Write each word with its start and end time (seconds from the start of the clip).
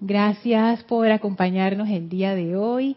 Gracias 0.00 0.82
por 0.84 1.10
acompañarnos 1.10 1.88
el 1.88 2.08
día 2.08 2.34
de 2.34 2.54
hoy. 2.56 2.96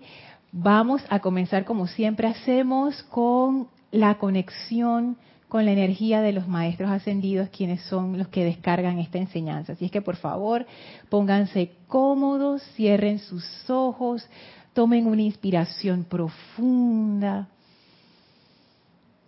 Vamos 0.51 1.01
a 1.09 1.19
comenzar 1.19 1.63
como 1.63 1.87
siempre 1.87 2.27
hacemos 2.27 3.03
con 3.03 3.67
la 3.91 4.17
conexión 4.17 5.17
con 5.49 5.65
la 5.65 5.71
energía 5.71 6.21
de 6.21 6.31
los 6.31 6.47
maestros 6.47 6.91
ascendidos, 6.91 7.49
quienes 7.49 7.81
son 7.81 8.19
los 8.19 8.27
que 8.27 8.45
descargan 8.45 8.99
esta 8.99 9.17
enseñanza. 9.17 9.73
Así 9.73 9.85
es 9.85 9.91
que 9.91 10.01
por 10.01 10.15
favor, 10.15 10.67
pónganse 11.09 11.71
cómodos, 11.87 12.61
cierren 12.75 13.17
sus 13.17 13.43
ojos, 13.67 14.29
tomen 14.73 15.07
una 15.07 15.23
inspiración 15.23 16.03
profunda, 16.03 17.49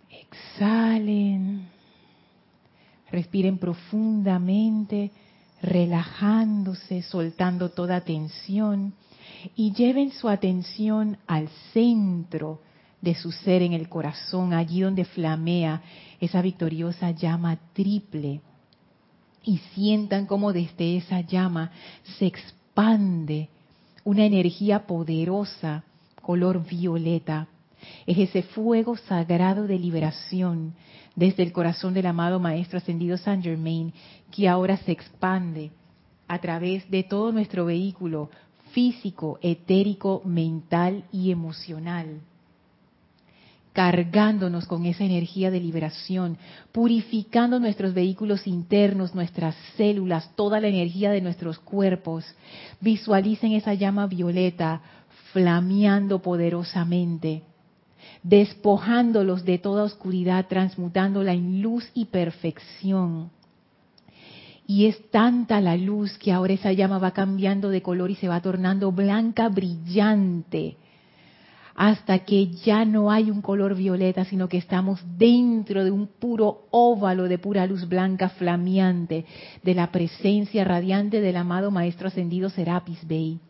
exhalen, 0.08 1.66
respiren 3.10 3.58
profundamente, 3.58 5.10
relajándose, 5.62 7.02
soltando 7.02 7.70
toda 7.70 8.00
tensión 8.00 8.94
y 9.54 9.72
lleven 9.72 10.10
su 10.10 10.28
atención 10.28 11.18
al 11.26 11.48
centro 11.72 12.60
de 13.00 13.14
su 13.14 13.32
ser 13.32 13.62
en 13.62 13.72
el 13.72 13.88
corazón, 13.88 14.52
allí 14.52 14.80
donde 14.80 15.04
flamea 15.04 15.82
esa 16.20 16.42
victoriosa 16.42 17.10
llama 17.10 17.58
triple. 17.72 18.40
Y 19.44 19.58
sientan 19.74 20.26
como 20.26 20.52
desde 20.52 20.96
esa 20.96 21.20
llama 21.20 21.72
se 22.18 22.26
expande 22.26 23.48
una 24.04 24.24
energía 24.24 24.86
poderosa, 24.86 25.84
color 26.20 26.64
violeta. 26.64 27.48
Es 28.06 28.18
ese 28.18 28.42
fuego 28.42 28.96
sagrado 28.96 29.66
de 29.66 29.78
liberación 29.78 30.74
desde 31.16 31.42
el 31.42 31.52
corazón 31.52 31.94
del 31.94 32.06
amado 32.06 32.40
Maestro 32.40 32.78
Ascendido 32.78 33.16
Saint 33.16 33.42
Germain, 33.42 33.92
que 34.30 34.48
ahora 34.48 34.76
se 34.78 34.92
expande 34.92 35.70
a 36.28 36.38
través 36.38 36.90
de 36.90 37.02
todo 37.02 37.32
nuestro 37.32 37.66
vehículo 37.66 38.30
físico, 38.72 39.38
etérico, 39.42 40.22
mental 40.24 41.04
y 41.12 41.30
emocional 41.30 42.20
cargándonos 43.72 44.66
con 44.66 44.84
esa 44.86 45.04
energía 45.04 45.50
de 45.50 45.60
liberación, 45.60 46.36
purificando 46.72 47.58
nuestros 47.58 47.94
vehículos 47.94 48.46
internos, 48.46 49.14
nuestras 49.14 49.56
células, 49.76 50.34
toda 50.36 50.60
la 50.60 50.68
energía 50.68 51.10
de 51.10 51.20
nuestros 51.20 51.58
cuerpos. 51.58 52.24
Visualicen 52.80 53.52
esa 53.52 53.74
llama 53.74 54.06
violeta 54.06 54.82
flameando 55.32 56.20
poderosamente, 56.20 57.42
despojándolos 58.22 59.44
de 59.44 59.58
toda 59.58 59.84
oscuridad, 59.84 60.46
transmutándola 60.48 61.32
en 61.32 61.62
luz 61.62 61.90
y 61.94 62.06
perfección. 62.06 63.30
Y 64.66 64.86
es 64.86 65.10
tanta 65.10 65.60
la 65.60 65.76
luz 65.76 66.16
que 66.18 66.32
ahora 66.32 66.52
esa 66.52 66.72
llama 66.72 66.98
va 66.98 67.10
cambiando 67.10 67.68
de 67.68 67.82
color 67.82 68.10
y 68.10 68.14
se 68.14 68.28
va 68.28 68.40
tornando 68.40 68.92
blanca, 68.92 69.48
brillante 69.48 70.76
hasta 71.74 72.20
que 72.20 72.48
ya 72.48 72.84
no 72.84 73.10
hay 73.10 73.30
un 73.30 73.40
color 73.40 73.74
violeta, 73.74 74.24
sino 74.24 74.48
que 74.48 74.58
estamos 74.58 75.00
dentro 75.16 75.84
de 75.84 75.90
un 75.90 76.06
puro 76.06 76.66
óvalo 76.70 77.24
de 77.24 77.38
pura 77.38 77.66
luz 77.66 77.88
blanca 77.88 78.28
flameante 78.28 79.24
de 79.62 79.74
la 79.74 79.90
presencia 79.90 80.64
radiante 80.64 81.20
del 81.20 81.36
amado 81.36 81.70
Maestro 81.70 82.08
Ascendido 82.08 82.50
Serapis 82.50 83.06
Bey. 83.06 83.40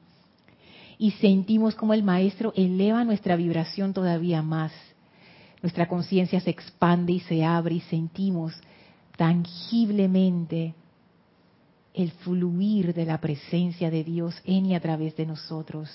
Y 0.98 1.12
sentimos 1.12 1.74
como 1.74 1.94
el 1.94 2.02
Maestro 2.02 2.52
eleva 2.56 3.04
nuestra 3.04 3.36
vibración 3.36 3.92
todavía 3.92 4.42
más. 4.42 4.72
Nuestra 5.62 5.88
conciencia 5.88 6.40
se 6.40 6.50
expande 6.50 7.12
y 7.12 7.20
se 7.20 7.44
abre 7.44 7.76
y 7.76 7.80
sentimos 7.80 8.52
tangiblemente 9.16 10.74
el 11.94 12.10
fluir 12.10 12.94
de 12.94 13.04
la 13.04 13.20
presencia 13.20 13.90
de 13.90 14.02
Dios 14.02 14.34
en 14.44 14.66
y 14.66 14.74
a 14.74 14.80
través 14.80 15.14
de 15.16 15.26
nosotros 15.26 15.90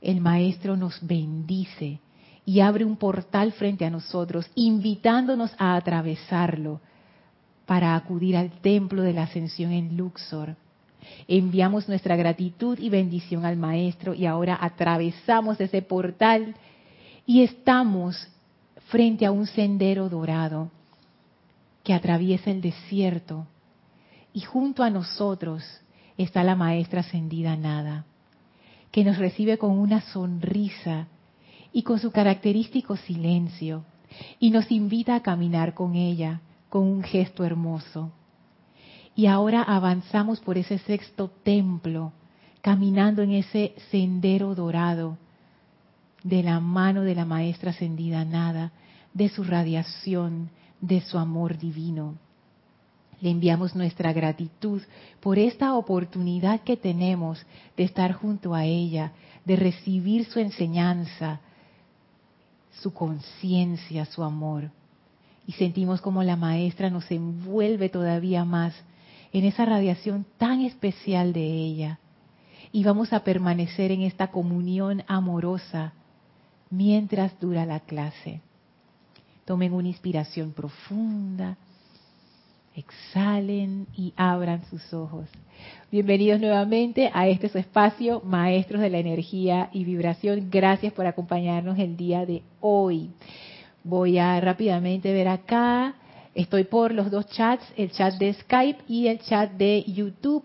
el 0.00 0.20
Maestro 0.20 0.76
nos 0.76 0.98
bendice 1.04 2.00
y 2.44 2.60
abre 2.60 2.84
un 2.84 2.96
portal 2.96 3.52
frente 3.52 3.84
a 3.84 3.90
nosotros, 3.90 4.50
invitándonos 4.54 5.50
a 5.58 5.76
atravesarlo 5.76 6.80
para 7.66 7.94
acudir 7.94 8.36
al 8.36 8.50
templo 8.60 9.02
de 9.02 9.12
la 9.12 9.24
ascensión 9.24 9.72
en 9.72 9.96
Luxor. 9.96 10.56
Enviamos 11.26 11.88
nuestra 11.88 12.16
gratitud 12.16 12.78
y 12.78 12.88
bendición 12.88 13.44
al 13.44 13.56
Maestro 13.56 14.14
y 14.14 14.26
ahora 14.26 14.58
atravesamos 14.60 15.60
ese 15.60 15.82
portal 15.82 16.54
y 17.26 17.42
estamos 17.42 18.28
frente 18.88 19.26
a 19.26 19.32
un 19.32 19.46
sendero 19.46 20.08
dorado 20.08 20.70
que 21.84 21.92
atraviesa 21.92 22.50
el 22.50 22.60
desierto 22.60 23.46
y 24.32 24.40
junto 24.40 24.82
a 24.82 24.90
nosotros 24.90 25.62
está 26.16 26.42
la 26.44 26.56
Maestra 26.56 27.00
ascendida 27.00 27.56
Nada 27.56 28.04
que 28.90 29.04
nos 29.04 29.18
recibe 29.18 29.58
con 29.58 29.78
una 29.78 30.00
sonrisa 30.00 31.06
y 31.72 31.82
con 31.82 31.98
su 31.98 32.10
característico 32.10 32.96
silencio 32.96 33.84
y 34.38 34.50
nos 34.50 34.70
invita 34.70 35.14
a 35.14 35.22
caminar 35.22 35.74
con 35.74 35.94
ella 35.94 36.40
con 36.68 36.82
un 36.82 37.02
gesto 37.02 37.44
hermoso. 37.44 38.10
Y 39.18 39.26
ahora 39.26 39.64
avanzamos 39.64 40.38
por 40.38 40.58
ese 40.58 40.78
sexto 40.78 41.28
templo, 41.42 42.12
caminando 42.60 43.20
en 43.20 43.32
ese 43.32 43.74
sendero 43.90 44.54
dorado 44.54 45.18
de 46.22 46.44
la 46.44 46.60
mano 46.60 47.02
de 47.02 47.16
la 47.16 47.24
maestra 47.24 47.72
ascendida 47.72 48.24
nada, 48.24 48.70
de 49.12 49.28
su 49.28 49.42
radiación, 49.42 50.50
de 50.80 51.00
su 51.00 51.18
amor 51.18 51.58
divino. 51.58 52.14
Le 53.20 53.30
enviamos 53.30 53.74
nuestra 53.74 54.12
gratitud 54.12 54.82
por 55.18 55.36
esta 55.36 55.74
oportunidad 55.74 56.60
que 56.60 56.76
tenemos 56.76 57.44
de 57.76 57.82
estar 57.82 58.12
junto 58.12 58.54
a 58.54 58.66
ella, 58.66 59.14
de 59.44 59.56
recibir 59.56 60.26
su 60.26 60.38
enseñanza, 60.38 61.40
su 62.70 62.94
conciencia, 62.94 64.04
su 64.04 64.22
amor. 64.22 64.70
Y 65.44 65.54
sentimos 65.54 66.00
como 66.00 66.22
la 66.22 66.36
maestra 66.36 66.88
nos 66.88 67.10
envuelve 67.10 67.88
todavía 67.88 68.44
más 68.44 68.74
en 69.32 69.44
esa 69.44 69.64
radiación 69.64 70.26
tan 70.38 70.60
especial 70.60 71.32
de 71.32 71.44
ella. 71.44 71.98
Y 72.72 72.84
vamos 72.84 73.12
a 73.12 73.24
permanecer 73.24 73.92
en 73.92 74.02
esta 74.02 74.30
comunión 74.30 75.02
amorosa 75.06 75.92
mientras 76.70 77.38
dura 77.40 77.64
la 77.64 77.80
clase. 77.80 78.40
Tomen 79.44 79.72
una 79.72 79.88
inspiración 79.88 80.52
profunda 80.52 81.56
exhalen 82.78 83.88
y 83.96 84.12
abran 84.16 84.62
sus 84.70 84.94
ojos. 84.94 85.26
Bienvenidos 85.90 86.40
nuevamente 86.40 87.10
a 87.12 87.26
este 87.26 87.46
espacio, 87.58 88.22
Maestros 88.24 88.80
de 88.80 88.90
la 88.90 88.98
Energía 88.98 89.68
y 89.72 89.82
Vibración. 89.82 90.48
Gracias 90.48 90.92
por 90.92 91.06
acompañarnos 91.06 91.76
el 91.78 91.96
día 91.96 92.24
de 92.24 92.42
hoy. 92.60 93.10
Voy 93.82 94.18
a 94.18 94.40
rápidamente 94.40 95.12
ver 95.12 95.26
acá. 95.26 95.94
Estoy 96.38 96.62
por 96.62 96.94
los 96.94 97.10
dos 97.10 97.26
chats, 97.26 97.64
el 97.76 97.90
chat 97.90 98.14
de 98.14 98.32
Skype 98.32 98.84
y 98.86 99.08
el 99.08 99.18
chat 99.18 99.50
de 99.54 99.82
YouTube. 99.88 100.44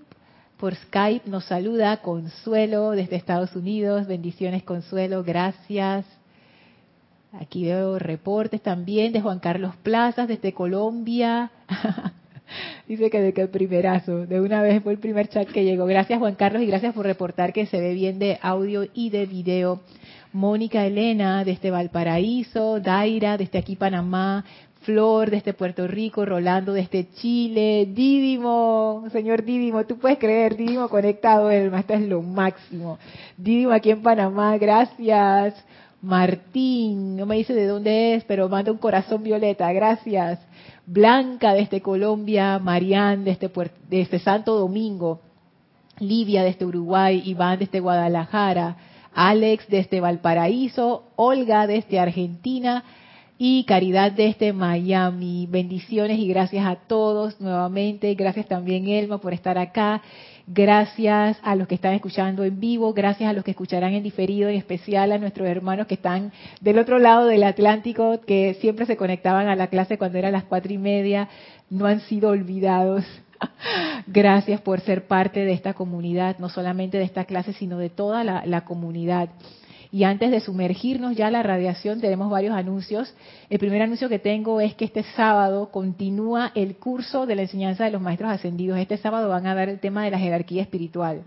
Por 0.57 0.73
Skype 0.73 1.29
nos 1.29 1.45
saluda 1.45 1.97
Consuelo 1.97 2.89
desde 2.93 3.15
Estados 3.15 3.55
Unidos. 3.55 4.07
Bendiciones 4.07 4.63
Consuelo, 4.63 5.23
gracias. 5.23 6.03
Aquí 7.39 7.65
veo 7.65 7.99
reportes 7.99 8.63
también 8.63 9.13
de 9.13 9.21
Juan 9.21 9.37
Carlos 9.37 9.75
Plazas 9.83 10.27
desde 10.27 10.51
Colombia. 10.51 11.51
Dice 12.87 13.11
que 13.11 13.21
de 13.21 13.31
que 13.31 13.41
el 13.41 13.49
primerazo, 13.49 14.25
de 14.25 14.41
una 14.41 14.63
vez 14.63 14.81
fue 14.81 14.93
el 14.93 14.99
primer 14.99 15.27
chat 15.27 15.47
que 15.47 15.63
llegó. 15.63 15.85
Gracias 15.85 16.17
Juan 16.17 16.33
Carlos 16.33 16.63
y 16.63 16.65
gracias 16.65 16.95
por 16.95 17.05
reportar 17.05 17.53
que 17.53 17.67
se 17.67 17.79
ve 17.79 17.93
bien 17.93 18.17
de 18.17 18.39
audio 18.41 18.87
y 18.95 19.11
de 19.11 19.27
video. 19.27 19.81
Mónica 20.31 20.83
Elena 20.87 21.45
desde 21.45 21.69
Valparaíso, 21.69 22.79
Daira 22.79 23.37
desde 23.37 23.59
aquí 23.59 23.75
Panamá, 23.75 24.43
Flor 24.83 25.31
desde 25.31 25.53
Puerto 25.53 25.87
Rico, 25.87 26.25
Rolando 26.25 26.73
desde 26.73 27.09
Chile, 27.13 27.87
Didimo, 27.89 29.05
señor 29.11 29.43
Didimo, 29.43 29.85
tú 29.85 29.97
puedes 29.97 30.17
creer, 30.17 30.55
Didimo 30.55 30.89
conectado, 30.89 31.49
el 31.49 31.71
maestro 31.71 31.95
es 31.95 32.07
lo 32.07 32.21
máximo. 32.21 32.99
Didimo 33.37 33.71
aquí 33.71 33.91
en 33.91 34.01
Panamá, 34.01 34.57
gracias. 34.57 35.55
Martín, 36.01 37.15
no 37.15 37.25
me 37.25 37.37
dice 37.37 37.53
de 37.53 37.65
dónde 37.65 38.15
es, 38.15 38.25
pero 38.25 38.49
manda 38.49 38.71
un 38.71 38.77
corazón 38.77 39.23
violeta, 39.23 39.71
gracias. 39.71 40.39
Blanca 40.85 41.53
desde 41.53 41.81
Colombia, 41.81 42.59
Marián 42.59 43.23
desde, 43.23 43.49
desde 43.89 44.19
Santo 44.19 44.59
Domingo, 44.59 45.21
Livia 45.99 46.43
desde 46.43 46.65
Uruguay, 46.65 47.21
Iván 47.25 47.59
desde 47.59 47.79
Guadalajara, 47.79 48.75
Alex 49.13 49.65
desde 49.69 50.01
Valparaíso, 50.01 51.05
Olga 51.15 51.67
desde 51.67 51.99
Argentina 51.99 52.83
y 53.37 53.63
Caridad 53.65 54.11
desde 54.11 54.53
Miami. 54.53 55.47
Bendiciones 55.49 56.19
y 56.19 56.27
gracias 56.27 56.65
a 56.65 56.75
todos 56.75 57.39
nuevamente. 57.41 58.13
Gracias 58.15 58.47
también 58.47 58.87
Elma 58.87 59.17
por 59.19 59.33
estar 59.33 59.57
acá. 59.57 60.01
Gracias 60.45 61.37
a 61.41 61.55
los 61.55 61.69
que 61.69 61.75
están 61.75 61.93
escuchando 61.93 62.43
en 62.43 62.59
vivo, 62.59 62.93
gracias 62.93 63.29
a 63.29 63.33
los 63.33 63.45
que 63.45 63.51
escucharán 63.51 63.93
en 63.93 64.03
diferido, 64.03 64.49
en 64.49 64.55
especial 64.55 65.13
a 65.13 65.17
nuestros 65.17 65.47
hermanos 65.47 65.87
que 65.87 65.93
están 65.93 66.33
del 66.59 66.79
otro 66.79 66.99
lado 66.99 67.27
del 67.27 67.43
Atlántico, 67.43 68.19
que 68.27 68.55
siempre 68.55 68.85
se 68.85 68.97
conectaban 68.97 69.47
a 69.47 69.55
la 69.55 69.67
clase 69.67 69.97
cuando 69.97 70.17
eran 70.17 70.33
las 70.33 70.43
cuatro 70.43 70.73
y 70.73 70.77
media, 70.77 71.29
no 71.69 71.85
han 71.85 72.01
sido 72.01 72.29
olvidados. 72.29 73.05
Gracias 74.07 74.59
por 74.59 74.81
ser 74.81 75.07
parte 75.07 75.45
de 75.45 75.53
esta 75.53 75.73
comunidad, 75.73 76.37
no 76.39 76.49
solamente 76.49 76.97
de 76.97 77.05
esta 77.05 77.23
clase, 77.23 77.53
sino 77.53 77.77
de 77.77 77.89
toda 77.89 78.25
la, 78.25 78.45
la 78.45 78.65
comunidad. 78.65 79.29
Y 79.93 80.05
antes 80.05 80.31
de 80.31 80.39
sumergirnos 80.39 81.15
ya 81.15 81.27
a 81.27 81.31
la 81.31 81.43
radiación, 81.43 82.01
tenemos 82.01 82.27
varios 82.31 82.55
anuncios. 82.55 83.13
El 83.47 83.59
primer 83.59 83.79
anuncio 83.83 84.09
que 84.09 84.17
tengo 84.17 84.59
es 84.59 84.73
que 84.73 84.85
este 84.85 85.03
sábado 85.15 85.69
continúa 85.69 86.51
el 86.55 86.77
curso 86.77 87.27
de 87.27 87.35
la 87.35 87.43
enseñanza 87.43 87.85
de 87.85 87.91
los 87.91 88.01
maestros 88.01 88.31
ascendidos. 88.31 88.79
Este 88.79 88.97
sábado 88.97 89.29
van 89.29 89.45
a 89.45 89.53
dar 89.53 89.69
el 89.69 89.79
tema 89.79 90.03
de 90.03 90.09
la 90.09 90.17
jerarquía 90.17 90.63
espiritual. 90.63 91.21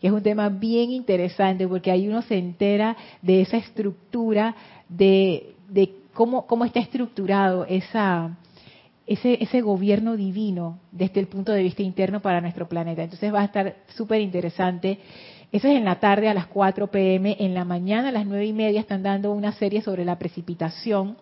Y 0.00 0.06
es 0.06 0.12
un 0.14 0.22
tema 0.22 0.48
bien 0.48 0.92
interesante 0.92 1.68
porque 1.68 1.90
ahí 1.90 2.08
uno 2.08 2.22
se 2.22 2.38
entera 2.38 2.96
de 3.20 3.42
esa 3.42 3.58
estructura, 3.58 4.56
de, 4.88 5.54
de 5.68 5.92
cómo, 6.14 6.46
cómo 6.46 6.64
está 6.64 6.80
estructurado 6.80 7.66
esa, 7.66 8.34
ese, 9.06 9.36
ese 9.42 9.60
gobierno 9.60 10.16
divino 10.16 10.78
desde 10.90 11.20
el 11.20 11.26
punto 11.26 11.52
de 11.52 11.62
vista 11.62 11.82
interno 11.82 12.20
para 12.20 12.40
nuestro 12.40 12.66
planeta. 12.66 13.02
Entonces 13.02 13.30
va 13.34 13.42
a 13.42 13.44
estar 13.44 13.76
súper 13.88 14.22
interesante. 14.22 15.00
Eso 15.56 15.68
es 15.68 15.76
en 15.78 15.86
la 15.86 16.00
tarde 16.00 16.28
a 16.28 16.34
las 16.34 16.48
4 16.48 16.88
pm. 16.88 17.34
En 17.40 17.54
la 17.54 17.64
mañana 17.64 18.10
a 18.10 18.12
las 18.12 18.26
9 18.26 18.44
y 18.44 18.52
media 18.52 18.78
están 18.78 19.02
dando 19.02 19.32
una 19.32 19.52
serie 19.52 19.80
sobre 19.80 20.04
la 20.04 20.18
precipitación, 20.18 21.16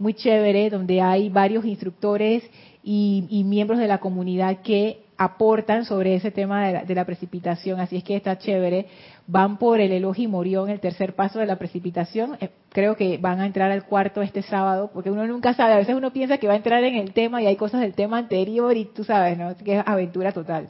muy 0.00 0.14
chévere, 0.14 0.68
donde 0.68 1.00
hay 1.00 1.28
varios 1.28 1.64
instructores 1.64 2.42
y, 2.82 3.44
miembros 3.46 3.78
de 3.78 3.86
la 3.86 3.98
comunidad 3.98 4.62
que 4.62 5.04
aportan 5.16 5.84
sobre 5.84 6.16
ese 6.16 6.32
tema 6.32 6.82
de 6.82 6.94
la, 6.96 7.04
precipitación. 7.04 7.78
Así 7.78 7.98
es 7.98 8.02
que 8.02 8.16
está 8.16 8.36
chévere. 8.36 8.86
Van 9.28 9.58
por 9.58 9.78
el 9.78 9.92
elogio 9.92 10.24
y 10.24 10.26
morión, 10.26 10.70
el 10.70 10.80
tercer 10.80 11.14
paso 11.14 11.38
de 11.38 11.46
la 11.46 11.54
precipitación. 11.54 12.36
Eh, 12.40 12.50
creo 12.70 12.96
que 12.96 13.16
van 13.18 13.38
a 13.38 13.46
entrar 13.46 13.70
al 13.70 13.84
cuarto 13.84 14.22
este 14.22 14.42
sábado, 14.42 14.90
porque 14.92 15.12
uno 15.12 15.24
nunca 15.24 15.54
sabe. 15.54 15.74
A 15.74 15.78
veces 15.78 15.94
uno 15.94 16.12
piensa 16.12 16.38
que 16.38 16.48
va 16.48 16.54
a 16.54 16.56
entrar 16.56 16.82
en 16.82 16.96
el 16.96 17.12
tema 17.12 17.40
y 17.40 17.46
hay 17.46 17.54
cosas 17.54 17.80
del 17.80 17.94
tema 17.94 18.18
anterior 18.18 18.76
y 18.76 18.86
tú 18.86 19.04
sabes, 19.04 19.38
¿no? 19.38 19.56
Que 19.56 19.78
es 19.78 19.84
aventura 19.86 20.32
total. 20.32 20.68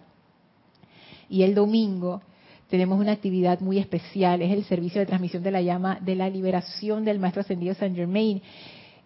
Y 1.30 1.42
el 1.42 1.54
domingo 1.54 2.20
tenemos 2.68 3.00
una 3.00 3.12
actividad 3.12 3.60
muy 3.60 3.78
especial, 3.78 4.42
es 4.42 4.52
el 4.52 4.64
servicio 4.64 5.00
de 5.00 5.06
transmisión 5.06 5.42
de 5.42 5.50
la 5.50 5.62
llama 5.62 5.98
de 6.00 6.14
la 6.14 6.28
liberación 6.28 7.04
del 7.04 7.18
Maestro 7.18 7.40
Ascendido 7.40 7.74
Saint 7.74 7.96
Germain. 7.96 8.42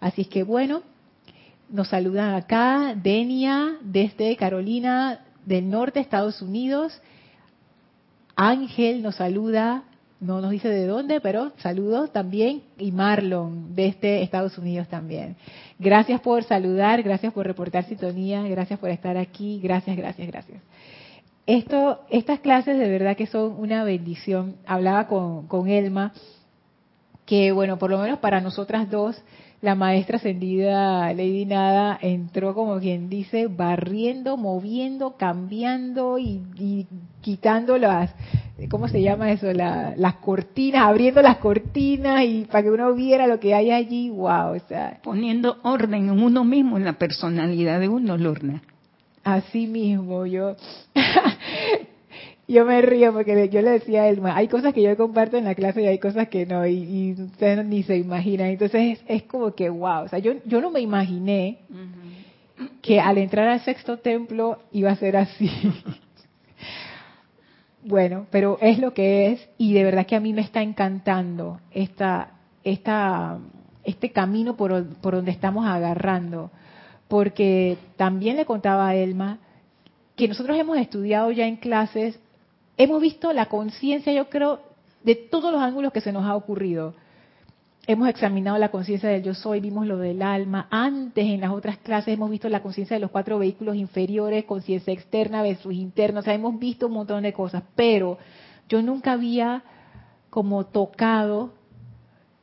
Así 0.00 0.24
que 0.24 0.44
bueno, 0.44 0.82
nos 1.68 1.88
saludan 1.88 2.34
acá 2.34 2.94
Denia 2.94 3.76
desde 3.82 4.36
Carolina 4.36 5.24
del 5.44 5.68
Norte, 5.70 6.00
Estados 6.00 6.40
Unidos. 6.42 7.00
Ángel 8.36 9.02
nos 9.02 9.16
saluda 9.16 9.82
no 10.20 10.40
nos 10.40 10.50
dice 10.50 10.68
de 10.68 10.86
dónde, 10.86 11.20
pero 11.20 11.52
saludos 11.58 12.12
también. 12.12 12.62
Y 12.78 12.92
Marlon, 12.92 13.74
desde 13.74 14.22
Estados 14.22 14.58
Unidos 14.58 14.86
también. 14.88 15.36
Gracias 15.78 16.20
por 16.20 16.44
saludar, 16.44 17.02
gracias 17.02 17.32
por 17.32 17.46
reportar 17.46 17.84
sintonía, 17.84 18.42
gracias 18.42 18.78
por 18.78 18.90
estar 18.90 19.16
aquí, 19.16 19.60
gracias, 19.62 19.96
gracias, 19.96 20.28
gracias. 20.28 20.62
Esto, 21.46 22.00
estas 22.10 22.40
clases 22.40 22.78
de 22.78 22.88
verdad 22.88 23.16
que 23.16 23.26
son 23.26 23.54
una 23.58 23.82
bendición. 23.82 24.56
Hablaba 24.66 25.06
con, 25.06 25.46
con 25.46 25.68
Elma, 25.68 26.12
que 27.24 27.52
bueno, 27.52 27.78
por 27.78 27.90
lo 27.90 27.98
menos 27.98 28.18
para 28.18 28.40
nosotras 28.40 28.90
dos, 28.90 29.20
la 29.62 29.74
maestra 29.74 30.16
ascendida 30.16 31.12
Lady 31.12 31.44
Nada 31.44 31.98
entró 32.00 32.54
como 32.54 32.78
quien 32.78 33.08
dice, 33.08 33.46
barriendo, 33.46 34.36
moviendo, 34.36 35.16
cambiando 35.16 36.18
y, 36.18 36.42
y 36.56 36.86
quitando 37.20 37.78
las, 37.78 38.14
¿cómo 38.68 38.88
se 38.88 39.00
llama 39.00 39.32
eso? 39.32 39.52
las 39.52 40.14
cortinas, 40.16 40.82
abriendo 40.82 41.22
las 41.22 41.38
cortinas 41.38 42.24
y 42.24 42.44
para 42.44 42.64
que 42.64 42.70
uno 42.70 42.94
viera 42.94 43.26
lo 43.26 43.40
que 43.40 43.54
hay 43.54 43.70
allí, 43.70 44.10
wow, 44.10 44.54
o 44.56 44.58
sea. 44.68 44.98
Poniendo 45.02 45.58
orden 45.62 46.08
en 46.08 46.22
uno 46.22 46.44
mismo, 46.44 46.76
en 46.76 46.84
la 46.84 46.94
personalidad 46.94 47.80
de 47.80 47.88
uno, 47.88 48.16
Lorna. 48.16 48.62
Así 49.22 49.66
mismo, 49.66 50.26
yo, 50.26 50.56
yo 52.48 52.64
me 52.64 52.80
río 52.82 53.12
porque 53.12 53.48
yo 53.48 53.62
le 53.62 53.70
decía 53.70 54.02
a 54.02 54.08
Elma, 54.08 54.36
hay 54.36 54.48
cosas 54.48 54.72
que 54.72 54.82
yo 54.82 54.96
comparto 54.96 55.36
en 55.36 55.44
la 55.44 55.54
clase 55.54 55.82
y 55.82 55.86
hay 55.86 55.98
cosas 55.98 56.28
que 56.28 56.46
no, 56.46 56.66
y, 56.66 57.12
ustedes 57.12 57.64
ni 57.66 57.82
se 57.82 57.96
imaginan. 57.96 58.48
Entonces 58.48 59.00
es, 59.06 59.22
como 59.24 59.54
que, 59.54 59.68
wow, 59.68 60.04
o 60.04 60.08
sea, 60.08 60.18
yo, 60.18 60.34
yo 60.46 60.60
no 60.60 60.70
me 60.70 60.80
imaginé 60.80 61.58
que 62.82 63.00
al 63.00 63.18
entrar 63.18 63.48
al 63.48 63.60
sexto 63.60 63.98
templo 63.98 64.58
iba 64.72 64.90
a 64.90 64.96
ser 64.96 65.16
así. 65.16 65.50
Bueno, 67.82 68.26
pero 68.30 68.58
es 68.60 68.78
lo 68.78 68.92
que 68.92 69.32
es 69.32 69.48
y 69.56 69.72
de 69.72 69.84
verdad 69.84 70.06
que 70.06 70.16
a 70.16 70.20
mí 70.20 70.32
me 70.32 70.42
está 70.42 70.62
encantando 70.62 71.60
esta, 71.70 72.32
esta, 72.62 73.38
este 73.84 74.12
camino 74.12 74.56
por, 74.56 74.86
por 74.98 75.14
donde 75.14 75.30
estamos 75.30 75.66
agarrando. 75.66 76.50
Porque 77.08 77.78
también 77.96 78.36
le 78.36 78.44
contaba 78.44 78.88
a 78.88 78.94
Elma 78.94 79.38
que 80.14 80.28
nosotros 80.28 80.58
hemos 80.58 80.76
estudiado 80.76 81.30
ya 81.30 81.46
en 81.46 81.56
clases, 81.56 82.20
hemos 82.76 83.00
visto 83.00 83.32
la 83.32 83.46
conciencia, 83.46 84.12
yo 84.12 84.28
creo, 84.28 84.60
de 85.02 85.14
todos 85.14 85.50
los 85.50 85.62
ángulos 85.62 85.92
que 85.92 86.02
se 86.02 86.12
nos 86.12 86.26
ha 86.26 86.36
ocurrido 86.36 86.94
hemos 87.92 88.08
examinado 88.08 88.56
la 88.56 88.70
conciencia 88.70 89.08
del 89.08 89.24
yo 89.24 89.34
soy, 89.34 89.58
vimos 89.58 89.84
lo 89.84 89.98
del 89.98 90.22
alma. 90.22 90.68
Antes, 90.70 91.24
en 91.24 91.40
las 91.40 91.50
otras 91.50 91.78
clases, 91.78 92.14
hemos 92.14 92.30
visto 92.30 92.48
la 92.48 92.62
conciencia 92.62 92.94
de 92.94 93.00
los 93.00 93.10
cuatro 93.10 93.38
vehículos 93.38 93.74
inferiores, 93.74 94.44
conciencia 94.44 94.92
externa 94.92 95.42
versus 95.42 95.74
interna. 95.74 96.20
O 96.20 96.22
sea, 96.22 96.34
hemos 96.34 96.56
visto 96.58 96.86
un 96.86 96.92
montón 96.92 97.24
de 97.24 97.32
cosas, 97.32 97.64
pero 97.74 98.18
yo 98.68 98.80
nunca 98.80 99.12
había 99.12 99.64
como 100.30 100.66
tocado 100.66 101.52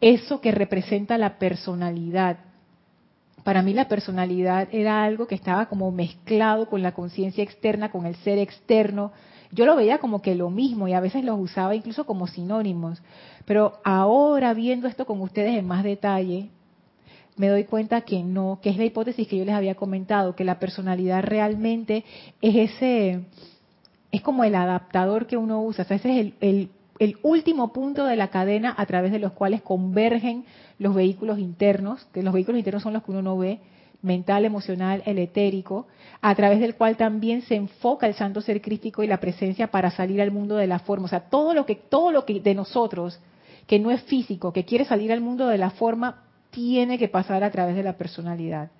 eso 0.01 0.41
que 0.41 0.51
representa 0.51 1.17
la 1.17 1.39
personalidad. 1.39 2.39
Para 3.45 3.61
mí 3.61 3.73
la 3.73 3.87
personalidad 3.87 4.67
era 4.73 5.05
algo 5.05 5.27
que 5.27 5.35
estaba 5.35 5.67
como 5.67 5.89
mezclado 5.93 6.67
con 6.67 6.81
la 6.81 6.91
conciencia 6.91 7.41
externa, 7.41 7.89
con 7.89 8.05
el 8.05 8.15
ser 8.17 8.37
externo, 8.37 9.13
yo 9.51 9.65
lo 9.65 9.75
veía 9.75 9.99
como 9.99 10.21
que 10.21 10.35
lo 10.35 10.49
mismo 10.49 10.87
y 10.87 10.93
a 10.93 10.99
veces 10.99 11.23
los 11.23 11.39
usaba 11.39 11.75
incluso 11.75 12.05
como 12.05 12.27
sinónimos. 12.27 13.01
Pero 13.45 13.79
ahora 13.83 14.53
viendo 14.53 14.87
esto 14.87 15.05
con 15.05 15.21
ustedes 15.21 15.57
en 15.57 15.67
más 15.67 15.83
detalle, 15.83 16.49
me 17.37 17.47
doy 17.47 17.63
cuenta 17.65 18.01
que 18.01 18.23
no, 18.23 18.59
que 18.61 18.69
es 18.69 18.77
la 18.77 18.85
hipótesis 18.85 19.27
que 19.27 19.37
yo 19.37 19.45
les 19.45 19.55
había 19.55 19.75
comentado, 19.75 20.35
que 20.35 20.43
la 20.43 20.59
personalidad 20.59 21.23
realmente 21.23 22.03
es 22.41 22.71
ese, 22.71 23.25
es 24.11 24.21
como 24.21 24.43
el 24.43 24.55
adaptador 24.55 25.27
que 25.27 25.37
uno 25.37 25.61
usa, 25.61 25.83
o 25.83 25.87
sea, 25.87 25.97
ese 25.97 26.11
es 26.11 26.17
el, 26.19 26.33
el, 26.41 26.69
el 26.99 27.17
último 27.21 27.71
punto 27.71 28.05
de 28.05 28.15
la 28.15 28.29
cadena 28.29 28.73
a 28.75 28.85
través 28.87 29.11
de 29.11 29.19
los 29.19 29.33
cuales 29.33 29.61
convergen 29.61 30.45
los 30.79 30.95
vehículos 30.95 31.37
internos, 31.37 32.05
que 32.11 32.23
los 32.23 32.33
vehículos 32.33 32.59
internos 32.59 32.83
son 32.83 32.93
los 32.93 33.03
que 33.03 33.11
uno 33.11 33.21
no 33.21 33.37
ve, 33.37 33.59
mental, 34.01 34.45
emocional, 34.45 35.01
el 35.05 35.17
etérico, 35.19 35.87
a 36.21 36.33
través 36.35 36.59
del 36.59 36.75
cual 36.75 36.97
también 36.97 37.41
se 37.41 37.55
enfoca 37.55 38.07
el 38.07 38.13
santo 38.13 38.41
ser 38.41 38.61
crístico 38.61 39.03
y 39.03 39.07
la 39.07 39.19
presencia 39.19 39.67
para 39.67 39.91
salir 39.91 40.21
al 40.21 40.31
mundo 40.31 40.55
de 40.55 40.67
la 40.67 40.79
forma. 40.79 41.05
O 41.05 41.09
sea, 41.09 41.21
todo 41.21 41.53
lo 41.53 41.65
que, 41.65 41.75
todo 41.75 42.11
lo 42.11 42.25
que 42.25 42.39
de 42.39 42.55
nosotros, 42.55 43.19
que 43.65 43.79
no 43.79 43.91
es 43.91 44.01
físico, 44.03 44.53
que 44.53 44.65
quiere 44.65 44.85
salir 44.85 45.11
al 45.11 45.21
mundo 45.21 45.47
de 45.47 45.57
la 45.57 45.71
forma, 45.71 46.23
tiene 46.51 46.97
que 46.97 47.07
pasar 47.07 47.43
a 47.43 47.51
través 47.51 47.75
de 47.75 47.83
la 47.83 47.97
personalidad. 47.97 48.71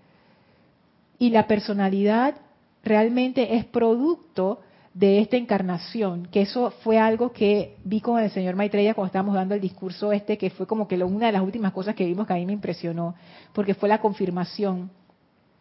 Y 1.19 1.31
la 1.31 1.47
personalidad 1.47 2.35
realmente 2.83 3.55
es 3.55 3.65
producto 3.65 4.61
de 4.93 5.19
esta 5.19 5.37
encarnación, 5.37 6.27
que 6.31 6.41
eso 6.41 6.71
fue 6.83 6.97
algo 6.97 7.31
que 7.31 7.75
vi 7.83 8.01
con 8.01 8.19
el 8.19 8.31
señor 8.31 8.55
Maitreya 8.55 8.95
cuando 8.95 9.07
estábamos 9.07 9.35
dando 9.35 9.53
el 9.53 9.61
discurso 9.61 10.11
este, 10.11 10.39
que 10.39 10.49
fue 10.49 10.65
como 10.65 10.87
que 10.87 10.95
una 11.03 11.27
de 11.27 11.33
las 11.33 11.43
últimas 11.43 11.71
cosas 11.71 11.93
que 11.93 12.05
vimos 12.05 12.25
que 12.25 12.33
a 12.33 12.37
mí 12.37 12.47
me 12.47 12.53
impresionó, 12.53 13.13
porque 13.53 13.75
fue 13.75 13.89
la 13.89 14.01
confirmación 14.01 14.89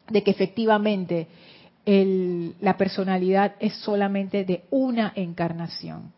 de 0.09 0.23
que 0.23 0.31
efectivamente 0.31 1.27
la 1.87 2.77
personalidad 2.77 3.55
es 3.61 3.75
solamente 3.75 4.45
de 4.45 4.65
una 4.71 5.13
encarnación. 5.15 6.13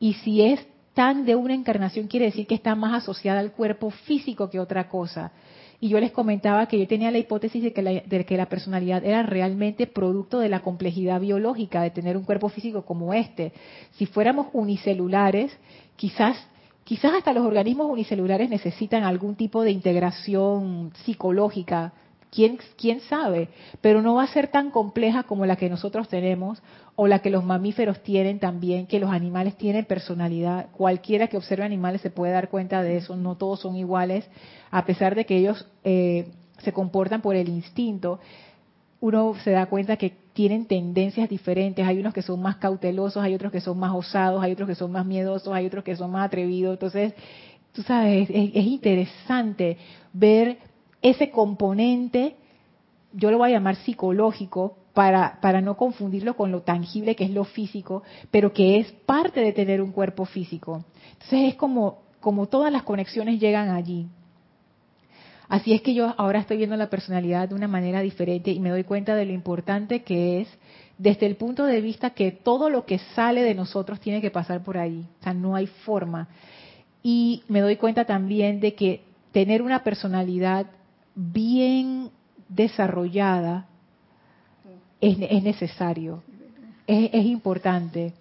Y 0.00 0.14
si 0.14 0.42
es 0.42 0.66
tan 0.94 1.24
de 1.24 1.36
una 1.36 1.54
encarnación, 1.54 2.08
quiere 2.08 2.26
decir 2.26 2.46
que 2.46 2.56
está 2.56 2.74
más 2.74 3.02
asociada 3.02 3.38
al 3.38 3.52
cuerpo 3.52 3.90
físico 3.90 4.50
que 4.50 4.58
otra 4.58 4.88
cosa. 4.88 5.30
Y 5.78 5.90
yo 5.90 6.00
les 6.00 6.10
comentaba 6.10 6.66
que 6.66 6.78
yo 6.78 6.86
tenía 6.88 7.10
la 7.10 7.18
hipótesis 7.18 7.62
de 7.62 7.72
que 7.72 7.82
la, 7.82 7.90
de 8.00 8.24
que 8.24 8.36
la 8.36 8.46
personalidad 8.46 9.04
era 9.04 9.22
realmente 9.22 9.86
producto 9.86 10.40
de 10.40 10.48
la 10.48 10.60
complejidad 10.60 11.20
biológica 11.20 11.82
de 11.82 11.90
tener 11.90 12.16
un 12.16 12.24
cuerpo 12.24 12.48
físico 12.48 12.84
como 12.84 13.12
este. 13.12 13.52
Si 13.92 14.06
fuéramos 14.06 14.48
unicelulares, 14.54 15.56
quizás 15.96 16.36
quizás 16.82 17.12
hasta 17.14 17.32
los 17.32 17.44
organismos 17.44 17.90
unicelulares 17.90 18.48
necesitan 18.48 19.02
algún 19.02 19.34
tipo 19.34 19.62
de 19.62 19.72
integración 19.72 20.92
psicológica 21.04 21.92
¿Quién, 22.36 22.58
¿Quién 22.76 23.00
sabe? 23.00 23.48
Pero 23.80 24.02
no 24.02 24.16
va 24.16 24.24
a 24.24 24.26
ser 24.26 24.48
tan 24.48 24.70
compleja 24.70 25.22
como 25.22 25.46
la 25.46 25.56
que 25.56 25.70
nosotros 25.70 26.06
tenemos 26.06 26.62
o 26.94 27.06
la 27.06 27.20
que 27.20 27.30
los 27.30 27.42
mamíferos 27.42 28.02
tienen 28.02 28.40
también, 28.40 28.86
que 28.86 29.00
los 29.00 29.10
animales 29.10 29.56
tienen 29.56 29.86
personalidad. 29.86 30.66
Cualquiera 30.72 31.28
que 31.28 31.38
observe 31.38 31.64
animales 31.64 32.02
se 32.02 32.10
puede 32.10 32.34
dar 32.34 32.50
cuenta 32.50 32.82
de 32.82 32.98
eso, 32.98 33.16
no 33.16 33.36
todos 33.36 33.60
son 33.60 33.74
iguales, 33.74 34.28
a 34.70 34.84
pesar 34.84 35.14
de 35.14 35.24
que 35.24 35.38
ellos 35.38 35.66
eh, 35.82 36.28
se 36.58 36.74
comportan 36.74 37.22
por 37.22 37.36
el 37.36 37.48
instinto. 37.48 38.20
Uno 39.00 39.34
se 39.42 39.52
da 39.52 39.64
cuenta 39.64 39.96
que 39.96 40.12
tienen 40.34 40.66
tendencias 40.66 41.30
diferentes, 41.30 41.86
hay 41.86 41.98
unos 42.00 42.12
que 42.12 42.20
son 42.20 42.42
más 42.42 42.56
cautelosos, 42.56 43.22
hay 43.22 43.34
otros 43.34 43.50
que 43.50 43.62
son 43.62 43.78
más 43.78 43.94
osados, 43.94 44.44
hay 44.44 44.52
otros 44.52 44.68
que 44.68 44.74
son 44.74 44.92
más 44.92 45.06
miedosos, 45.06 45.54
hay 45.54 45.64
otros 45.64 45.84
que 45.84 45.96
son 45.96 46.10
más 46.10 46.26
atrevidos. 46.26 46.74
Entonces, 46.74 47.14
tú 47.72 47.80
sabes, 47.80 48.28
es, 48.28 48.50
es 48.54 48.66
interesante 48.66 49.78
ver 50.12 50.58
ese 51.10 51.30
componente, 51.30 52.36
yo 53.12 53.30
lo 53.30 53.38
voy 53.38 53.50
a 53.50 53.54
llamar 53.54 53.76
psicológico, 53.76 54.76
para, 54.96 55.38
para 55.42 55.60
no 55.60 55.76
confundirlo 55.76 56.36
con 56.38 56.50
lo 56.50 56.62
tangible 56.62 57.14
que 57.16 57.24
es 57.24 57.30
lo 57.30 57.44
físico, 57.44 58.02
pero 58.30 58.54
que 58.54 58.78
es 58.78 58.90
parte 59.04 59.40
de 59.40 59.52
tener 59.52 59.82
un 59.82 59.92
cuerpo 59.92 60.24
físico. 60.24 60.86
Entonces 61.12 61.50
es 61.50 61.54
como, 61.56 61.98
como 62.18 62.46
todas 62.46 62.72
las 62.72 62.82
conexiones 62.82 63.38
llegan 63.38 63.68
allí. 63.68 64.08
Así 65.50 65.74
es 65.74 65.82
que 65.82 65.92
yo 65.92 66.14
ahora 66.16 66.38
estoy 66.38 66.56
viendo 66.56 66.76
la 66.76 66.88
personalidad 66.88 67.46
de 67.46 67.54
una 67.54 67.68
manera 67.68 68.00
diferente 68.00 68.52
y 68.52 68.58
me 68.58 68.70
doy 68.70 68.84
cuenta 68.84 69.14
de 69.14 69.26
lo 69.26 69.34
importante 69.34 70.02
que 70.02 70.40
es 70.40 70.48
desde 70.96 71.26
el 71.26 71.36
punto 71.36 71.64
de 71.66 71.82
vista 71.82 72.14
que 72.14 72.32
todo 72.32 72.70
lo 72.70 72.86
que 72.86 72.98
sale 73.14 73.42
de 73.42 73.54
nosotros 73.54 74.00
tiene 74.00 74.22
que 74.22 74.30
pasar 74.30 74.64
por 74.64 74.78
ahí. 74.78 75.06
O 75.20 75.22
sea, 75.22 75.34
no 75.34 75.56
hay 75.56 75.66
forma. 75.66 76.28
Y 77.02 77.42
me 77.48 77.60
doy 77.60 77.76
cuenta 77.76 78.06
también 78.06 78.60
de 78.60 78.74
que 78.74 79.02
tener 79.32 79.60
una 79.60 79.84
personalidad 79.84 80.68
bien 81.16 82.10
desarrollada 82.48 83.66
es, 85.00 85.18
necesario, 85.42 86.22
es, 86.86 87.26
importante. 87.26 88.12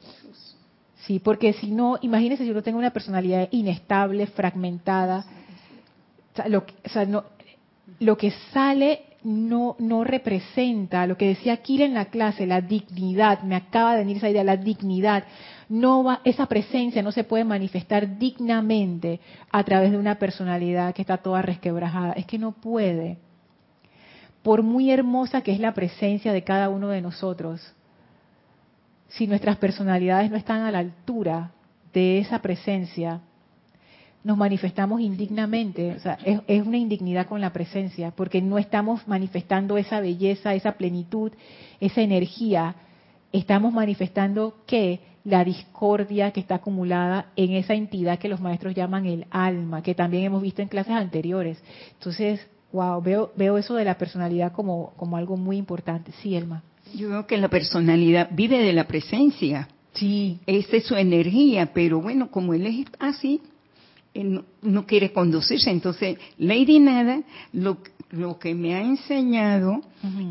Sí, 1.06 1.20
porque 1.20 1.54
si 1.54 1.72
no, 1.72 1.98
imagínense 2.02 2.44
si 2.44 2.50
uno 2.50 2.64
tengo 2.64 2.80
una 2.80 2.92
personalidad 2.92 3.48
inestable, 3.52 4.26
fragmentada, 4.28 5.26
lo, 6.48 8.18
que 8.18 8.32
sale 8.52 9.04
no, 9.24 9.76
no 9.80 10.04
representa 10.04 11.06
lo 11.06 11.18
que 11.18 11.28
decía 11.28 11.54
aquí 11.54 11.82
en 11.82 11.94
la 11.94 12.06
clase, 12.06 12.48
la 12.48 12.62
dignidad, 12.62 13.44
me 13.44 13.56
acaba 13.56 13.94
de 13.94 14.00
venir 14.00 14.18
esa 14.18 14.30
idea, 14.30 14.44
la 14.44 14.58
dignidad, 14.58 15.26
no 15.70 16.04
va, 16.04 16.22
esa 16.24 16.46
presencia 16.46 17.02
no 17.02 17.12
se 17.12 17.24
puede 17.24 17.44
manifestar 17.44 18.18
dignamente 18.18 19.20
a 19.52 19.64
través 19.64 19.92
de 19.92 19.98
una 19.98 20.16
personalidad 20.16 20.94
que 20.94 21.02
está 21.02 21.18
toda 21.18 21.42
resquebrajada. 21.42 22.14
Es 22.14 22.26
que 22.26 22.38
no 22.38 22.52
puede. 22.52 23.18
Por 24.44 24.62
muy 24.62 24.92
hermosa 24.92 25.42
que 25.42 25.52
es 25.52 25.60
la 25.60 25.74
presencia 25.74 26.34
de 26.34 26.44
cada 26.44 26.70
uno 26.70 26.90
de 26.90 27.02
nosotros, 27.02 27.74
si 29.08 29.28
nuestras 29.28 29.58
personalidades 29.58 30.30
no 30.30 30.38
están 30.38 30.62
a 30.62 30.72
la 30.72 30.80
altura 30.80 31.52
de 31.94 32.20
esa 32.20 32.40
presencia, 32.40 33.22
nos 34.24 34.38
manifestamos 34.38 35.02
indignamente. 35.02 35.96
O 35.96 36.00
sea, 36.00 36.18
es, 36.24 36.42
es, 36.48 36.66
una 36.66 36.78
indignidad 36.78 37.28
con 37.28 37.42
la 37.42 37.54
presencia, 37.54 38.12
porque 38.12 38.42
no 38.42 38.58
estamos 38.58 39.08
manifestando 39.08 39.78
esa 39.78 40.00
belleza, 40.00 40.54
esa 40.54 40.74
plenitud, 40.74 41.32
esa 41.80 42.02
energía. 42.02 42.76
Estamos 43.32 43.74
manifestando 43.74 44.58
que 44.68 45.15
la 45.26 45.44
discordia 45.44 46.32
que 46.32 46.40
está 46.40 46.56
acumulada 46.56 47.32
en 47.36 47.54
esa 47.54 47.74
entidad 47.74 48.20
que 48.20 48.30
los 48.30 48.40
maestros 48.40 48.76
llaman 48.76 49.06
el 49.08 49.26
alma, 49.32 49.82
que 49.82 49.96
también 49.96 50.24
hemos 50.24 50.42
visto 50.42 50.62
en 50.62 50.68
clases 50.68 50.94
anteriores. 50.94 51.58
Entonces, 51.94 52.40
wow, 52.72 53.02
veo, 53.02 53.32
veo 53.36 53.58
eso 53.58 53.74
de 53.74 53.84
la 53.84 53.98
personalidad 53.98 54.52
como, 54.52 54.94
como 54.96 55.18
algo 55.18 55.36
muy 55.36 55.58
importante. 55.58 56.12
Sí, 56.22 56.36
Elma. 56.36 56.64
Yo 56.94 57.10
veo 57.10 57.26
que 57.26 57.38
la 57.38 57.50
personalidad 57.50 58.30
vive 58.32 58.60
de 58.60 58.72
la 58.72 58.86
presencia. 58.86 59.68
Sí. 59.94 60.40
Esa 60.46 60.78
es 60.78 60.86
su 60.86 60.96
energía, 60.96 61.74
pero 61.74 62.02
bueno, 62.02 62.30
como 62.30 62.54
él 62.54 62.68
es 62.68 62.86
así, 63.00 63.42
no, 64.62 64.86
quiere 64.86 65.12
conducirse. 65.12 65.72
Entonces, 65.72 66.18
Lady 66.38 66.80
Nada, 66.80 67.24
lo, 67.52 67.80
lo 68.12 68.38
que 68.38 68.54
me 68.54 68.76
ha 68.76 68.82
enseñado, 68.82 69.82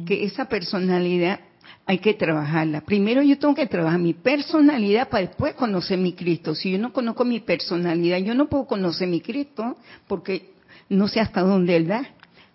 que 0.07 0.25
esa 0.25 0.49
personalidad 0.49 1.41
hay 1.87 1.99
que 1.99 2.14
trabajarla. 2.14 2.81
Primero 2.81 3.23
yo 3.23 3.38
tengo 3.38 3.55
que 3.55 3.67
trabajar 3.67 3.99
mi 3.99 4.14
personalidad 4.14 5.09
para 5.09 5.26
después 5.26 5.55
conocer 5.55 5.99
mi 5.99 6.14
Cristo. 6.14 6.55
Si 6.55 6.73
yo 6.73 6.79
no 6.79 6.93
conozco 6.93 7.25
mi 7.25 7.41
personalidad, 7.41 8.19
yo 8.19 8.35
no 8.35 8.49
puedo 8.49 8.67
conocer 8.67 9.09
mi 9.09 9.21
Cristo 9.21 9.76
porque 10.07 10.50
no 10.88 11.09
sé 11.09 11.21
hasta 11.21 11.43
dónde 11.43 11.76
Él 11.76 11.87
da, 11.87 12.09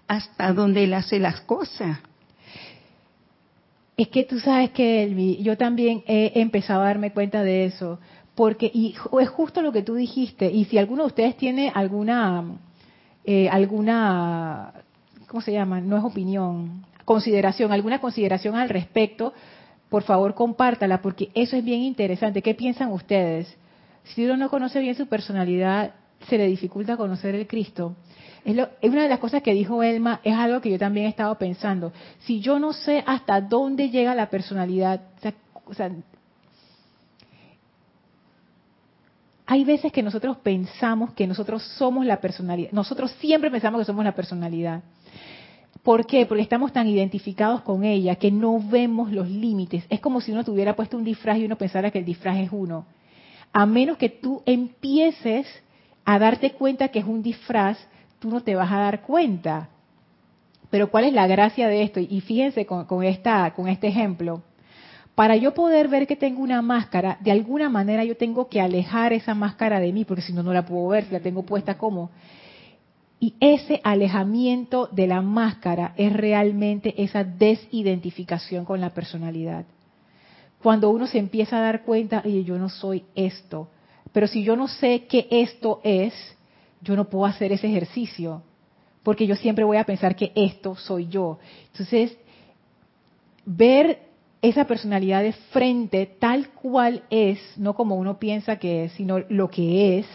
hasta 0.07 0.51
dónde 0.53 0.83
Él 0.83 0.93
hace 0.93 1.19
las 1.19 1.41
cosas. 1.41 1.99
Es 3.97 4.07
que 4.07 4.23
tú 4.23 4.39
sabes 4.39 4.71
que 4.71 5.37
yo 5.41 5.57
también 5.57 6.03
he 6.07 6.39
empezado 6.39 6.81
a 6.81 6.85
darme 6.85 7.11
cuenta 7.11 7.43
de 7.43 7.65
eso, 7.65 7.99
porque 8.33 8.71
y 8.73 8.95
es 9.19 9.29
justo 9.29 9.61
lo 9.61 9.73
que 9.73 9.83
tú 9.83 9.95
dijiste, 9.95 10.49
y 10.49 10.63
si 10.65 10.77
alguno 10.77 11.03
de 11.03 11.07
ustedes 11.07 11.35
tiene 11.35 11.69
alguna, 11.75 12.45
eh, 13.25 13.49
alguna, 13.49 14.71
¿cómo 15.27 15.41
se 15.41 15.51
llama? 15.51 15.81
No 15.81 15.97
es 15.97 16.03
opinión, 16.05 16.85
consideración, 17.09 17.71
alguna 17.71 17.99
consideración 17.99 18.55
al 18.55 18.69
respecto, 18.69 19.33
por 19.89 20.03
favor 20.03 20.35
compártala, 20.35 21.01
porque 21.01 21.31
eso 21.33 21.57
es 21.57 21.65
bien 21.65 21.81
interesante. 21.81 22.43
¿Qué 22.43 22.53
piensan 22.53 22.91
ustedes? 22.91 23.51
Si 24.03 24.23
uno 24.25 24.37
no 24.37 24.47
conoce 24.47 24.79
bien 24.79 24.93
su 24.93 25.07
personalidad, 25.07 25.95
se 26.27 26.37
le 26.37 26.45
dificulta 26.45 26.97
conocer 26.97 27.33
el 27.33 27.47
Cristo. 27.47 27.95
Es, 28.45 28.55
una 28.83 29.01
de 29.01 29.09
las 29.09 29.17
cosas 29.17 29.41
que 29.41 29.55
dijo 29.55 29.81
Elma, 29.81 30.21
es 30.23 30.35
algo 30.35 30.61
que 30.61 30.69
yo 30.69 30.77
también 30.77 31.07
he 31.07 31.09
estado 31.09 31.35
pensando. 31.39 31.91
Si 32.19 32.41
yo 32.41 32.59
no 32.59 32.73
sé 32.73 33.03
hasta 33.07 33.41
dónde 33.41 33.89
llega 33.89 34.13
la 34.13 34.29
personalidad, 34.29 35.01
o 35.65 35.73
sea, 35.73 35.91
hay 39.47 39.63
veces 39.63 39.91
que 39.91 40.03
nosotros 40.03 40.37
pensamos 40.37 41.13
que 41.13 41.25
nosotros 41.25 41.63
somos 41.63 42.05
la 42.05 42.21
personalidad. 42.21 42.71
Nosotros 42.71 43.11
siempre 43.13 43.49
pensamos 43.49 43.81
que 43.81 43.85
somos 43.85 44.05
la 44.05 44.13
personalidad. 44.13 44.83
¿Por 45.83 46.05
qué? 46.05 46.25
Porque 46.25 46.43
estamos 46.43 46.73
tan 46.73 46.87
identificados 46.87 47.61
con 47.61 47.83
ella 47.83 48.15
que 48.15 48.31
no 48.31 48.59
vemos 48.59 49.11
los 49.11 49.29
límites. 49.29 49.85
Es 49.89 49.99
como 49.99 50.19
si 50.19 50.31
uno 50.31 50.43
tuviera 50.43 50.75
puesto 50.75 50.97
un 50.97 51.03
disfraz 51.03 51.37
y 51.37 51.45
uno 51.45 51.57
pensara 51.57 51.89
que 51.91 51.99
el 51.99 52.05
disfraz 52.05 52.37
es 52.37 52.49
uno. 52.51 52.85
A 53.53 53.65
menos 53.65 53.97
que 53.97 54.09
tú 54.09 54.43
empieces 54.45 55.47
a 56.05 56.19
darte 56.19 56.51
cuenta 56.51 56.89
que 56.89 56.99
es 56.99 57.05
un 57.05 57.23
disfraz, 57.23 57.77
tú 58.19 58.29
no 58.29 58.41
te 58.41 58.55
vas 58.55 58.71
a 58.71 58.79
dar 58.79 59.01
cuenta. 59.01 59.69
Pero 60.69 60.91
¿cuál 60.91 61.05
es 61.05 61.13
la 61.13 61.27
gracia 61.27 61.67
de 61.67 61.83
esto? 61.83 61.99
Y 61.99 62.21
fíjense 62.21 62.65
con, 62.65 63.03
esta, 63.03 63.51
con 63.55 63.67
este 63.67 63.87
ejemplo. 63.87 64.43
Para 65.15 65.35
yo 65.35 65.53
poder 65.53 65.87
ver 65.87 66.07
que 66.07 66.15
tengo 66.15 66.41
una 66.41 66.61
máscara, 66.61 67.17
de 67.21 67.31
alguna 67.31 67.69
manera 67.69 68.03
yo 68.03 68.15
tengo 68.15 68.47
que 68.47 68.61
alejar 68.61 69.13
esa 69.13 69.33
máscara 69.33 69.79
de 69.79 69.91
mí, 69.91 70.05
porque 70.05 70.21
si 70.21 70.33
no, 70.33 70.43
no 70.43 70.53
la 70.53 70.65
puedo 70.65 70.87
ver, 70.89 71.05
si 71.05 71.11
la 71.11 71.19
tengo 71.19 71.43
puesta 71.43 71.77
como. 71.77 72.11
Y 73.19 73.35
ese 73.41 73.81
alejamiento 73.83 74.87
de 74.91 75.07
la 75.07 75.21
máscara 75.21 75.93
es 75.97 76.13
realmente 76.13 77.01
esa 77.03 77.23
desidentificación 77.23 78.63
con 78.63 78.79
la 78.79 78.91
personalidad. 78.91 79.65
Cuando 80.61 80.89
uno 80.89 81.05
se 81.05 81.19
empieza 81.19 81.57
a 81.57 81.61
dar 81.61 81.83
cuenta, 81.83 82.21
oye, 82.25 82.43
yo 82.43 82.57
no 82.57 82.69
soy 82.69 83.03
esto, 83.15 83.67
pero 84.13 84.27
si 84.27 84.43
yo 84.43 84.55
no 84.55 84.67
sé 84.67 85.05
qué 85.09 85.27
esto 85.29 85.81
es, 85.83 86.13
yo 86.81 86.95
no 86.95 87.09
puedo 87.09 87.25
hacer 87.25 87.51
ese 87.51 87.67
ejercicio, 87.67 88.41
porque 89.03 89.27
yo 89.27 89.35
siempre 89.35 89.65
voy 89.65 89.77
a 89.77 89.85
pensar 89.85 90.15
que 90.15 90.31
esto 90.35 90.75
soy 90.75 91.07
yo. 91.07 91.39
Entonces, 91.71 92.17
ver 93.45 93.99
esa 94.41 94.65
personalidad 94.65 95.23
de 95.23 95.33
frente 95.33 96.05
tal 96.05 96.49
cual 96.49 97.03
es, 97.09 97.39
no 97.57 97.73
como 97.73 97.95
uno 97.95 98.17
piensa 98.17 98.57
que 98.57 98.85
es, 98.85 98.93
sino 98.93 99.19
lo 99.27 99.49
que 99.49 99.99
es, 99.99 100.05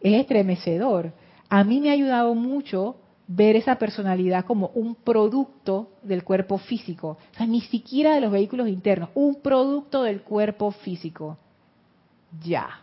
es 0.00 0.14
estremecedor 0.20 1.12
a 1.50 1.64
mí 1.64 1.80
me 1.80 1.90
ha 1.90 1.94
ayudado 1.94 2.34
mucho 2.34 2.96
ver 3.26 3.56
esa 3.56 3.76
personalidad 3.76 4.44
como 4.44 4.70
un 4.74 4.94
producto 4.94 5.90
del 6.02 6.24
cuerpo 6.24 6.58
físico. 6.58 7.18
O 7.32 7.36
sea, 7.36 7.46
ni 7.46 7.60
siquiera 7.60 8.14
de 8.14 8.20
los 8.20 8.32
vehículos 8.32 8.68
internos, 8.68 9.10
un 9.14 9.36
producto 9.36 10.02
del 10.02 10.22
cuerpo 10.22 10.70
físico. 10.70 11.36
Ya. 12.44 12.82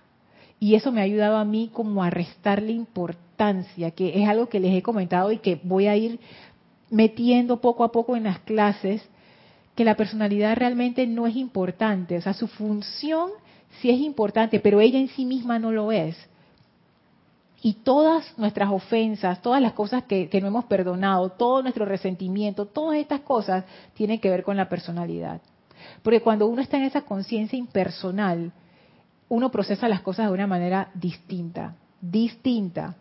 Y 0.60 0.76
eso 0.76 0.92
me 0.92 1.02
ha 1.02 1.06
ayudado 1.06 1.38
a 1.38 1.46
mí 1.46 1.70
como 1.72 2.04
a 2.04 2.10
restarle 2.10 2.72
importancia, 2.72 3.92
que 3.92 4.22
es 4.22 4.28
algo 4.28 4.48
que 4.48 4.60
les 4.60 4.74
he 4.74 4.82
comentado 4.82 5.32
y 5.32 5.40
que 5.40 5.60
voy 5.64 5.88
a 5.88 5.96
ir 5.96 6.20
metiendo 6.90 7.62
poco 7.62 7.84
a 7.84 7.92
poco 7.92 8.16
en 8.16 8.24
las 8.24 8.40
clases, 8.40 9.02
que 9.76 9.86
la 9.86 9.96
personalidad 9.96 10.58
realmente 10.58 11.06
no 11.08 11.28
es 11.28 11.36
importante. 11.36 12.18
O 12.18 12.22
sea, 12.22 12.34
su 12.34 12.48
función 12.48 13.32
sí 13.82 13.90
es 13.90 14.00
importante, 14.00 14.60
pero 14.60 14.82
ella 14.82 15.00
en 15.00 15.10
sí 15.10 15.26
misma 15.26 15.60
no 15.60 15.72
lo 15.72 15.92
es. 15.92 16.18
Y 17.68 17.74
todas 17.84 18.24
nuestras 18.38 18.72
ofensas, 18.72 19.42
todas 19.42 19.62
las 19.62 19.74
cosas 19.74 20.04
que, 20.04 20.30
no 20.42 20.48
hemos 20.48 20.64
perdonado, 20.64 21.32
todo 21.32 21.62
nuestro 21.62 21.84
resentimiento, 21.84 22.66
todas 22.66 22.98
estas 22.98 23.20
cosas 23.20 23.66
tienen 23.94 24.22
que 24.22 24.30
ver 24.30 24.44
con 24.44 24.56
la 24.56 24.70
personalidad. 24.70 25.42
Porque 26.02 26.22
cuando 26.22 26.48
uno 26.48 26.62
está 26.62 26.78
en 26.78 26.84
esa 26.84 27.02
conciencia 27.02 27.60
impersonal, 27.60 28.54
uno 29.28 29.52
procesa 29.52 29.90
las 29.90 30.00
cosas 30.00 30.28
de 30.28 30.34
una 30.34 30.48
manera 30.48 30.92
distinta, 30.94 31.76
distinta. 32.00 32.96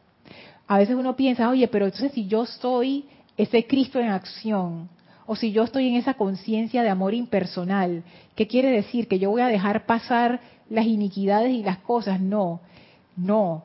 A 0.66 0.78
veces 0.78 0.96
uno 0.96 1.14
piensa, 1.14 1.48
oye, 1.48 1.68
pero 1.68 1.84
entonces 1.84 2.10
si 2.10 2.26
yo 2.26 2.44
soy 2.44 3.04
ese 3.36 3.68
Cristo 3.68 4.00
en 4.00 4.08
acción, 4.08 4.88
o 5.26 5.36
si 5.36 5.52
yo 5.52 5.62
estoy 5.62 5.86
en 5.86 5.94
esa 5.94 6.14
conciencia 6.14 6.82
de 6.82 6.88
amor 6.88 7.14
impersonal, 7.14 8.02
¿qué 8.34 8.48
quiere 8.48 8.72
decir? 8.72 9.06
¿Que 9.06 9.20
yo 9.20 9.30
voy 9.30 9.42
a 9.42 9.46
dejar 9.46 9.86
pasar 9.86 10.40
las 10.68 10.86
iniquidades 10.86 11.52
y 11.52 11.62
las 11.62 11.78
cosas? 11.78 12.20
No, 12.20 12.58
no 13.16 13.62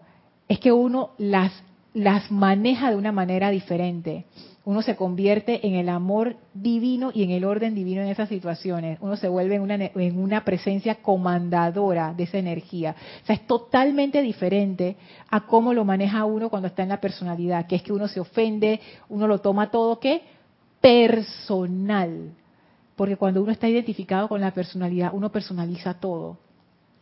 es 0.52 0.60
que 0.60 0.74
uno 0.74 1.12
las, 1.18 1.54
las 1.94 2.30
maneja 2.30 2.90
de 2.90 2.98
una 2.98 3.14
manera 3.14 3.52
diferente. 3.52 4.26
Uno 4.66 4.82
se 4.82 4.98
convierte 4.98 5.66
en 5.66 5.76
el 5.76 5.88
amor 5.88 6.36
divino 6.54 7.10
y 7.14 7.24
en 7.24 7.32
el 7.32 7.46
orden 7.46 7.74
divino 7.74 8.02
en 8.02 8.10
esas 8.10 8.28
situaciones. 8.28 8.98
Uno 9.00 9.16
se 9.16 9.30
vuelve 9.30 9.56
en 9.56 9.62
una, 9.62 9.76
en 9.76 10.20
una 10.20 10.44
presencia 10.44 10.96
comandadora 10.96 12.14
de 12.14 12.24
esa 12.24 12.38
energía. 12.38 12.98
O 13.24 13.26
sea, 13.26 13.36
es 13.36 13.48
totalmente 13.48 14.22
diferente 14.22 14.98
a 15.30 15.46
cómo 15.46 15.74
lo 15.74 15.86
maneja 15.86 16.26
uno 16.26 16.50
cuando 16.50 16.68
está 16.68 16.84
en 16.84 16.90
la 16.90 17.00
personalidad, 17.00 17.66
que 17.66 17.78
es 17.78 17.82
que 17.82 17.94
uno 17.94 18.10
se 18.10 18.20
ofende, 18.20 18.82
uno 19.08 19.28
lo 19.28 19.40
toma 19.40 19.72
todo, 19.72 20.02
¿qué? 20.02 20.22
Personal. 20.82 22.34
Porque 22.98 23.16
cuando 23.16 23.42
uno 23.42 23.54
está 23.54 23.70
identificado 23.70 24.28
con 24.28 24.42
la 24.42 24.52
personalidad, 24.52 25.12
uno 25.14 25.32
personaliza 25.32 25.94
todo. 25.94 26.40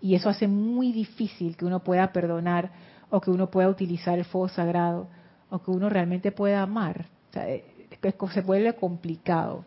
Y 0.04 0.14
eso 0.14 0.30
hace 0.30 0.48
muy 0.48 0.92
difícil 0.92 1.58
que 1.58 1.66
uno 1.66 1.80
pueda 1.80 2.14
perdonar 2.14 2.70
o 3.10 3.22
que 3.22 3.32
uno 3.32 3.50
pueda 3.50 3.70
utilizar 3.70 4.18
el 4.18 4.26
fuego 4.26 4.50
sagrado, 4.50 5.08
o 5.50 5.62
que 5.62 5.72
uno 5.72 5.90
realmente 5.90 6.32
pueda 6.32 6.62
amar. 6.62 7.06
O 7.30 7.34
sea, 7.34 8.32
se 8.34 8.42
vuelve 8.42 8.74
complicado. 8.76 9.66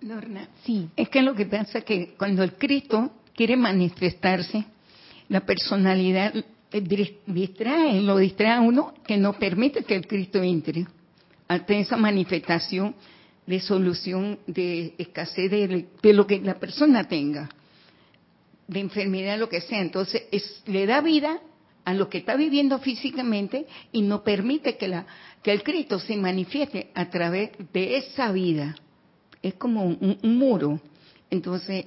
Lorna, 0.00 0.48
sí. 0.64 0.88
Es 0.96 1.08
que 1.08 1.22
lo 1.22 1.34
que 1.34 1.46
pasa 1.46 1.78
es 1.78 1.84
que 1.84 2.14
cuando 2.16 2.42
el 2.42 2.54
Cristo 2.54 3.10
quiere 3.34 3.56
manifestarse, 3.56 4.64
la 5.28 5.40
personalidad 5.40 6.32
distrae, 7.26 8.00
lo 8.02 8.18
distrae 8.18 8.52
a 8.52 8.60
uno 8.60 8.94
que 9.06 9.16
no 9.16 9.32
permite 9.34 9.84
que 9.84 9.96
el 9.96 10.06
Cristo 10.06 10.42
entre 10.42 10.86
ante 11.48 11.80
esa 11.80 11.96
manifestación 11.96 12.94
de 13.46 13.60
solución 13.60 14.38
de 14.46 14.94
escasez 14.98 15.50
de, 15.50 15.86
de, 16.02 16.12
lo 16.12 16.26
que 16.26 16.40
la 16.40 16.58
persona 16.58 17.08
tenga, 17.08 17.48
de 18.66 18.80
enfermedad, 18.80 19.38
lo 19.38 19.48
que 19.48 19.62
sea. 19.62 19.80
Entonces, 19.80 20.24
es, 20.30 20.62
le 20.66 20.84
da 20.84 21.00
vida 21.00 21.40
a 21.88 21.94
lo 21.94 22.10
que 22.10 22.18
está 22.18 22.36
viviendo 22.36 22.78
físicamente 22.80 23.66
y 23.92 24.02
no 24.02 24.22
permite 24.22 24.76
que, 24.76 24.88
la, 24.88 25.06
que 25.42 25.52
el 25.52 25.62
Cristo 25.62 25.98
se 25.98 26.18
manifieste 26.18 26.90
a 26.94 27.08
través 27.08 27.52
de 27.72 27.96
esa 27.96 28.30
vida. 28.30 28.76
Es 29.42 29.54
como 29.54 29.86
un, 29.86 30.18
muro. 30.22 30.82
Entonces, 31.30 31.86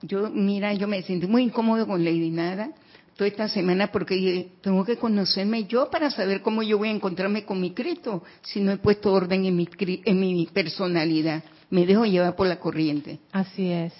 yo, 0.00 0.30
mira, 0.30 0.72
yo 0.72 0.88
me 0.88 1.02
sentí 1.02 1.26
muy 1.26 1.42
incómodo 1.42 1.86
con 1.86 2.02
Lady 2.02 2.30
Nada 2.30 2.70
toda 3.16 3.28
esta 3.28 3.48
semana 3.50 3.92
porque 3.92 4.48
tengo 4.62 4.82
que 4.82 4.96
conocerme 4.96 5.64
yo 5.64 5.90
para 5.90 6.10
saber 6.10 6.40
cómo 6.40 6.62
yo 6.62 6.78
voy 6.78 6.88
a 6.88 6.92
encontrarme 6.92 7.44
con 7.44 7.60
mi 7.60 7.72
Cristo 7.72 8.22
si 8.40 8.62
no 8.62 8.72
he 8.72 8.78
puesto 8.78 9.12
orden 9.12 9.44
en 9.44 9.56
mi, 9.56 9.68
en 9.78 10.20
mi 10.20 10.46
personalidad. 10.46 11.44
Me 11.68 11.84
dejo 11.84 12.06
llevar 12.06 12.34
por 12.34 12.46
la 12.46 12.58
corriente. 12.58 13.18
Así 13.30 13.70
es. 13.70 13.92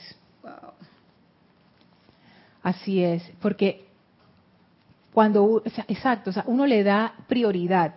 Así 2.62 3.02
es, 3.02 3.23
porque 3.42 3.85
cuando, 5.16 5.62
exacto, 5.88 6.28
o 6.28 6.32
sea, 6.34 6.44
uno 6.46 6.66
le 6.66 6.84
da 6.84 7.14
prioridad. 7.26 7.94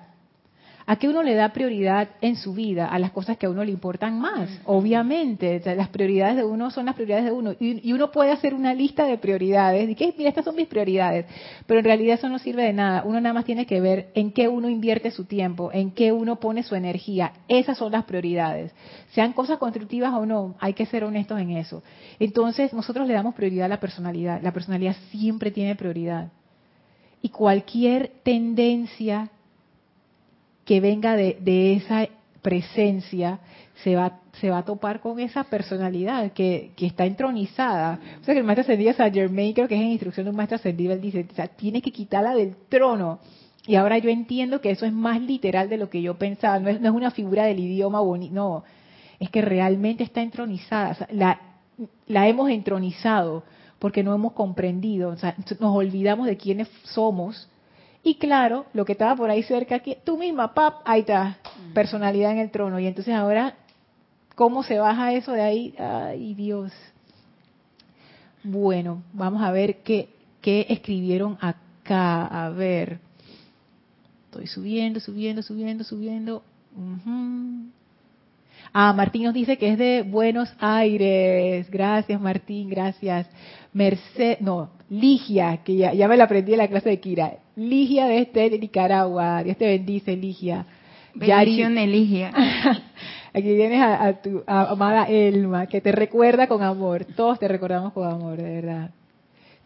¿A 0.85 0.95
qué 0.95 1.09
uno 1.09 1.21
le 1.21 1.35
da 1.35 1.49
prioridad 1.49 2.07
en 2.21 2.37
su 2.37 2.53
vida? 2.53 2.87
A 2.87 2.97
las 2.97 3.11
cosas 3.11 3.35
que 3.35 3.45
a 3.45 3.49
uno 3.49 3.65
le 3.65 3.73
importan 3.73 4.17
más, 4.17 4.49
obviamente. 4.63 5.61
las 5.75 5.89
prioridades 5.89 6.37
de 6.37 6.45
uno 6.45 6.71
son 6.71 6.85
las 6.85 6.95
prioridades 6.95 7.25
de 7.25 7.33
uno. 7.33 7.51
Y, 7.59 7.91
uno 7.91 8.09
puede 8.09 8.31
hacer 8.31 8.53
una 8.53 8.73
lista 8.73 9.05
de 9.05 9.17
prioridades. 9.17 9.89
Y 9.89 9.95
que, 9.95 10.13
mira, 10.17 10.29
estas 10.29 10.45
son 10.45 10.55
mis 10.55 10.69
prioridades. 10.69 11.25
Pero 11.67 11.81
en 11.81 11.85
realidad 11.87 12.15
eso 12.15 12.29
no 12.29 12.39
sirve 12.39 12.63
de 12.63 12.71
nada. 12.71 13.03
Uno 13.03 13.19
nada 13.19 13.33
más 13.33 13.43
tiene 13.43 13.65
que 13.65 13.81
ver 13.81 14.11
en 14.13 14.31
qué 14.31 14.47
uno 14.47 14.69
invierte 14.69 15.11
su 15.11 15.25
tiempo, 15.25 15.71
en 15.73 15.91
qué 15.91 16.13
uno 16.13 16.37
pone 16.37 16.63
su 16.63 16.75
energía. 16.75 17.33
Esas 17.49 17.77
son 17.77 17.91
las 17.91 18.05
prioridades. 18.05 18.71
Sean 19.11 19.33
cosas 19.33 19.57
constructivas 19.57 20.13
o 20.13 20.25
no, 20.25 20.55
hay 20.61 20.73
que 20.73 20.85
ser 20.85 21.03
honestos 21.03 21.37
en 21.41 21.51
eso. 21.51 21.83
Entonces, 22.17 22.71
nosotros 22.71 23.05
le 23.05 23.13
damos 23.13 23.35
prioridad 23.35 23.65
a 23.65 23.67
la 23.75 23.81
personalidad. 23.81 24.41
La 24.41 24.53
personalidad 24.53 24.95
siempre 25.11 25.51
tiene 25.51 25.75
prioridad 25.75 26.29
y 27.21 27.29
cualquier 27.29 28.11
tendencia 28.23 29.29
que 30.65 30.79
venga 30.79 31.15
de, 31.15 31.73
esa 31.73 32.07
presencia 32.41 33.39
se 33.83 33.95
va, 33.95 34.19
se 34.33 34.49
va 34.49 34.59
a 34.59 34.65
topar 34.65 34.99
con 34.99 35.19
esa 35.19 35.43
personalidad 35.43 36.31
que, 36.31 36.71
está 36.77 37.05
entronizada. 37.05 37.99
O 38.21 38.23
sea 38.23 38.33
que 38.33 38.39
el 38.39 38.45
maestro 38.45 38.61
ascendido 38.61 38.93
Saint 38.93 39.15
Germain, 39.15 39.53
creo 39.53 39.67
que 39.67 39.75
es 39.75 39.81
en 39.81 39.87
instrucción 39.87 40.25
de 40.25 40.29
un 40.29 40.35
maestro 40.35 40.57
ascendido, 40.57 40.93
él 40.93 41.01
dice, 41.01 41.25
o 41.29 41.35
sea, 41.35 41.47
tiene 41.47 41.81
que 41.81 41.91
quitarla 41.91 42.35
del 42.35 42.55
trono. 42.69 43.19
Y 43.65 43.75
ahora 43.75 43.97
yo 43.97 44.09
entiendo 44.09 44.61
que 44.61 44.71
eso 44.71 44.85
es 44.85 44.93
más 44.93 45.21
literal 45.21 45.69
de 45.69 45.77
lo 45.77 45.89
que 45.89 46.01
yo 46.01 46.17
pensaba, 46.17 46.59
no 46.59 46.69
es, 46.69 46.79
no 46.79 46.89
es 46.89 46.95
una 46.95 47.11
figura 47.11 47.45
del 47.45 47.59
idioma 47.59 47.99
bonito, 47.99 48.33
no, 48.33 48.63
es 49.19 49.29
que 49.29 49.41
realmente 49.41 50.03
está 50.03 50.21
entronizada, 50.21 51.07
la, 51.11 51.39
la 52.07 52.27
hemos 52.27 52.49
entronizado 52.49 53.43
porque 53.79 54.03
no 54.03 54.13
hemos 54.13 54.33
comprendido, 54.33 55.09
o 55.09 55.17
sea, 55.17 55.35
nos 55.59 55.75
olvidamos 55.75 56.27
de 56.27 56.37
quiénes 56.37 56.67
somos. 56.83 57.49
Y 58.03 58.15
claro, 58.15 58.65
lo 58.73 58.85
que 58.85 58.91
estaba 58.93 59.15
por 59.15 59.29
ahí 59.29 59.43
cerca, 59.43 59.75
aquí, 59.75 59.97
tú 60.03 60.17
misma, 60.17 60.53
pap, 60.53 60.81
ahí 60.85 61.01
está, 61.01 61.37
mm. 61.69 61.73
personalidad 61.73 62.31
en 62.31 62.39
el 62.39 62.51
trono. 62.51 62.79
Y 62.79 62.87
entonces 62.87 63.13
ahora, 63.13 63.55
¿cómo 64.35 64.63
se 64.63 64.79
baja 64.79 65.13
eso 65.13 65.31
de 65.31 65.41
ahí? 65.41 65.75
Ay, 65.77 66.33
Dios. 66.33 66.71
Bueno, 68.43 69.03
vamos 69.13 69.41
a 69.41 69.51
ver 69.51 69.77
qué, 69.83 70.09
qué 70.41 70.65
escribieron 70.69 71.37
acá. 71.41 72.25
A 72.25 72.49
ver. 72.49 72.99
Estoy 74.25 74.47
subiendo, 74.47 74.99
subiendo, 74.99 75.41
subiendo, 75.41 75.83
subiendo. 75.83 76.43
Ah, 78.73 78.93
Martín 78.93 79.23
nos 79.23 79.33
dice 79.33 79.57
que 79.57 79.69
es 79.73 79.77
de 79.77 80.03
Buenos 80.03 80.53
Aires. 80.59 81.69
Gracias, 81.71 82.21
Martín, 82.21 82.69
gracias. 82.69 83.27
Merced, 83.73 84.39
no, 84.39 84.69
Ligia, 84.89 85.57
que 85.63 85.75
ya, 85.75 86.07
me 86.07 86.17
la 86.17 86.23
aprendí 86.25 86.53
en 86.53 86.59
la 86.59 86.67
clase 86.67 86.89
de 86.89 86.99
Kira. 86.99 87.33
Ligia 87.55 88.07
de 88.07 88.19
este 88.19 88.49
de 88.49 88.59
Nicaragua. 88.59 89.43
Dios 89.43 89.57
te 89.57 89.65
bendice, 89.65 90.15
Ligia. 90.15 90.65
Bendiciones, 91.13 91.87
Ligia. 91.87 92.31
Aquí 93.33 93.53
vienes 93.53 93.81
a, 93.81 94.13
tu 94.21 94.43
amada 94.47 95.05
Elma, 95.07 95.67
que 95.67 95.81
te 95.81 95.91
recuerda 95.91 96.47
con 96.47 96.63
amor. 96.63 97.05
Todos 97.15 97.37
te 97.37 97.47
recordamos 97.47 97.93
con 97.93 98.07
amor, 98.07 98.37
de 98.37 98.61
verdad. 98.61 98.89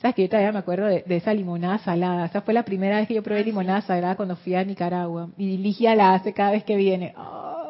Sabes 0.02 0.16
que 0.16 0.24
yo 0.24 0.30
todavía 0.30 0.52
me 0.52 0.60
acuerdo 0.60 0.86
de, 0.86 1.04
esa 1.08 1.34
limonada 1.34 1.78
salada. 1.78 2.26
Esa 2.26 2.42
fue 2.42 2.54
la 2.54 2.64
primera 2.64 2.98
vez 2.98 3.08
que 3.08 3.14
yo 3.14 3.24
probé 3.24 3.46
limonada 3.46 3.80
salada 3.82 4.16
cuando 4.16 4.36
fui 4.36 4.54
a 4.54 4.64
Nicaragua. 4.66 5.30
Y 5.38 5.58
Ligia 5.58 5.96
la 5.96 6.14
hace 6.14 6.34
cada 6.34 6.52
vez 6.52 6.66
que 6.66 6.76
viene. 6.76 7.14
Oh, 7.18 7.63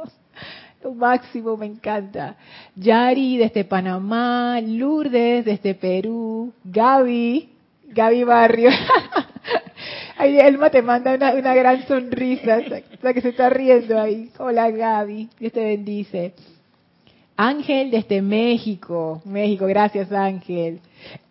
lo 0.84 0.94
máximo, 0.94 1.56
me 1.58 1.66
encanta. 1.66 2.36
Yari 2.76 3.38
desde 3.38 3.64
Panamá, 3.64 4.60
Lourdes 4.62 5.46
desde 5.46 5.76
Perú, 5.76 6.54
Gaby, 6.64 7.50
Gaby 7.88 8.24
Barrio. 8.24 8.70
Ahí 10.18 10.38
Elma 10.40 10.70
te 10.70 10.82
manda 10.82 11.16
una, 11.16 11.34
una 11.34 11.56
gran 11.56 11.88
sonrisa, 11.88 12.60
la 13.02 13.14
que 13.14 13.22
se 13.22 13.30
está 13.30 13.50
riendo 13.50 14.00
ahí. 14.00 14.30
Hola 14.38 14.70
Gaby, 14.70 15.30
Dios 15.40 15.52
te 15.52 15.64
bendice. 15.64 16.34
Ángel 17.36 17.90
desde 17.90 18.22
México, 18.22 19.22
México, 19.26 19.66
gracias 19.66 20.12
Ángel. 20.12 20.80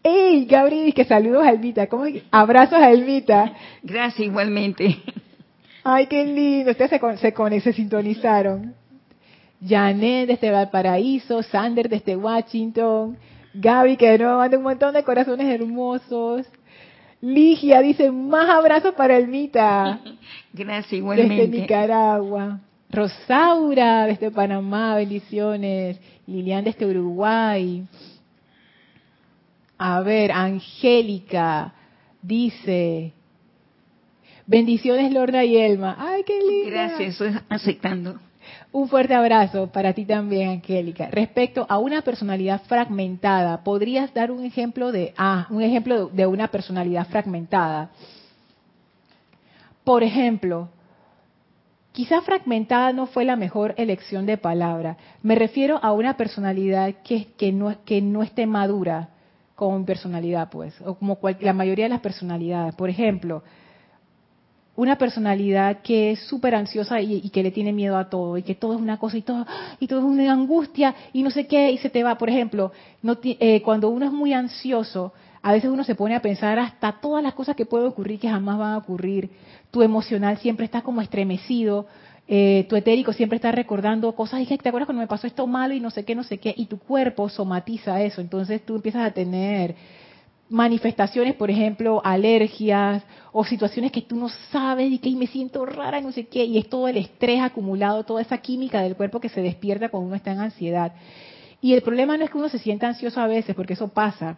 ¡Ey, 0.03 0.47
Gabriel, 0.47 0.93
que 0.93 1.05
saludos 1.05 1.45
a 1.45 1.51
Elvita! 1.51 1.87
¿Cómo? 1.87 2.05
Abrazos 2.33 2.79
a 2.79 2.91
Elvita. 2.91 3.55
Gracias 3.83 4.27
igualmente. 4.27 4.97
Ay, 5.85 6.07
qué 6.07 6.25
lindo, 6.25 6.73
ustedes 6.73 6.91
se, 6.91 7.33
se, 7.33 7.61
se 7.61 7.73
sintonizaron. 7.73 8.75
Janet 9.67 10.29
desde 10.29 10.51
Valparaíso, 10.51 11.43
Sander 11.43 11.89
desde 11.89 12.17
Washington, 12.17 13.17
Gaby 13.55 13.97
que 13.97 14.19
nuevo 14.19 14.39
manda 14.39 14.57
un 14.57 14.65
montón 14.65 14.95
de 14.95 15.05
corazones 15.05 15.47
hermosos. 15.47 16.47
Ligia 17.21 17.81
dice, 17.81 18.11
más 18.11 18.51
abrazos 18.51 18.95
para 18.95 19.17
Elmita. 19.17 20.01
Gracias, 20.53 20.95
igualmente. 20.95 21.47
Desde 21.47 21.61
Nicaragua. 21.61 22.61
Rosaura, 22.91 24.07
desde 24.07 24.31
Panamá, 24.31 24.97
bendiciones. 24.97 26.01
Lilian, 26.27 26.65
desde 26.65 26.85
Uruguay. 26.85 27.87
A 29.79 30.01
ver, 30.01 30.33
Angélica 30.33 31.73
dice, 32.23 33.13
bendiciones 34.47 35.13
Lorna 35.13 35.45
y 35.45 35.57
Elma. 35.57 35.97
Ay, 35.99 36.23
qué 36.25 36.39
lindo. 36.39 36.71
Gracias, 36.71 37.21
estoy 37.21 37.41
aceptando. 37.49 38.19
Un 38.73 38.89
fuerte 38.89 39.15
abrazo 39.15 39.67
para 39.67 39.93
ti 39.93 40.07
también, 40.07 40.49
Angélica. 40.49 41.09
Respecto 41.11 41.67
a 41.69 41.77
una 41.77 42.01
personalidad 42.01 42.63
fragmentada, 42.63 43.63
¿podrías 43.63 44.15
dar 44.15 44.31
un 44.31 44.47
ejemplo 44.47 44.93
de 44.93 45.13
ah, 45.19 45.47
un 45.51 45.61
ejemplo 45.61 46.07
de 46.07 46.27
una 46.27 46.49
personalidad 46.49 47.07
fragmentada? 47.07 47.91
Por 49.85 50.03
ejemplo, 50.03 50.71
quizá 51.93 52.23
fragmentada 52.23 52.95
no 52.95 53.07
fue 53.07 53.27
la 53.27 53.37
mejor 53.37 53.75
elección 53.77 54.25
de 54.25 54.39
palabra. 54.39 54.97
Me 55.23 55.35
refiero 55.35 55.79
a 55.83 55.93
una 55.93 56.17
personalidad 56.17 56.95
que, 57.05 57.27
que, 57.37 57.53
no, 57.53 57.77
que 57.85 58.01
no 58.01 58.23
esté 58.23 58.47
madura 58.47 59.11
como 59.55 59.85
personalidad, 59.85 60.49
pues, 60.49 60.75
o 60.81 60.95
como 60.95 61.19
la 61.41 61.53
mayoría 61.53 61.85
de 61.85 61.91
las 61.91 62.01
personalidades. 62.01 62.75
Por 62.75 62.89
ejemplo, 62.89 63.43
una 64.75 64.97
personalidad 64.97 65.83
que 65.83 66.13
es 66.13 66.21
súper 66.21 66.55
ansiosa 66.55 67.01
y, 67.01 67.29
que 67.31 67.43
le 67.43 67.51
tiene 67.51 67.73
miedo 67.73 67.97
a 67.97 68.09
todo 68.09 68.39
y 68.39 68.43
que 68.43 68.55
todo 68.55 68.75
es 68.75 68.81
una 68.81 68.99
cosa 68.99 69.19
y 69.19 69.23
todo 69.23 69.47
y 69.79 69.87
todo 69.87 70.01
es 70.01 70.05
una 70.05 70.33
angustia 70.33 70.95
y 71.13 71.23
no 71.23 71.31
sé 71.31 71.47
qué 71.47 71.71
y 71.71 71.79
se 71.79 71.91
te 71.91 72.03
va. 72.03 72.17
Por 72.17 72.31
ejemplo 72.31 72.73
no 73.03 73.19
eh, 73.23 73.61
cuando 73.63 73.89
uno 73.91 74.07
es 74.07 74.13
muy 74.13 74.33
ansioso 74.33 75.13
a 75.43 75.53
veces 75.53 75.71
uno 75.71 75.85
se 75.85 75.95
pone 75.95 76.15
a 76.15 76.23
pensar 76.23 76.59
hasta 76.59 77.01
todas 77.01 77.23
las 77.23 77.35
cosas 77.35 77.57
que 77.57 77.67
pueden 77.67 77.89
ocurrir 77.89 78.19
que 78.19 78.29
jamás 78.29 78.59
van 78.59 78.73
a 78.73 78.79
ocurrir. 78.79 79.31
Tu 79.71 79.83
emocional 79.83 80.39
siempre 80.39 80.65
está 80.65 80.83
como 80.83 81.01
estremecido 81.01 81.87
eh, 82.29 82.67
tu 82.69 82.77
etérico 82.77 83.13
siempre 83.13 83.37
está 83.37 83.51
recordando 83.51 84.15
cosas 84.15 84.41
y 84.41 84.47
que 84.47 84.57
te 84.57 84.69
acuerdas 84.69 84.87
cuando 84.87 85.01
me 85.03 85.09
pasó 85.09 85.27
esto 85.27 85.47
malo 85.47 85.75
y 85.75 85.81
no 85.81 85.91
sé 85.91 86.05
qué 86.05 86.15
no 86.15 86.23
sé 86.23 86.39
qué 86.39 86.55
y 86.57 86.67
tu 86.67 86.79
cuerpo 86.79 87.29
somatiza 87.29 88.01
eso. 88.03 88.21
Entonces 88.21 88.65
tú 88.65 88.77
empiezas 88.77 89.07
a 89.07 89.11
tener 89.11 89.75
manifestaciones, 90.53 91.35
por 91.35 91.51
ejemplo, 91.51 92.03
alergias 92.05 93.03
o 93.33 93.45
situaciones 93.45 93.91
que 93.91 94.03
tú 94.03 94.17
no 94.17 94.29
sabes 94.51 94.93
y 94.93 94.99
que 94.99 95.11
me 95.17 95.27
siento 95.27 95.65
rara 95.65 95.99
y 95.99 96.03
no 96.03 96.13
sé 96.13 96.27
qué, 96.27 96.45
y 96.45 96.59
es 96.59 96.69
todo 96.69 96.89
el 96.89 96.99
estrés 96.99 97.41
acumulado, 97.41 98.05
toda 98.05 98.21
esa 98.21 98.39
química 98.39 98.83
del 98.83 98.95
cuerpo 98.95 99.19
que 99.19 99.31
se 99.31 99.41
despierta 99.41 99.89
cuando 99.89 100.09
uno 100.09 100.17
está 100.17 100.31
en 100.31 100.41
ansiedad. 100.41 100.93
Y 101.63 101.73
el 101.73 101.83
problema 101.83 102.17
no 102.19 102.25
es 102.25 102.31
que 102.31 102.37
uno 102.39 102.51
se 102.51 102.59
sienta 102.59 102.87
ansioso 102.87 103.21
a 103.21 103.27
veces, 103.27 103.57
porque 103.57 103.73
eso 103.73 103.89
pasa, 103.89 104.37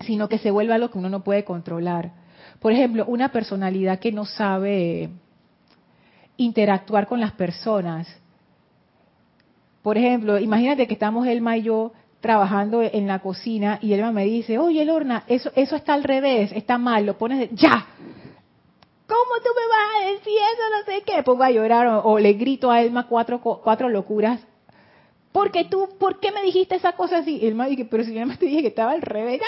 sino 0.00 0.28
que 0.28 0.38
se 0.38 0.50
vuelve 0.50 0.74
algo 0.74 0.90
que 0.90 0.98
uno 0.98 1.08
no 1.08 1.24
puede 1.24 1.44
controlar. 1.44 2.12
Por 2.60 2.72
ejemplo, 2.72 3.06
una 3.06 3.30
personalidad 3.32 3.98
que 4.00 4.12
no 4.12 4.26
sabe 4.26 5.08
interactuar 6.36 7.06
con 7.06 7.20
las 7.20 7.32
personas. 7.32 8.06
Por 9.82 9.96
ejemplo, 9.96 10.38
imagínate 10.38 10.86
que 10.86 10.94
estamos 10.94 11.26
Elma 11.26 11.56
y 11.56 11.62
yo 11.62 11.92
trabajando 12.22 12.82
en 12.82 13.06
la 13.06 13.18
cocina 13.18 13.78
y 13.82 13.92
Elma 13.92 14.12
me 14.12 14.24
dice, 14.24 14.56
oye 14.56 14.84
Lorna, 14.86 15.24
eso, 15.26 15.50
eso 15.54 15.76
está 15.76 15.92
al 15.92 16.04
revés, 16.04 16.52
está 16.52 16.78
mal, 16.78 17.04
lo 17.04 17.18
pones 17.18 17.40
de, 17.40 17.50
ya. 17.52 17.86
¿Cómo 19.06 19.42
tú 19.42 19.50
me 19.54 19.68
vas 19.68 19.88
a 19.96 20.10
decir 20.12 20.32
eso? 20.32 20.62
No 20.70 20.84
sé 20.86 21.02
qué. 21.04 21.22
Pongo 21.22 21.42
a 21.42 21.50
llorar 21.50 22.00
o, 22.02 22.18
le 22.18 22.32
grito 22.32 22.70
a 22.70 22.80
Elma 22.80 23.08
cuatro, 23.08 23.40
cuatro 23.40 23.90
locuras. 23.90 24.40
Porque 25.32 25.64
tú, 25.64 25.86
¿por 25.98 26.18
qué 26.18 26.32
me 26.32 26.42
dijiste 26.42 26.76
esa 26.76 26.92
cosa 26.92 27.18
así? 27.18 27.44
Elma 27.44 27.66
dice, 27.66 27.84
pero 27.84 28.04
si 28.04 28.14
yo 28.14 28.24
me 28.24 28.36
te 28.38 28.46
dije 28.46 28.62
que 28.62 28.68
estaba 28.68 28.92
al 28.92 29.02
revés. 29.02 29.40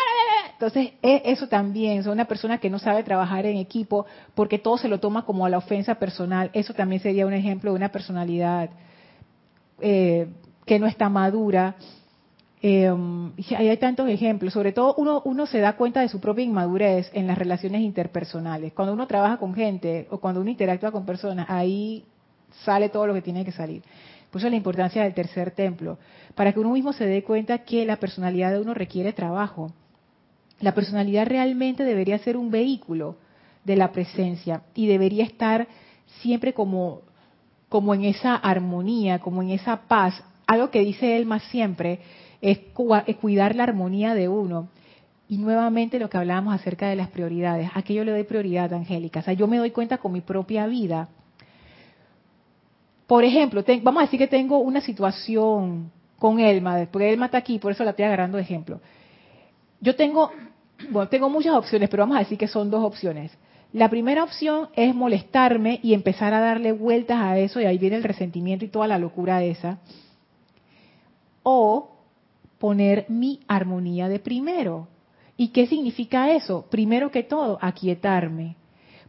Entonces, 0.52 0.92
e, 1.02 1.22
eso 1.24 1.48
también, 1.48 2.02
son 2.02 2.12
una 2.12 2.26
persona 2.26 2.58
que 2.58 2.68
no 2.68 2.78
sabe 2.78 3.04
trabajar 3.04 3.46
en 3.46 3.56
equipo 3.56 4.04
porque 4.34 4.58
todo 4.58 4.76
se 4.76 4.88
lo 4.88 5.00
toma 5.00 5.24
como 5.24 5.46
a 5.46 5.48
la 5.48 5.58
ofensa 5.58 5.94
personal. 5.94 6.50
Eso 6.52 6.74
también 6.74 7.00
sería 7.00 7.26
un 7.26 7.34
ejemplo 7.34 7.70
de 7.70 7.76
una 7.76 7.90
personalidad 7.90 8.68
eh, 9.80 10.26
que 10.66 10.78
no 10.78 10.86
está 10.86 11.08
madura 11.08 11.76
eh, 12.66 12.90
hay 13.58 13.76
tantos 13.76 14.08
ejemplos, 14.08 14.54
sobre 14.54 14.72
todo 14.72 14.94
uno, 14.96 15.44
se 15.44 15.58
da 15.58 15.76
cuenta 15.76 16.00
de 16.00 16.08
su 16.08 16.18
propia 16.18 16.46
inmadurez 16.46 17.10
en 17.12 17.26
las 17.26 17.36
relaciones 17.36 17.82
interpersonales. 17.82 18.72
Cuando 18.72 18.94
uno 18.94 19.06
trabaja 19.06 19.36
con 19.36 19.54
gente 19.54 20.08
o 20.10 20.16
cuando 20.16 20.40
uno 20.40 20.48
interactúa 20.48 20.90
con 20.90 21.04
personas, 21.04 21.44
ahí 21.50 22.06
sale 22.64 22.88
todo 22.88 23.06
lo 23.06 23.12
que 23.12 23.20
tiene 23.20 23.44
que 23.44 23.52
salir. 23.52 23.82
Por 24.30 24.40
eso 24.40 24.48
la 24.48 24.56
importancia 24.56 25.02
del 25.02 25.12
tercer 25.12 25.50
templo, 25.50 25.98
para 26.34 26.54
que 26.54 26.60
uno 26.60 26.70
mismo 26.70 26.94
se 26.94 27.04
dé 27.04 27.22
cuenta 27.22 27.58
que 27.58 27.84
la 27.84 27.96
personalidad 27.96 28.50
de 28.50 28.60
uno 28.60 28.72
requiere 28.72 29.12
trabajo. 29.12 29.70
La 30.60 30.72
personalidad 30.72 31.26
realmente 31.26 31.84
debería 31.84 32.16
ser 32.20 32.38
un 32.38 32.50
vehículo 32.50 33.16
de 33.64 33.76
la 33.76 33.92
presencia 33.92 34.62
y 34.74 34.86
debería 34.86 35.24
estar 35.24 35.68
siempre 36.22 36.54
como, 36.54 37.02
como 37.68 37.92
en 37.92 38.04
esa 38.04 38.36
armonía, 38.36 39.18
como 39.18 39.42
en 39.42 39.50
esa 39.50 39.82
paz. 39.82 40.24
Algo 40.46 40.70
que 40.70 40.80
dice 40.80 41.22
más 41.26 41.42
siempre, 41.44 42.00
es 42.44 42.58
cuidar 43.16 43.56
la 43.56 43.62
armonía 43.64 44.14
de 44.14 44.28
uno. 44.28 44.68
Y 45.26 45.38
nuevamente 45.38 45.98
lo 45.98 46.10
que 46.10 46.18
hablábamos 46.18 46.54
acerca 46.54 46.88
de 46.88 46.96
las 46.96 47.08
prioridades. 47.08 47.70
¿A 47.74 47.82
qué 47.82 47.94
yo 47.94 48.04
le 48.04 48.12
doy 48.12 48.24
prioridad, 48.24 48.72
Angélica? 48.74 49.20
O 49.20 49.22
sea, 49.22 49.32
yo 49.32 49.46
me 49.46 49.56
doy 49.56 49.70
cuenta 49.70 49.96
con 49.96 50.12
mi 50.12 50.20
propia 50.20 50.66
vida. 50.66 51.08
Por 53.06 53.24
ejemplo, 53.24 53.64
vamos 53.82 54.02
a 54.02 54.04
decir 54.04 54.18
que 54.18 54.26
tengo 54.26 54.58
una 54.58 54.82
situación 54.82 55.90
con 56.18 56.40
Elma, 56.40 56.86
porque 56.90 57.12
Elma 57.12 57.26
está 57.26 57.38
aquí, 57.38 57.58
por 57.58 57.72
eso 57.72 57.84
la 57.84 57.90
estoy 57.90 58.04
agarrando 58.04 58.36
de 58.36 58.42
ejemplo. 58.42 58.80
Yo 59.80 59.96
tengo, 59.96 60.30
bueno, 60.90 61.08
tengo 61.08 61.30
muchas 61.30 61.54
opciones, 61.54 61.88
pero 61.88 62.02
vamos 62.02 62.16
a 62.16 62.20
decir 62.20 62.38
que 62.38 62.48
son 62.48 62.70
dos 62.70 62.84
opciones. 62.84 63.32
La 63.72 63.88
primera 63.88 64.22
opción 64.22 64.68
es 64.74 64.94
molestarme 64.94 65.80
y 65.82 65.94
empezar 65.94 66.32
a 66.32 66.40
darle 66.40 66.72
vueltas 66.72 67.18
a 67.18 67.38
eso, 67.38 67.60
y 67.60 67.64
ahí 67.64 67.78
viene 67.78 67.96
el 67.96 68.04
resentimiento 68.04 68.64
y 68.64 68.68
toda 68.68 68.86
la 68.86 68.98
locura 68.98 69.42
esa. 69.42 69.78
O 71.42 71.93
poner 72.58 73.06
mi 73.08 73.40
armonía 73.48 74.08
de 74.08 74.18
primero. 74.18 74.88
¿Y 75.36 75.48
qué 75.48 75.66
significa 75.66 76.32
eso? 76.32 76.66
Primero 76.70 77.10
que 77.10 77.22
todo, 77.22 77.58
aquietarme. 77.60 78.56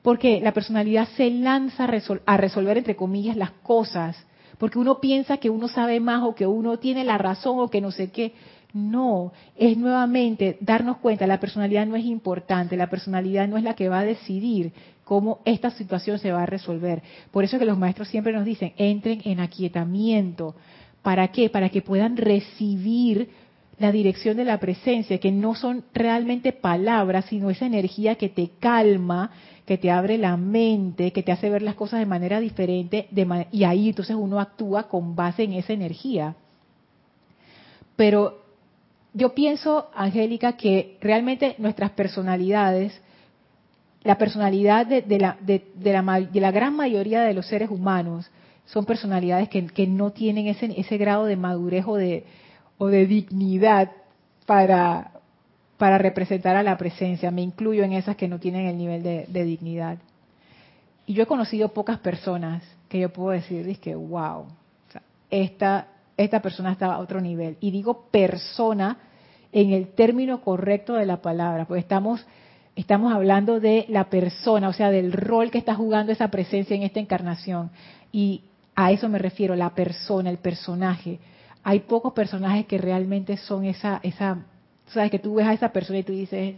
Porque 0.01 0.39
la 0.39 0.53
personalidad 0.53 1.07
se 1.15 1.29
lanza 1.31 1.87
a, 2.25 2.37
resolver, 2.37 2.77
entre 2.77 2.95
comillas, 2.95 3.35
las 3.35 3.51
cosas. 3.51 4.15
Porque 4.57 4.79
uno 4.79 4.99
piensa 4.99 5.37
que 5.37 5.49
uno 5.49 5.67
sabe 5.67 5.99
más 5.99 6.23
o 6.23 6.35
que 6.35 6.47
uno 6.47 6.77
tiene 6.77 7.03
la 7.03 7.17
razón 7.17 7.59
o 7.59 7.69
que 7.69 7.81
no 7.81 7.91
sé 7.91 8.11
qué. 8.11 8.33
No, 8.73 9.31
es 9.55 9.77
nuevamente 9.77 10.57
darnos 10.59 10.97
cuenta, 10.97 11.25
la 11.27 11.39
personalidad 11.39 11.85
no 11.85 11.95
es 11.95 12.03
importante, 12.03 12.75
la 12.75 12.89
personalidad 12.89 13.47
no 13.47 13.57
es 13.57 13.63
la 13.63 13.73
que 13.73 13.87
va 13.87 13.99
a 13.99 14.05
decidir 14.05 14.73
cómo 15.05 15.39
esta 15.45 15.69
situación 15.71 16.19
se 16.19 16.33
va 16.33 16.43
a 16.43 16.45
resolver. 16.45 17.01
Por 17.31 17.45
eso 17.45 17.57
que 17.57 17.63
los 17.63 17.77
maestros 17.77 18.09
siempre 18.09 18.33
nos 18.33 18.43
dicen, 18.43 18.73
entren 18.75 19.21
en 19.23 19.39
aquietamiento. 19.39 20.55
¿Para 21.05 21.27
qué? 21.27 21.51
Para 21.51 21.69
que 21.69 21.83
puedan 21.83 22.17
recibir 22.17 23.29
la 23.77 23.91
dirección 23.91 24.37
de 24.37 24.43
la 24.43 24.59
presencia, 24.59 25.19
que 25.19 25.31
no 25.31 25.53
son 25.53 25.83
realmente 25.93 26.51
palabras, 26.51 27.25
sino 27.25 27.51
esa 27.51 27.67
energía 27.67 28.15
que 28.15 28.27
te 28.27 28.49
calma, 28.59 29.29
que 29.67 29.77
te 29.77 29.91
abre 29.91 30.17
la 30.17 30.35
mente, 30.35 31.11
que 31.11 31.21
te 31.21 31.31
hace 31.31 31.51
ver 31.51 31.61
las 31.61 31.75
cosas 31.75 31.99
de 31.99 32.07
manera 32.07 32.39
diferente, 32.39 33.07
y 33.51 33.63
ahí 33.65 33.89
entonces 33.89 34.15
uno 34.15 34.39
actúa 34.39 34.87
con 34.87 35.15
base 35.15 35.43
en 35.43 35.53
esa 35.53 35.73
energía. 35.73 36.33
Pero 37.95 38.39
yo 39.13 39.35
pienso, 39.35 39.91
Angélica, 39.93 40.57
que 40.57 40.97
realmente 41.01 41.53
nuestras 41.59 41.91
personalidades, 41.91 42.99
la 44.03 44.17
personalidad 44.17 44.87
de, 44.87 45.03
la, 45.19 45.37
de, 45.39 45.61
la, 45.83 46.19
de 46.19 46.41
la 46.41 46.51
gran 46.51 46.75
mayoría 46.75 47.21
de 47.21 47.35
los 47.35 47.45
seres 47.45 47.69
humanos, 47.69 48.27
son 48.65 48.85
personalidades 48.85 49.49
que, 49.49 49.87
no 49.87 50.11
tienen 50.11 50.47
ese, 50.47 50.73
ese 50.79 50.97
grado 50.97 51.25
de 51.25 51.35
madurez 51.35 51.85
o 51.87 51.95
de, 51.95 52.25
o 52.77 52.87
de 52.87 53.05
dignidad 53.05 53.91
para, 54.45 55.11
para 55.77 55.97
representar 55.97 56.55
a 56.55 56.63
la 56.63 56.77
presencia. 56.77 57.31
Me 57.31 57.41
incluyo 57.41 57.83
en 57.83 57.93
esas 57.93 58.15
que 58.15 58.27
no 58.27 58.39
tienen 58.39 58.65
el 58.67 58.77
nivel 58.77 59.03
de, 59.03 59.43
dignidad. 59.43 59.97
Y 61.05 61.13
yo 61.13 61.23
he 61.23 61.27
conocido 61.27 61.69
pocas 61.69 61.99
personas 61.99 62.63
que 62.89 62.99
yo 62.99 63.11
puedo 63.11 63.29
decir, 63.29 63.79
que, 63.79 63.95
wow, 63.95 64.45
esta, 65.29 65.87
esta 66.17 66.41
persona 66.41 66.71
está 66.71 66.93
a 66.93 66.99
otro 66.99 67.21
nivel. 67.21 67.57
Y 67.59 67.71
digo 67.71 68.07
persona 68.09 68.97
en 69.51 69.71
el 69.71 69.89
término 69.89 70.41
correcto 70.41 70.93
de 70.93 71.05
la 71.05 71.21
palabra, 71.21 71.65
porque 71.65 71.79
estamos, 71.79 72.25
estamos 72.75 73.13
hablando 73.13 73.59
de 73.59 73.85
la 73.89 74.09
persona, 74.09 74.69
o 74.69 74.73
sea, 74.73 74.89
del 74.89 75.11
rol 75.13 75.51
que 75.51 75.57
está 75.57 75.75
jugando 75.75 76.11
esa 76.11 76.29
presencia 76.29 76.75
en 76.75 76.83
esta 76.83 76.99
encarnación. 76.99 77.69
Y 78.11 78.43
a 78.75 78.91
eso 78.91 79.07
me 79.09 79.19
refiero, 79.19 79.55
la 79.55 79.73
persona, 79.73 80.29
el 80.29 80.37
personaje 80.37 81.19
hay 81.65 81.79
pocos 81.79 82.13
personajes 82.13 82.67
que 82.67 82.77
realmente 82.77 83.37
son 83.37 83.65
esa, 83.65 83.99
esa, 84.03 84.37
sabes 84.85 85.09
que 85.09 85.17
tú 85.17 85.33
ves 85.33 85.47
a 85.47 85.53
esa 85.53 85.69
persona 85.69 85.97
y 85.97 86.03
tú 86.03 86.13
dices, 86.13 86.57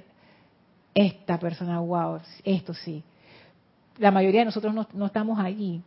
esta 0.94 1.40
persona, 1.40 1.80
wow, 1.80 2.20
esto 2.44 2.74
sí. 2.74 3.02
La 4.00 4.12
mayoría 4.12 4.42
de 4.42 4.46
nosotros 4.48 4.76
no, 4.94 5.06
estamos 5.06 5.40
allí. 5.40 5.82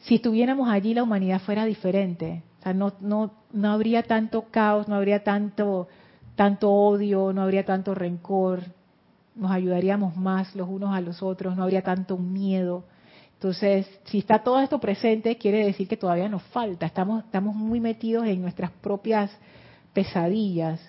Si 0.00 0.16
estuviéramos 0.16 0.68
allí, 0.68 0.92
la 0.92 1.04
humanidad 1.04 1.40
fuera 1.40 1.64
diferente. 1.64 2.42
O 2.60 2.62
sea, 2.64 2.74
no, 2.74 2.92
no, 3.00 3.32
no 3.50 3.70
habría 3.70 4.02
tanto 4.02 4.42
caos, 4.50 4.88
no 4.88 4.96
habría 4.96 5.24
tanto, 5.24 5.88
tanto 6.36 6.70
odio, 6.70 7.32
no 7.32 7.40
habría 7.40 7.64
tanto 7.64 7.94
rencor. 7.94 8.60
nos 9.36 9.50
ayudaríamos 9.50 10.18
más 10.18 10.54
los 10.54 10.68
unos 10.68 10.94
a 10.94 11.00
los 11.00 11.22
otros, 11.22 11.56
no 11.56 11.62
habría 11.62 11.80
tanto 11.80 12.18
miedo. 12.18 12.84
Entonces, 13.38 13.86
si 14.06 14.18
está 14.18 14.42
todo 14.42 14.58
esto 14.58 14.80
presente, 14.80 15.36
quiere 15.36 15.64
decir 15.64 15.86
que 15.86 15.96
todavía 15.96 16.28
nos 16.28 16.42
falta. 16.44 16.86
Estamos, 16.86 17.24
estamos 17.24 17.54
muy 17.54 17.78
metidos 17.78 18.26
en 18.26 18.42
nuestras 18.42 18.72
propias 18.72 19.30
pesadillas. 19.92 20.80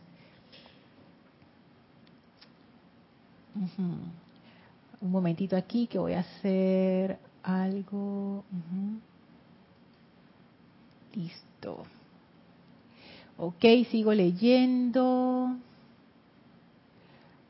Un 3.54 5.12
momentito 5.12 5.56
aquí 5.56 5.86
que 5.86 6.00
voy 6.00 6.14
a 6.14 6.22
hacer 6.22 7.20
algo. 7.44 8.44
Listo. 11.14 11.84
Ok, 13.38 13.64
sigo 13.92 14.12
leyendo. 14.12 15.56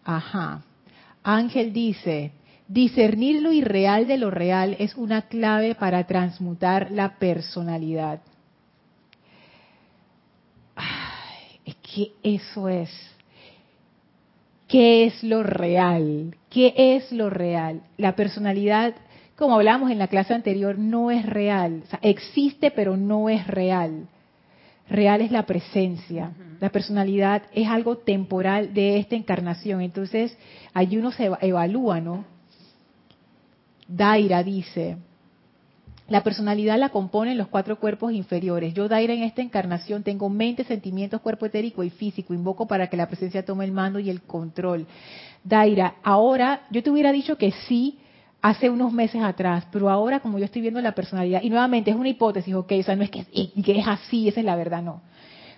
Ajá. 0.04 0.62
Ángel 1.24 1.72
dice, 1.72 2.34
discernir 2.70 3.42
lo 3.42 3.52
irreal 3.52 4.08
de 4.08 4.18
lo 4.18 4.30
real 4.30 4.78
es 4.80 4.96
una 4.96 5.24
clave 5.24 5.76
para 5.76 6.06
transmutar 6.06 6.92
la 6.92 7.18
personalidad. 7.18 8.22
Ay, 10.76 11.60
es 11.66 11.76
que 11.78 12.12
eso 12.24 12.70
es. 12.70 12.90
¿Qué 14.68 15.08
es 15.08 15.24
lo 15.24 15.42
real? 15.42 16.38
¿Qué 16.52 16.74
es 16.78 17.12
lo 17.12 17.32
real? 17.32 17.82
La 17.98 18.16
personalidad, 18.16 18.94
como 19.36 19.56
hablamos 19.56 19.90
en 19.90 19.98
la 19.98 20.08
clase 20.08 20.36
anterior, 20.36 20.78
no 20.78 21.10
es 21.10 21.26
real. 21.26 21.82
O 21.86 21.90
sea, 21.90 22.00
existe, 22.04 22.70
pero 22.70 22.96
no 22.96 23.30
es 23.30 23.48
real. 23.48 24.08
Real 24.88 25.22
es 25.22 25.32
la 25.32 25.48
presencia. 25.48 26.34
La 26.60 26.70
personalidad 26.70 27.44
es 27.52 27.68
algo 27.68 27.98
temporal 27.98 28.76
de 28.76 29.00
esta 29.00 29.16
encarnación. 29.16 29.82
Entonces, 29.82 30.38
allí 30.76 30.98
uno 30.98 31.12
se 31.12 31.32
evalúa, 31.42 32.00
¿no? 32.00 32.26
Daira 33.90 34.44
dice, 34.44 34.98
la 36.08 36.24
personalidad 36.24 36.78
la 36.78 36.90
componen 36.90 37.40
los 37.40 37.48
cuatro 37.48 37.80
cuerpos 37.80 38.14
inferiores. 38.14 38.74
Yo, 38.76 38.88
Daira, 38.88 39.14
en 39.14 39.24
esta 39.24 39.42
encarnación 39.42 40.04
tengo 40.04 40.30
mente, 40.30 40.64
sentimientos, 40.64 41.22
cuerpo 41.22 41.48
etérico 41.48 41.84
y 41.84 41.90
físico. 41.90 42.34
Invoco 42.34 42.68
para 42.68 42.88
que 42.88 42.98
la 42.98 43.08
presencia 43.08 43.44
tome 43.44 43.66
el 43.66 43.72
mando 43.72 43.98
y 43.98 44.12
el 44.12 44.22
control. 44.22 44.86
Daira, 45.44 45.96
ahora 46.04 46.62
yo 46.70 46.84
te 46.84 46.92
hubiera 46.92 47.12
dicho 47.12 47.38
que 47.38 47.52
sí 47.68 47.98
hace 48.42 48.70
unos 48.70 48.94
meses 48.94 49.24
atrás, 49.24 49.66
pero 49.72 49.90
ahora 49.90 50.20
como 50.20 50.38
yo 50.38 50.46
estoy 50.46 50.62
viendo 50.62 50.80
la 50.82 50.94
personalidad, 50.94 51.42
y 51.42 51.50
nuevamente 51.50 51.92
es 51.92 51.98
una 51.98 52.10
hipótesis, 52.10 52.54
ok, 52.54 52.72
o 52.80 52.84
sea, 52.84 52.96
no 52.96 53.04
es 53.04 53.10
que, 53.10 53.26
que 53.26 53.80
es 53.80 53.88
así, 53.88 54.28
esa 54.30 54.40
es 54.40 54.46
la 54.46 54.56
verdad, 54.56 54.82
no. 54.82 55.02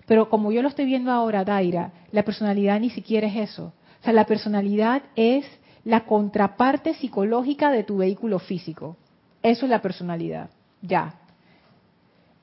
Pero 0.07 0.29
como 0.29 0.51
yo 0.51 0.61
lo 0.61 0.69
estoy 0.69 0.85
viendo 0.85 1.11
ahora, 1.11 1.43
Daira, 1.43 1.91
la 2.11 2.23
personalidad 2.23 2.79
ni 2.79 2.89
siquiera 2.89 3.27
es 3.27 3.51
eso. 3.51 3.73
O 4.01 4.03
sea, 4.03 4.13
la 4.13 4.25
personalidad 4.25 5.03
es 5.15 5.45
la 5.83 6.05
contraparte 6.05 6.93
psicológica 6.93 7.71
de 7.71 7.83
tu 7.83 7.97
vehículo 7.97 8.39
físico. 8.39 8.97
Eso 9.41 9.65
es 9.65 9.69
la 9.69 9.81
personalidad, 9.81 10.49
ya. 10.81 11.15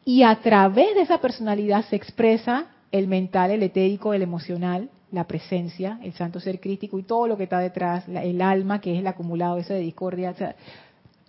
Y 0.05 0.22
a 0.22 0.37
través 0.40 0.94
de 0.94 1.03
esa 1.03 1.20
personalidad 1.20 1.85
se 1.85 1.96
expresa 1.96 2.66
el 2.90 3.07
mental, 3.07 3.51
el 3.51 3.62
etérico, 3.62 4.14
el 4.14 4.22
emocional, 4.22 4.90
la 5.12 5.24
presencia, 5.24 5.98
el 6.03 6.12
santo 6.14 6.40
ser 6.40 6.61
crítico 6.61 6.98
y 6.98 7.03
todo 7.03 7.27
lo 7.27 7.37
que 7.37 7.44
está 7.44 7.59
detrás, 7.59 8.09
el 8.09 8.42
alma, 8.42 8.81
que 8.81 8.94
es 8.94 9.01
el 9.01 9.07
acumulado 9.07 9.59
ese 9.59 9.74
de 9.74 9.81
discordia. 9.81 10.35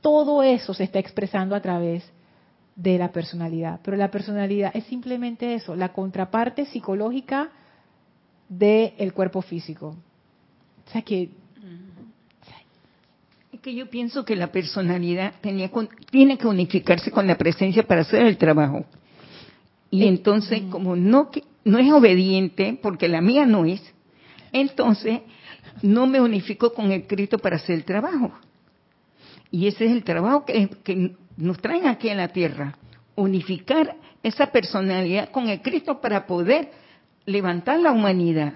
todo 0.01 0.43
eso 0.43 0.73
se 0.73 0.85
está 0.85 0.99
expresando 0.99 1.55
a 1.55 1.61
través 1.61 2.09
de 2.75 2.97
la 2.97 3.11
personalidad. 3.11 3.79
Pero 3.83 3.97
la 3.97 4.09
personalidad 4.09 4.71
es 4.73 4.85
simplemente 4.85 5.53
eso, 5.53 5.75
la 5.75 5.89
contraparte 5.89 6.65
psicológica 6.65 7.49
del 8.47 9.13
cuerpo 9.13 9.41
físico. 9.41 9.95
O 10.87 10.91
sea 10.91 11.01
que 11.01 11.29
es 13.59 13.63
que 13.63 13.75
yo 13.75 13.89
pienso 13.89 14.23
que 14.23 14.37
la 14.37 14.53
personalidad 14.53 15.33
tenía, 15.41 15.69
tiene 16.09 16.37
que 16.37 16.47
unificarse 16.47 17.11
con 17.11 17.27
la 17.27 17.37
presencia 17.37 17.83
para 17.83 18.01
hacer 18.01 18.25
el 18.25 18.37
trabajo. 18.37 18.85
Y 19.91 20.07
entonces, 20.07 20.61
como 20.69 20.95
no, 20.95 21.29
no 21.65 21.77
es 21.77 21.91
obediente, 21.91 22.79
porque 22.81 23.09
la 23.09 23.19
mía 23.19 23.45
no 23.45 23.65
es, 23.65 23.81
entonces 24.53 25.19
no 25.81 26.07
me 26.07 26.21
unifico 26.21 26.73
con 26.73 26.93
el 26.93 27.05
Cristo 27.05 27.37
para 27.37 27.57
hacer 27.57 27.75
el 27.75 27.83
trabajo. 27.83 28.31
Y 29.51 29.67
ese 29.67 29.87
es 29.87 29.91
el 29.91 30.05
trabajo 30.05 30.45
que, 30.45 30.69
que 30.81 31.17
nos 31.35 31.59
traen 31.59 31.85
aquí 31.87 32.07
en 32.07 32.17
la 32.17 32.29
tierra, 32.29 32.77
unificar 33.15 33.97
esa 34.23 34.53
personalidad 34.53 35.31
con 35.31 35.49
el 35.49 35.61
Cristo 35.61 35.99
para 35.99 36.25
poder 36.25 36.71
levantar 37.25 37.77
la 37.81 37.91
humanidad. 37.91 38.53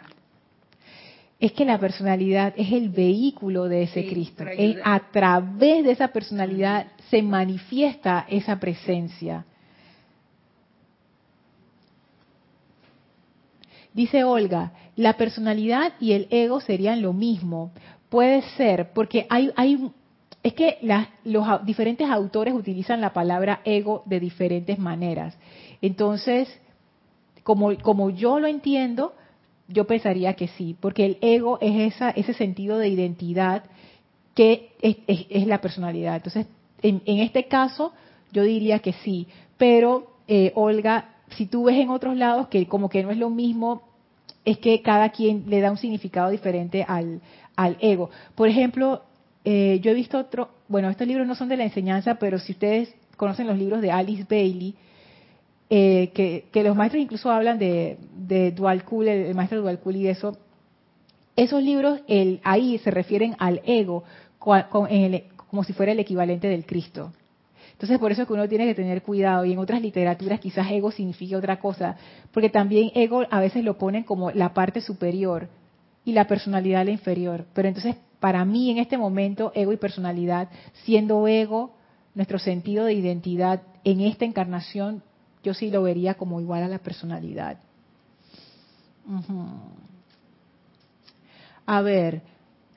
Es 1.40 1.52
que 1.52 1.66
la 1.66 1.78
personalidad 1.78 2.54
es 2.56 2.72
el 2.72 2.90
vehículo 2.90 3.66
de 3.66 3.84
ese 3.84 4.08
Cristo. 4.08 4.46
Es 4.46 4.78
a 4.84 5.00
través 5.12 5.84
de 5.84 5.92
esa 5.92 6.10
personalidad 6.10 6.88
se 7.10 7.22
manifiesta 7.22 8.26
esa 8.30 8.60
presencia. 8.60 9.46
Dice 13.94 14.24
Olga, 14.24 14.72
la 14.96 15.14
personalidad 15.18 15.94
y 16.00 16.14
el 16.14 16.28
ego 16.32 16.62
serían 16.62 17.02
lo 17.02 17.14
mismo. 17.14 17.72
Puede 18.10 18.42
ser, 18.58 18.92
porque 18.94 19.28
hay, 19.30 19.52
hay 19.56 19.92
es 20.44 20.54
que 20.54 20.78
los 21.24 21.66
diferentes 21.66 22.10
autores 22.10 22.54
utilizan 22.54 23.00
la 23.00 23.14
palabra 23.14 23.62
ego 23.64 24.04
de 24.06 24.20
diferentes 24.20 24.78
maneras. 24.78 25.38
Entonces, 25.82 26.50
como, 27.44 27.78
como 27.78 28.10
yo 28.10 28.40
lo 28.40 28.48
entiendo, 28.48 29.14
yo 29.68 29.86
pensaría 29.86 30.34
que 30.34 30.48
sí, 30.50 30.76
porque 30.80 31.06
el 31.06 31.18
ego 31.22 31.58
es 31.62 31.94
esa, 31.94 32.10
ese 32.12 32.34
sentido 32.34 32.78
de 32.78 32.90
identidad 32.90 33.64
que 34.36 34.72
es, 34.82 35.48
la 35.48 35.62
personalidad. 35.62 36.16
Entonces, 36.16 36.48
en, 36.82 37.02
este 37.06 37.48
caso, 37.48 37.94
yo 38.32 38.44
diría 38.44 38.80
que 38.80 38.94
sí, 38.94 39.28
pero 39.58 40.08
eh, 40.28 40.52
Olga 40.56 41.14
si 41.36 41.46
tú 41.46 41.66
ves 41.66 41.78
en 41.78 41.90
otros 41.90 42.16
lados 42.16 42.48
que 42.48 42.68
como 42.68 42.90
que 42.90 43.04
no 43.04 43.12
es 43.12 43.18
lo 43.18 43.30
mismo, 43.30 43.84
es 44.46 44.58
que 44.58 44.82
cada 44.82 45.10
quien 45.10 45.46
le 45.48 45.62
da 45.62 45.72
un 45.72 45.78
significado 45.78 46.30
diferente 46.30 46.86
al, 46.88 47.22
al 47.56 47.78
ego. 47.80 48.10
Por 48.36 48.50
ejemplo, 48.50 49.04
eh, 49.46 49.80
yo 49.82 49.92
he 49.92 49.94
visto 49.94 50.18
otro, 50.18 50.50
bueno, 50.68 50.90
estos 50.90 51.08
libros 51.08 51.28
no 51.28 51.36
son 51.36 51.50
de 51.50 51.58
la 51.58 51.64
enseñanza, 51.64 52.16
pero 52.16 52.40
si 52.40 52.54
ustedes 52.54 52.94
conocen 53.18 53.48
los 53.48 53.58
libros 53.58 53.82
de 53.82 53.92
Alice 53.92 54.26
Bailey, 54.30 54.76
eh, 55.76 56.12
que, 56.52 56.64
los 56.64 56.76
maestros 56.76 57.02
incluso 57.02 57.32
hablan 57.32 57.58
de, 57.58 57.98
de 58.16 58.54
Cool, 58.86 59.08
el, 59.08 59.34
maestro 59.34 59.60
Dual 59.60 59.80
Cool 59.80 59.96
y 59.96 60.08
eso, 60.08 60.38
esos 61.36 61.64
libros 61.64 62.02
el, 62.08 62.42
ahí 62.44 62.78
se 62.78 62.92
refieren 62.92 63.36
al 63.40 63.60
ego 63.66 64.04
como 64.38 65.64
si 65.64 65.74
fuera 65.74 65.94
el 65.94 66.00
equivalente 66.00 66.48
del 66.48 66.68
Cristo. 66.68 67.12
Entonces, 67.72 67.98
por 67.98 68.12
eso 68.12 68.22
es 68.22 68.28
que 68.28 68.34
uno 68.36 68.48
tiene 68.48 68.68
que 68.68 68.76
tener 68.76 69.02
cuidado. 69.02 69.46
Y 69.46 69.54
en 69.54 69.58
otras 69.58 69.82
literaturas 69.82 70.40
quizás 70.40 70.70
ego 70.70 70.92
significa 70.92 71.38
otra 71.38 71.58
cosa, 71.58 71.98
porque 72.32 72.52
también 72.52 72.92
ego 72.94 73.24
a 73.32 73.40
veces 73.40 73.64
lo 73.64 73.80
ponen 73.80 74.04
como 74.04 74.30
la 74.30 74.54
parte 74.54 74.80
superior 74.80 75.50
y 76.06 76.12
la 76.12 76.28
personalidad 76.28 76.86
la 76.86 76.92
inferior. 76.92 77.48
Pero 77.56 77.68
entonces, 77.68 77.96
para 78.20 78.46
mí 78.46 78.70
en 78.70 78.78
este 78.78 79.00
momento, 79.00 79.52
ego 79.56 79.74
y 79.74 79.78
personalidad, 79.78 80.50
siendo 80.84 81.28
ego 81.28 81.74
nuestro 82.14 82.38
sentido 82.38 82.86
de 82.86 82.94
identidad 82.94 83.64
en 83.84 84.02
esta 84.02 84.24
encarnación, 84.24 85.02
yo 85.44 85.54
sí 85.54 85.70
lo 85.70 85.84
vería 85.84 86.16
como 86.16 86.40
igual 86.42 86.64
a 86.64 86.68
la 86.68 86.80
personalidad. 86.80 87.58
A 91.66 91.82
ver, 91.82 92.22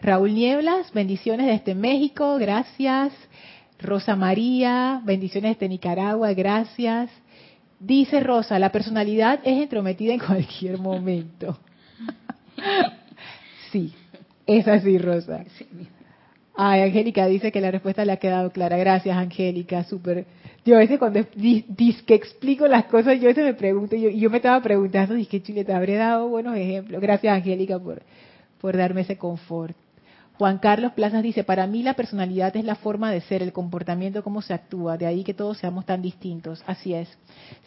Raúl 0.00 0.34
Nieblas, 0.34 0.92
bendiciones 0.92 1.46
desde 1.46 1.74
México, 1.74 2.36
gracias. 2.38 3.12
Rosa 3.78 4.16
María, 4.16 5.00
bendiciones 5.04 5.56
desde 5.56 5.68
Nicaragua, 5.68 6.32
gracias. 6.32 7.10
Dice 7.78 8.20
Rosa, 8.20 8.58
la 8.58 8.72
personalidad 8.72 9.40
es 9.44 9.62
entrometida 9.62 10.14
en 10.14 10.20
cualquier 10.20 10.78
momento. 10.78 11.58
sí, 13.70 13.92
es 14.46 14.66
así, 14.66 14.98
Rosa. 14.98 15.44
Ay, 16.54 16.82
Angélica 16.82 17.26
dice 17.26 17.52
que 17.52 17.60
la 17.60 17.70
respuesta 17.70 18.04
le 18.04 18.12
ha 18.12 18.16
quedado 18.16 18.50
clara. 18.50 18.78
Gracias, 18.78 19.16
Angélica, 19.16 19.84
súper. 19.84 20.26
Yo 20.66 20.74
a 20.74 20.78
veces 20.80 20.98
cuando 20.98 21.24
dis, 21.36 22.02
que 22.02 22.14
explico 22.14 22.66
las 22.66 22.86
cosas, 22.86 23.20
yo 23.20 23.26
a 23.26 23.28
veces 23.28 23.44
me 23.44 23.54
pregunto, 23.54 23.94
yo, 23.94 24.10
yo 24.10 24.28
me 24.28 24.38
estaba 24.38 24.60
preguntando, 24.60 25.14
dije, 25.14 25.40
Chile, 25.40 25.64
te 25.64 25.72
habré 25.72 25.94
dado 25.94 26.28
buenos 26.28 26.56
ejemplos. 26.56 27.00
Gracias, 27.00 27.32
Angélica, 27.32 27.78
por, 27.78 28.02
por 28.60 28.76
darme 28.76 29.02
ese 29.02 29.16
confort. 29.16 29.76
Juan 30.38 30.58
Carlos 30.58 30.92
Plazas 30.92 31.22
dice, 31.22 31.44
para 31.44 31.66
mí 31.66 31.82
la 31.82 31.94
personalidad 31.94 32.54
es 32.56 32.64
la 32.64 32.74
forma 32.74 33.10
de 33.10 33.20
ser, 33.22 33.42
el 33.42 33.52
comportamiento, 33.52 34.22
cómo 34.22 34.42
se 34.42 34.52
actúa, 34.52 34.98
de 34.98 35.06
ahí 35.06 35.24
que 35.24 35.32
todos 35.32 35.56
seamos 35.58 35.86
tan 35.86 36.02
distintos. 36.02 36.62
Así 36.66 36.92
es. 36.92 37.08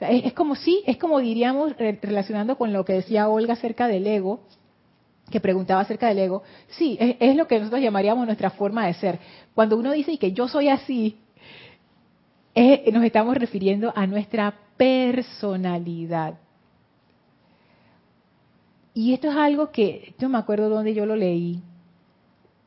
es, 0.01 0.33
como 0.33 0.55
sí, 0.55 0.83
es 0.85 0.97
como 0.97 1.19
diríamos, 1.19 1.75
relacionando 1.77 2.57
con 2.57 2.71
lo 2.73 2.85
que 2.85 2.93
decía 2.93 3.29
Olga 3.29 3.53
acerca 3.53 3.87
del 3.87 4.05
ego, 4.05 4.41
que 5.31 5.39
preguntaba 5.39 5.81
acerca 5.81 6.09
del 6.09 6.19
ego, 6.19 6.43
sí, 6.69 6.97
es, 6.99 7.35
lo 7.35 7.47
que 7.47 7.59
nosotros 7.59 7.81
llamaríamos 7.81 8.25
nuestra 8.25 8.51
forma 8.51 8.85
de 8.85 8.93
ser. 8.95 9.19
Cuando 9.55 9.77
uno 9.77 9.91
dice 9.91 10.17
que 10.17 10.31
yo 10.31 10.47
soy 10.47 10.69
así, 10.69 11.17
nos 12.91 13.03
estamos 13.03 13.37
refiriendo 13.37 13.93
a 13.95 14.05
nuestra 14.07 14.53
personalidad. 14.77 16.35
Y 18.93 19.13
esto 19.13 19.29
es 19.29 19.35
algo 19.35 19.71
que 19.71 20.13
yo 20.19 20.29
me 20.29 20.37
acuerdo 20.37 20.69
donde 20.69 20.93
yo 20.93 21.05
lo 21.05 21.15
leí, 21.15 21.61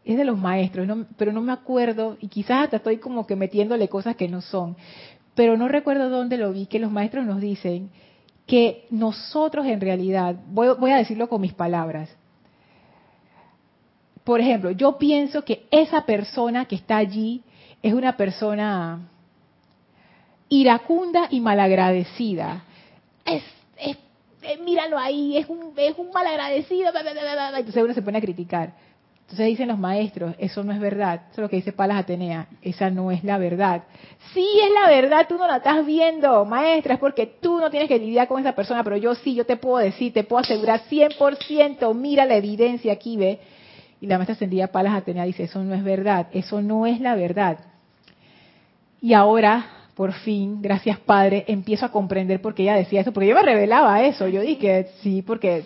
es 0.05 0.17
de 0.17 0.25
los 0.25 0.39
maestros, 0.39 0.89
pero 1.17 1.33
no 1.33 1.43
me 1.43 1.53
acuerdo, 1.53 2.17
y 2.21 2.29
quizás 2.29 2.65
hasta 2.65 2.77
estoy 2.79 2.99
como 2.99 3.27
que 3.27 3.37
metiéndole 3.37 3.89
cosas 3.89 4.17
que 4.17 4.29
no 4.29 4.41
son, 4.41 4.77
pero 5.35 5.57
no 5.57 5.69
recuerdo 5.69 6.09
dónde 6.11 6.39
lo 6.39 6.53
vi, 6.53 6.67
que 6.67 6.79
los 6.79 6.91
maestros 6.91 7.27
nos 7.27 7.41
dicen 7.41 7.91
que 8.47 8.87
nosotros 8.91 9.67
en 9.67 9.81
realidad, 9.81 10.37
voy, 10.49 10.91
a 10.91 10.97
decirlo 10.97 11.29
con 11.29 11.41
mis 11.41 11.53
palabras, 11.53 12.09
por 14.25 14.41
ejemplo, 14.41 14.71
yo 14.71 14.99
pienso 14.99 15.45
que 15.45 15.67
esa 15.71 16.07
persona 16.07 16.65
que 16.65 16.77
está 16.77 16.97
allí 16.97 17.43
es 17.83 17.93
una 17.93 18.17
persona 18.17 19.09
iracunda 20.53 21.29
y 21.31 21.41
malagradecida. 21.41 22.65
Es, 23.25 23.43
es, 23.79 23.97
eh, 24.43 24.59
míralo 24.63 24.99
ahí, 24.99 25.37
es 25.39 25.49
un, 25.49 25.73
es 25.77 25.97
un 25.97 26.11
malagradecido. 26.11 26.93
Entonces 27.57 27.83
uno 27.83 27.95
se 27.95 28.03
pone 28.03 28.19
a 28.19 28.21
criticar. 28.21 28.75
Entonces 29.23 29.47
dicen 29.47 29.69
los 29.69 29.79
maestros, 29.79 30.35
eso 30.39 30.63
no 30.63 30.73
es 30.73 30.79
verdad. 30.79 31.23
Eso 31.31 31.41
es 31.41 31.45
lo 31.45 31.49
que 31.49 31.57
dice 31.57 31.73
Palas 31.73 32.01
Atenea, 32.01 32.49
esa 32.61 32.91
no 32.91 33.11
es 33.11 33.25
la 33.25 33.39
verdad. 33.39 33.85
Sí 34.35 34.47
es 34.63 34.71
la 34.73 34.91
verdad, 34.91 35.27
tú 35.27 35.39
no 35.39 35.47
la 35.47 35.57
estás 35.57 35.87
viendo, 35.87 36.45
maestra, 36.45 36.95
es 36.95 37.01
porque 37.01 37.27
tú 37.41 37.59
no 37.59 37.71
tienes 37.71 37.89
que 37.89 37.99
lidiar 37.99 38.29
con 38.29 38.39
esa 38.39 38.55
persona, 38.55 38.85
pero 38.85 38.99
yo 38.99 39.15
sí, 39.15 39.35
yo 39.35 39.47
te 39.47 39.57
puedo 39.57 39.79
decir, 39.79 40.13
te 40.13 40.25
puedo 40.25 40.43
asegurar 40.43 40.83
100%, 40.83 41.95
mira 41.95 42.27
la 42.27 42.37
evidencia 42.37 42.93
aquí, 42.93 43.17
ve. 43.17 43.41
Y 44.03 44.07
la 44.07 44.19
maestra 44.19 44.35
ascendida 44.35 44.67
Palas 44.67 44.95
Atenea 44.95 45.25
dice, 45.25 45.45
eso 45.45 45.65
no 45.65 45.75
es 45.75 45.83
verdad, 45.83 46.27
eso 46.33 46.61
no 46.61 46.85
es 46.85 47.01
la 47.01 47.15
verdad. 47.15 47.59
Y 49.01 49.15
ahora, 49.15 49.82
por 49.95 50.13
fin, 50.13 50.63
gracias 50.63 50.99
Padre, 50.99 51.45
empiezo 51.49 51.87
a 51.87 51.93
comprender 51.93 52.41
por 52.41 52.55
qué 52.55 52.63
ella 52.63 52.77
decía 52.77 53.01
eso, 53.01 53.13
porque 53.13 53.29
yo 53.29 53.35
me 53.35 53.43
revelaba 53.43 54.03
eso, 54.05 54.27
yo 54.29 54.41
dije, 54.41 54.89
sí, 55.03 55.23
porque 55.23 55.65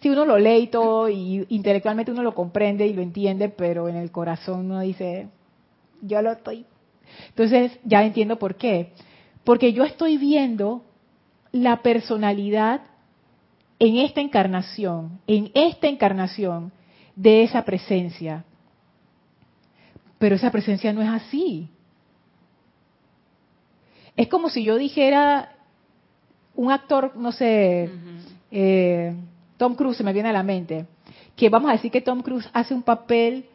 si 0.00 0.10
uno 0.10 0.24
lo 0.24 0.36
lee 0.38 0.66
todo, 0.66 1.08
y 1.08 1.46
intelectualmente 1.48 2.10
uno 2.10 2.22
lo 2.22 2.34
comprende 2.34 2.86
y 2.86 2.92
lo 2.92 3.02
entiende, 3.02 3.48
pero 3.48 3.88
en 3.88 3.96
el 3.96 4.10
corazón 4.10 4.66
uno 4.66 4.80
dice, 4.80 5.28
yo 6.02 6.20
lo 6.22 6.32
estoy. 6.32 6.66
Entonces 7.28 7.78
ya 7.84 8.04
entiendo 8.04 8.38
por 8.38 8.56
qué. 8.56 8.92
Porque 9.44 9.72
yo 9.72 9.84
estoy 9.84 10.18
viendo 10.18 10.84
la 11.52 11.82
personalidad 11.82 12.82
en 13.78 13.98
esta 13.98 14.20
encarnación, 14.20 15.20
en 15.26 15.50
esta 15.54 15.86
encarnación 15.88 16.72
de 17.14 17.44
esa 17.44 17.64
presencia. 17.64 18.44
Pero 20.18 20.36
esa 20.36 20.50
presencia 20.50 20.92
no 20.92 21.02
es 21.02 21.08
así. 21.08 21.68
Es 24.16 24.28
como 24.28 24.50
si 24.50 24.64
yo 24.64 24.76
dijera, 24.76 25.52
un 26.54 26.70
actor, 26.70 27.16
no 27.16 27.32
sé, 27.32 27.90
eh, 28.50 29.14
Tom 29.56 29.74
Cruise 29.74 29.96
se 29.96 30.04
me 30.04 30.12
viene 30.12 30.28
a 30.28 30.32
la 30.32 30.42
mente, 30.42 30.86
que 31.36 31.48
vamos 31.48 31.70
a 31.70 31.72
decir 31.72 31.90
que 31.90 32.00
Tom 32.00 32.22
Cruise 32.22 32.48
hace 32.52 32.74
un 32.74 32.82
papel 32.82 33.46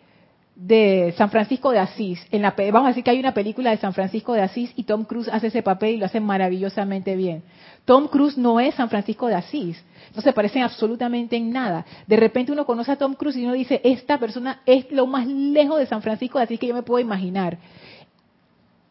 de 0.56 1.13
San 1.15 1.30
Francisco 1.30 1.70
de 1.70 1.78
Asís. 1.78 2.26
En 2.32 2.41
la, 2.41 2.56
vamos 2.58 2.86
a 2.86 2.88
decir 2.88 3.04
que 3.04 3.12
hay 3.12 3.20
una 3.20 3.34
película 3.34 3.70
de 3.70 3.78
San 3.78 3.93
Francisco 3.93 4.34
de 4.34 4.41
Asís 4.41 4.74
y 4.76 4.84
Tom 4.84 5.06
Cruise 5.06 5.30
hace 5.32 5.48
ese 5.48 5.62
papel 5.62 5.96
y 5.96 5.98
lo 5.98 6.08
hace 6.08 6.20
maravillosamente 6.20 7.15
bien. 7.15 7.43
Tom 7.86 8.08
Cruise 8.08 8.38
no 8.39 8.60
es 8.60 8.74
San 8.74 8.89
Francisco 8.89 9.28
de 9.28 9.36
Asís, 9.36 9.82
no 10.15 10.22
se 10.22 10.34
parecen 10.34 10.63
absolutamente 10.63 11.36
en 11.36 11.52
nada. 11.52 11.86
De 12.08 12.17
repente 12.17 12.52
uno 12.52 12.65
conoce 12.65 12.91
a 12.91 12.96
Tom 12.96 13.13
Cruise 13.13 13.38
y 13.38 13.46
uno 13.46 13.54
dice, 13.54 13.80
esta 13.84 14.17
persona 14.17 14.62
es 14.65 14.91
lo 14.91 15.06
más 15.06 15.28
lejos 15.28 15.78
de 15.78 15.86
San 15.86 16.02
Francisco 16.02 16.39
de 16.39 16.46
Asís 16.46 16.60
que 16.60 16.67
yo 16.67 16.74
me 16.74 16.84
puedo 16.84 17.00
imaginar. 17.00 17.60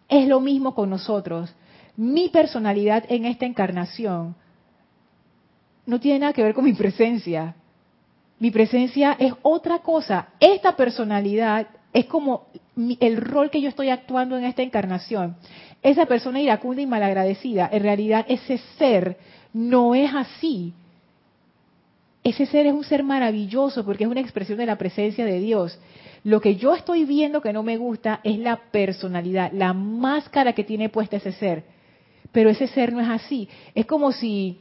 Es 0.09 0.29
lo 0.29 0.41
mismo 0.41 0.75
con 0.75 0.91
nosotros. 0.91 1.55
Mi 1.97 2.29
personalidad 2.29 3.05
en 3.09 3.25
esta 3.25 3.47
encarnación 3.47 4.35
no 5.87 6.01
tiene 6.01 6.21
nada 6.21 6.33
que 6.33 6.43
ver 6.43 6.55
con 6.55 6.65
mi 6.65 6.75
presencia. 6.75 7.55
Mi 8.39 8.51
presencia 8.51 9.17
es 9.19 9.33
otra 9.43 9.79
cosa. 9.79 10.29
Esta 10.41 10.77
personalidad 10.77 11.69
es 11.93 12.05
como 12.07 12.49
el 13.01 13.17
rol 13.17 13.51
que 13.51 13.61
yo 13.61 13.71
estoy 13.71 13.89
actuando 13.89 14.37
en 14.37 14.45
esta 14.45 14.63
encarnación. 14.63 15.37
Esa 15.83 16.07
persona 16.07 16.41
iracunda 16.41 16.83
y 16.83 16.87
malagradecida, 16.87 17.69
en 17.73 17.83
realidad 17.83 18.27
ese 18.29 18.59
ser 18.79 19.17
no 19.53 19.95
es 19.95 20.13
así. 20.13 20.75
Ese 22.27 22.45
ser 22.47 22.67
es 22.67 22.73
un 22.73 22.83
ser 22.83 23.05
maravilloso 23.05 23.85
porque 23.85 24.03
es 24.03 24.11
una 24.11 24.21
expresión 24.21 24.59
de 24.59 24.67
la 24.67 24.75
presencia 24.75 25.25
de 25.25 25.39
Dios. 25.39 25.79
Lo 26.25 26.41
que 26.41 26.57
yo 26.57 26.75
estoy 26.75 27.05
viendo 27.05 27.41
que 27.41 27.53
no 27.53 27.63
me 27.63 27.77
gusta 27.77 28.19
es 28.25 28.37
la 28.41 28.57
personalidad, 28.73 29.53
la 29.53 29.73
máscara 29.73 30.53
que 30.53 30.65
tiene 30.65 30.89
puesta 30.89 31.19
ese 31.19 31.31
ser. 31.31 31.63
Pero 32.33 32.51
ese 32.51 32.67
ser 32.67 32.93
no 32.93 33.01
es 33.01 33.09
así. 33.09 33.49
Es 33.77 33.87
como 33.87 34.11
si 34.11 34.59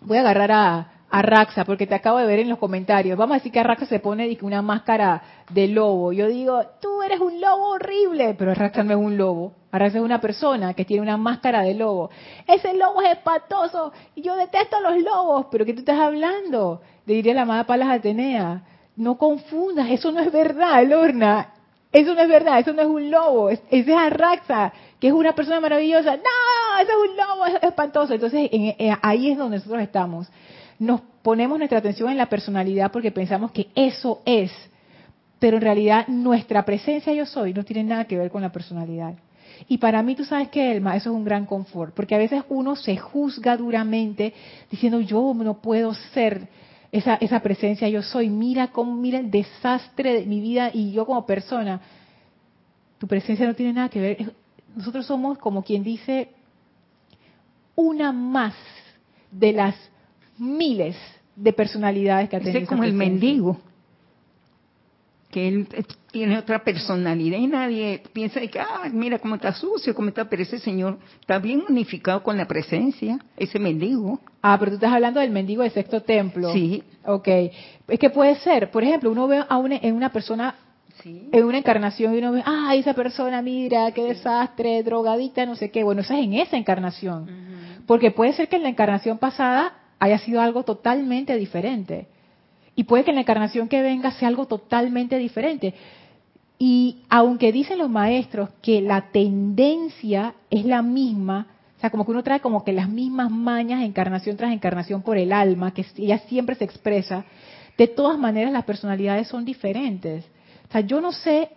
voy 0.00 0.18
a 0.18 0.22
agarrar 0.22 0.50
a, 0.50 1.22
Raxa, 1.22 1.64
porque 1.64 1.86
te 1.86 1.94
acabo 1.94 2.18
de 2.18 2.26
ver 2.26 2.40
en 2.40 2.48
los 2.48 2.58
comentarios. 2.58 3.16
Vamos 3.16 3.36
a 3.36 3.38
decir 3.38 3.52
que 3.52 3.62
Raxa 3.62 3.86
se 3.86 4.00
pone 4.00 4.36
una 4.42 4.60
máscara 4.60 5.22
de 5.48 5.68
lobo. 5.68 6.12
Yo 6.12 6.26
digo, 6.26 6.60
tú 6.80 7.02
eres 7.02 7.20
un 7.20 7.40
lobo 7.40 7.68
horrible, 7.70 8.34
pero 8.36 8.52
Raxa 8.52 8.82
no 8.82 8.94
es 8.94 8.98
un 8.98 9.16
lobo. 9.16 9.54
Raxa 9.78 9.98
es 9.98 10.04
una 10.04 10.20
persona 10.20 10.74
que 10.74 10.84
tiene 10.84 11.02
una 11.02 11.16
máscara 11.16 11.62
de 11.62 11.74
lobo. 11.74 12.10
Ese 12.46 12.74
lobo 12.74 13.02
es 13.02 13.12
espantoso 13.12 13.92
y 14.14 14.22
yo 14.22 14.34
detesto 14.36 14.76
a 14.76 14.80
los 14.80 15.02
lobos. 15.02 15.46
¿Pero 15.50 15.64
qué 15.64 15.72
tú 15.72 15.80
estás 15.80 16.00
hablando? 16.00 16.80
Le 17.06 17.14
diría 17.14 17.34
la 17.34 17.42
amada 17.42 17.64
Palas 17.64 17.90
Atenea. 17.90 18.62
No 18.96 19.16
confundas, 19.16 19.88
eso 19.90 20.10
no 20.10 20.20
es 20.20 20.32
verdad, 20.32 20.84
Lorna. 20.86 21.54
Eso 21.92 22.14
no 22.14 22.20
es 22.20 22.28
verdad, 22.28 22.60
eso 22.60 22.72
no 22.72 22.82
es 22.82 22.88
un 22.88 23.10
lobo. 23.10 23.50
Ese 23.50 23.62
es 23.70 23.88
Arraxa, 23.88 24.72
que 24.98 25.08
es 25.08 25.12
una 25.12 25.34
persona 25.34 25.60
maravillosa. 25.60 26.16
No, 26.16 26.80
eso 26.80 26.90
es 26.90 27.10
un 27.10 27.16
lobo, 27.16 27.46
es 27.46 27.62
espantoso. 27.62 28.14
Entonces 28.14 28.48
eh, 28.52 28.96
ahí 29.02 29.30
es 29.30 29.38
donde 29.38 29.58
nosotros 29.58 29.82
estamos. 29.82 30.28
Nos 30.78 31.00
ponemos 31.22 31.58
nuestra 31.58 31.78
atención 31.78 32.10
en 32.10 32.16
la 32.16 32.26
personalidad 32.26 32.90
porque 32.90 33.10
pensamos 33.10 33.52
que 33.52 33.68
eso 33.74 34.20
es. 34.24 34.52
Pero 35.38 35.56
en 35.56 35.62
realidad 35.62 36.06
nuestra 36.08 36.64
presencia 36.64 37.12
yo 37.12 37.26
soy 37.26 37.54
no 37.54 37.64
tiene 37.64 37.84
nada 37.84 38.04
que 38.04 38.18
ver 38.18 38.30
con 38.30 38.42
la 38.42 38.52
personalidad. 38.52 39.14
Y 39.68 39.78
para 39.78 40.02
mí, 40.02 40.14
tú 40.14 40.24
sabes 40.24 40.48
que, 40.48 40.72
Elma, 40.72 40.96
eso 40.96 41.10
es 41.10 41.16
un 41.16 41.24
gran 41.24 41.46
confort, 41.46 41.94
porque 41.94 42.14
a 42.14 42.18
veces 42.18 42.42
uno 42.48 42.76
se 42.76 42.96
juzga 42.96 43.56
duramente 43.56 44.34
diciendo, 44.70 45.00
yo 45.00 45.34
no 45.34 45.60
puedo 45.60 45.94
ser 46.12 46.48
esa, 46.92 47.14
esa 47.16 47.40
presencia 47.40 47.88
yo 47.88 48.02
soy. 48.02 48.30
Mira 48.30 48.68
cómo, 48.68 48.94
mira 48.94 49.18
el 49.18 49.30
desastre 49.30 50.20
de 50.20 50.26
mi 50.26 50.40
vida 50.40 50.70
y 50.72 50.92
yo 50.92 51.06
como 51.06 51.24
persona. 51.26 51.80
Tu 52.98 53.06
presencia 53.06 53.46
no 53.46 53.54
tiene 53.54 53.72
nada 53.72 53.88
que 53.88 54.00
ver. 54.00 54.34
Nosotros 54.74 55.06
somos 55.06 55.38
como 55.38 55.62
quien 55.62 55.82
dice 55.82 56.28
una 57.74 58.12
más 58.12 58.54
de 59.30 59.52
las 59.52 59.74
miles 60.38 60.96
de 61.36 61.52
personalidades 61.52 62.28
que 62.28 62.36
ha 62.36 62.40
tenido. 62.40 62.60
Es 62.60 62.68
como 62.68 62.84
el 62.84 62.92
mendigo 62.92 63.58
que 65.30 65.46
él 65.46 65.68
tiene 66.10 66.38
otra 66.38 66.64
personalidad 66.64 67.38
y 67.38 67.46
nadie 67.46 68.02
piensa 68.12 68.40
que, 68.40 68.58
ah, 68.58 68.88
mira 68.92 69.18
cómo 69.18 69.36
está 69.36 69.54
sucio, 69.54 69.94
cómo 69.94 70.08
está, 70.08 70.28
pero 70.28 70.42
ese 70.42 70.58
señor 70.58 70.98
está 71.20 71.38
bien 71.38 71.62
unificado 71.68 72.22
con 72.22 72.36
la 72.36 72.46
presencia, 72.46 73.18
ese 73.36 73.58
mendigo. 73.58 74.20
Ah, 74.42 74.56
pero 74.58 74.72
tú 74.72 74.74
estás 74.76 74.92
hablando 74.92 75.20
del 75.20 75.30
mendigo 75.30 75.62
del 75.62 75.70
sexto 75.70 76.02
templo. 76.02 76.52
Sí. 76.52 76.82
Ok. 77.04 77.28
Es 77.88 77.98
que 77.98 78.10
puede 78.10 78.34
ser, 78.36 78.70
por 78.70 78.82
ejemplo, 78.82 79.10
uno 79.10 79.28
ve 79.28 79.44
a 79.48 79.56
una, 79.56 79.76
en 79.76 79.94
una 79.94 80.10
persona, 80.10 80.56
en 81.04 81.44
una 81.44 81.58
encarnación 81.58 82.14
y 82.14 82.18
uno 82.18 82.32
ve, 82.32 82.42
ah, 82.44 82.74
esa 82.74 82.94
persona, 82.94 83.40
mira, 83.40 83.92
qué 83.92 84.02
desastre, 84.02 84.82
drogadita, 84.82 85.46
no 85.46 85.54
sé 85.54 85.70
qué. 85.70 85.84
Bueno, 85.84 86.00
eso 86.00 86.12
es 86.12 86.24
en 86.24 86.34
esa 86.34 86.56
encarnación. 86.56 87.28
Porque 87.86 88.10
puede 88.10 88.32
ser 88.32 88.48
que 88.48 88.56
en 88.56 88.64
la 88.64 88.68
encarnación 88.68 89.18
pasada 89.18 89.74
haya 90.00 90.18
sido 90.18 90.40
algo 90.40 90.64
totalmente 90.64 91.36
diferente 91.36 92.08
y 92.80 92.84
puede 92.84 93.04
que 93.04 93.12
la 93.12 93.20
encarnación 93.20 93.68
que 93.68 93.82
venga 93.82 94.10
sea 94.12 94.28
algo 94.28 94.46
totalmente 94.46 95.18
diferente. 95.18 95.74
Y 96.58 97.02
aunque 97.10 97.52
dicen 97.52 97.76
los 97.76 97.90
maestros 97.90 98.48
que 98.62 98.80
la 98.80 99.10
tendencia 99.10 100.32
es 100.48 100.64
la 100.64 100.80
misma, 100.80 101.46
o 101.76 101.80
sea, 101.82 101.90
como 101.90 102.06
que 102.06 102.12
uno 102.12 102.22
trae 102.22 102.40
como 102.40 102.64
que 102.64 102.72
las 102.72 102.88
mismas 102.88 103.30
mañas 103.30 103.82
encarnación 103.82 104.38
tras 104.38 104.54
encarnación 104.54 105.02
por 105.02 105.18
el 105.18 105.30
alma, 105.30 105.74
que 105.74 105.84
ella 105.98 106.20
siempre 106.20 106.56
se 106.56 106.64
expresa, 106.64 107.26
de 107.76 107.86
todas 107.86 108.18
maneras 108.18 108.50
las 108.50 108.64
personalidades 108.64 109.28
son 109.28 109.44
diferentes. 109.44 110.24
O 110.70 110.72
sea, 110.72 110.80
yo 110.80 111.02
no 111.02 111.12
sé 111.12 111.50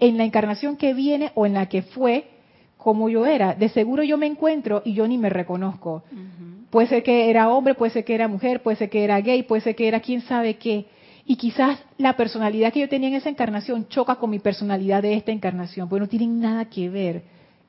en 0.00 0.18
la 0.18 0.24
encarnación 0.24 0.76
que 0.76 0.92
viene 0.92 1.30
o 1.36 1.46
en 1.46 1.54
la 1.54 1.68
que 1.68 1.82
fue 1.82 2.30
como 2.78 3.08
yo 3.08 3.26
era. 3.26 3.54
De 3.54 3.68
seguro 3.68 4.02
yo 4.02 4.18
me 4.18 4.26
encuentro 4.26 4.82
y 4.84 4.94
yo 4.94 5.06
ni 5.06 5.18
me 5.18 5.30
reconozco. 5.30 6.02
Puede 6.70 6.88
ser 6.88 7.02
que 7.02 7.30
era 7.30 7.48
hombre, 7.48 7.74
puede 7.74 7.92
ser 7.92 8.04
que 8.04 8.14
era 8.14 8.28
mujer, 8.28 8.62
puede 8.62 8.76
ser 8.76 8.90
que 8.90 9.02
era 9.02 9.20
gay, 9.20 9.42
puede 9.42 9.62
ser 9.62 9.74
que 9.74 9.88
era 9.88 10.00
quién 10.00 10.20
sabe 10.22 10.56
qué. 10.56 10.86
Y 11.24 11.36
quizás 11.36 11.78
la 11.98 12.16
personalidad 12.16 12.72
que 12.72 12.80
yo 12.80 12.88
tenía 12.88 13.08
en 13.08 13.14
esa 13.14 13.28
encarnación 13.28 13.88
choca 13.88 14.16
con 14.16 14.30
mi 14.30 14.38
personalidad 14.38 15.02
de 15.02 15.14
esta 15.14 15.32
encarnación, 15.32 15.88
porque 15.88 16.00
no 16.00 16.08
tienen 16.08 16.40
nada 16.40 16.66
que 16.66 16.88
ver. 16.88 17.22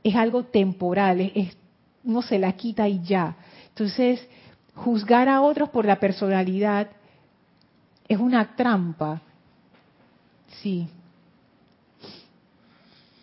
Es 0.04 0.16
algo 0.16 0.44
temporal, 0.44 1.20
es, 1.20 1.58
uno 2.04 2.22
se 2.22 2.40
la 2.40 2.54
quita 2.54 2.88
y 2.88 3.02
ya. 3.04 3.36
Entonces, 3.70 4.26
juzgar 4.76 5.28
a 5.28 5.42
otros 5.42 5.70
por 5.70 5.86
la 5.86 6.00
personalidad 6.00 6.88
es 8.08 8.18
una 8.18 8.56
trampa. 8.56 9.22
Sí. 10.62 10.88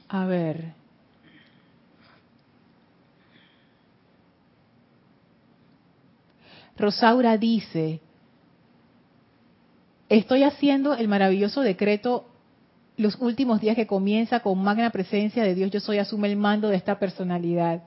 A 0.08 0.24
ver. 0.26 0.72
Rosaura 6.76 7.36
dice, 7.38 8.00
estoy 10.08 10.42
haciendo 10.42 10.94
el 10.94 11.08
maravilloso 11.08 11.62
decreto 11.62 12.26
los 12.96 13.16
últimos 13.20 13.60
días 13.60 13.76
que 13.76 13.86
comienza 13.86 14.40
con 14.40 14.62
magna 14.62 14.90
presencia 14.90 15.42
de 15.42 15.54
Dios, 15.54 15.70
yo 15.70 15.80
soy, 15.80 15.98
asume 15.98 16.28
el 16.28 16.36
mando 16.36 16.68
de 16.68 16.76
esta 16.76 16.98
personalidad. 16.98 17.82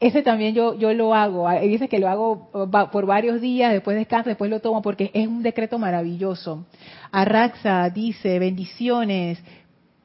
Ese 0.00 0.22
también 0.22 0.54
yo, 0.54 0.74
yo 0.78 0.92
lo 0.94 1.14
hago. 1.14 1.48
Dice 1.60 1.88
que 1.88 1.98
lo 1.98 2.08
hago 2.08 2.48
por 2.90 3.06
varios 3.06 3.40
días, 3.40 3.72
después 3.72 3.96
descanso, 3.96 4.30
después 4.30 4.50
lo 4.50 4.60
tomo, 4.60 4.80
porque 4.80 5.10
es 5.12 5.28
un 5.28 5.42
decreto 5.42 5.78
maravilloso. 5.78 6.64
Arraxa 7.12 7.88
dice, 7.90 8.38
bendiciones. 8.38 9.38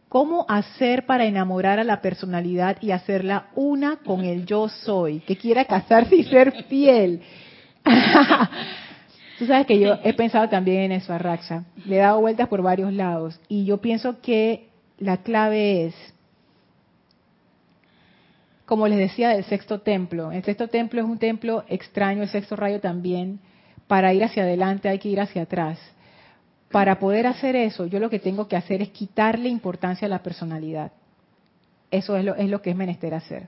¿Cómo 0.10 0.46
hacer 0.48 1.06
para 1.06 1.26
enamorar 1.26 1.80
a 1.80 1.84
la 1.84 2.02
personalidad 2.02 2.78
y 2.82 2.92
hacerla 2.92 3.48
una 3.56 3.98
con 3.98 4.26
el 4.26 4.46
yo 4.46 4.68
soy? 4.68 5.22
Que 5.22 5.38
quiera 5.38 5.66
casarse 5.66 6.16
y 6.16 6.24
ser 6.24 6.64
fiel. 6.66 7.22
Tú 9.40 9.46
sabes 9.46 9.68
que 9.68 9.80
yo 9.80 9.98
he 10.04 10.14
pensado 10.14 10.50
también 10.50 10.84
en 10.84 10.92
eso, 10.94 11.14
Arraxa. 11.14 11.66
Le 11.86 11.98
he 11.98 12.00
dado 12.00 12.22
vueltas 12.22 12.48
por 12.48 12.62
varios 12.62 12.94
lados. 12.94 13.40
Y 13.48 13.66
yo 13.66 13.82
pienso 13.82 14.22
que 14.22 14.70
la 14.98 15.18
clave 15.18 15.88
es 15.88 15.96
como 18.66 18.88
les 18.88 18.98
decía, 18.98 19.30
del 19.30 19.44
sexto 19.44 19.82
templo. 19.82 20.32
El 20.32 20.44
sexto 20.44 20.68
templo 20.68 21.00
es 21.00 21.08
un 21.08 21.20
templo 21.20 21.64
extraño, 21.68 22.24
el 22.24 22.30
sexto 22.30 22.56
rayo 22.56 22.80
también. 22.80 23.40
Para 23.88 24.14
ir 24.14 24.24
hacia 24.24 24.44
adelante 24.44 24.90
hay 24.90 24.98
que 24.98 25.10
ir 25.10 25.22
hacia 25.22 25.44
atrás. 25.44 25.78
Para 26.72 27.00
poder 27.00 27.28
hacer 27.28 27.56
eso, 27.56 27.86
yo 27.86 28.00
lo 28.00 28.10
que 28.10 28.20
tengo 28.20 28.48
que 28.48 28.56
hacer 28.56 28.82
es 28.82 28.90
quitarle 28.90 29.50
importancia 29.50 30.08
a 30.08 30.10
la 30.10 30.24
personalidad. 30.24 30.92
Eso 31.92 32.18
es 32.18 32.26
lo, 32.26 32.36
es 32.36 32.50
lo 32.50 32.62
que 32.62 32.72
es 32.72 32.76
menester 32.76 33.14
hacer. 33.14 33.48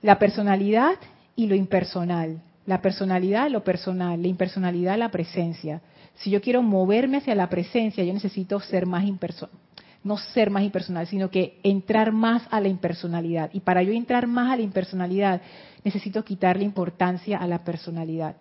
La 0.00 0.18
personalidad 0.18 0.94
y 1.34 1.46
lo 1.46 1.56
impersonal. 1.56 2.40
La 2.66 2.80
personalidad, 2.80 3.50
lo 3.50 3.64
personal. 3.64 4.20
La 4.20 4.28
impersonalidad, 4.28 4.98
la 4.98 5.10
presencia. 5.10 5.80
Si 6.16 6.30
yo 6.30 6.40
quiero 6.40 6.62
moverme 6.62 7.18
hacia 7.18 7.34
la 7.34 7.48
presencia, 7.48 8.04
yo 8.04 8.12
necesito 8.12 8.60
ser 8.60 8.86
más 8.86 9.04
impersonal 9.04 9.58
no 10.04 10.16
ser 10.16 10.50
más 10.50 10.64
impersonal, 10.64 11.06
sino 11.06 11.30
que 11.30 11.60
entrar 11.62 12.12
más 12.12 12.42
a 12.50 12.60
la 12.60 12.68
impersonalidad. 12.68 13.50
Y 13.52 13.60
para 13.60 13.82
yo 13.82 13.92
entrar 13.92 14.26
más 14.26 14.52
a 14.52 14.56
la 14.56 14.62
impersonalidad, 14.62 15.40
necesito 15.84 16.24
quitarle 16.24 16.64
importancia 16.64 17.38
a 17.38 17.46
la 17.46 17.62
personalidad. 17.64 18.36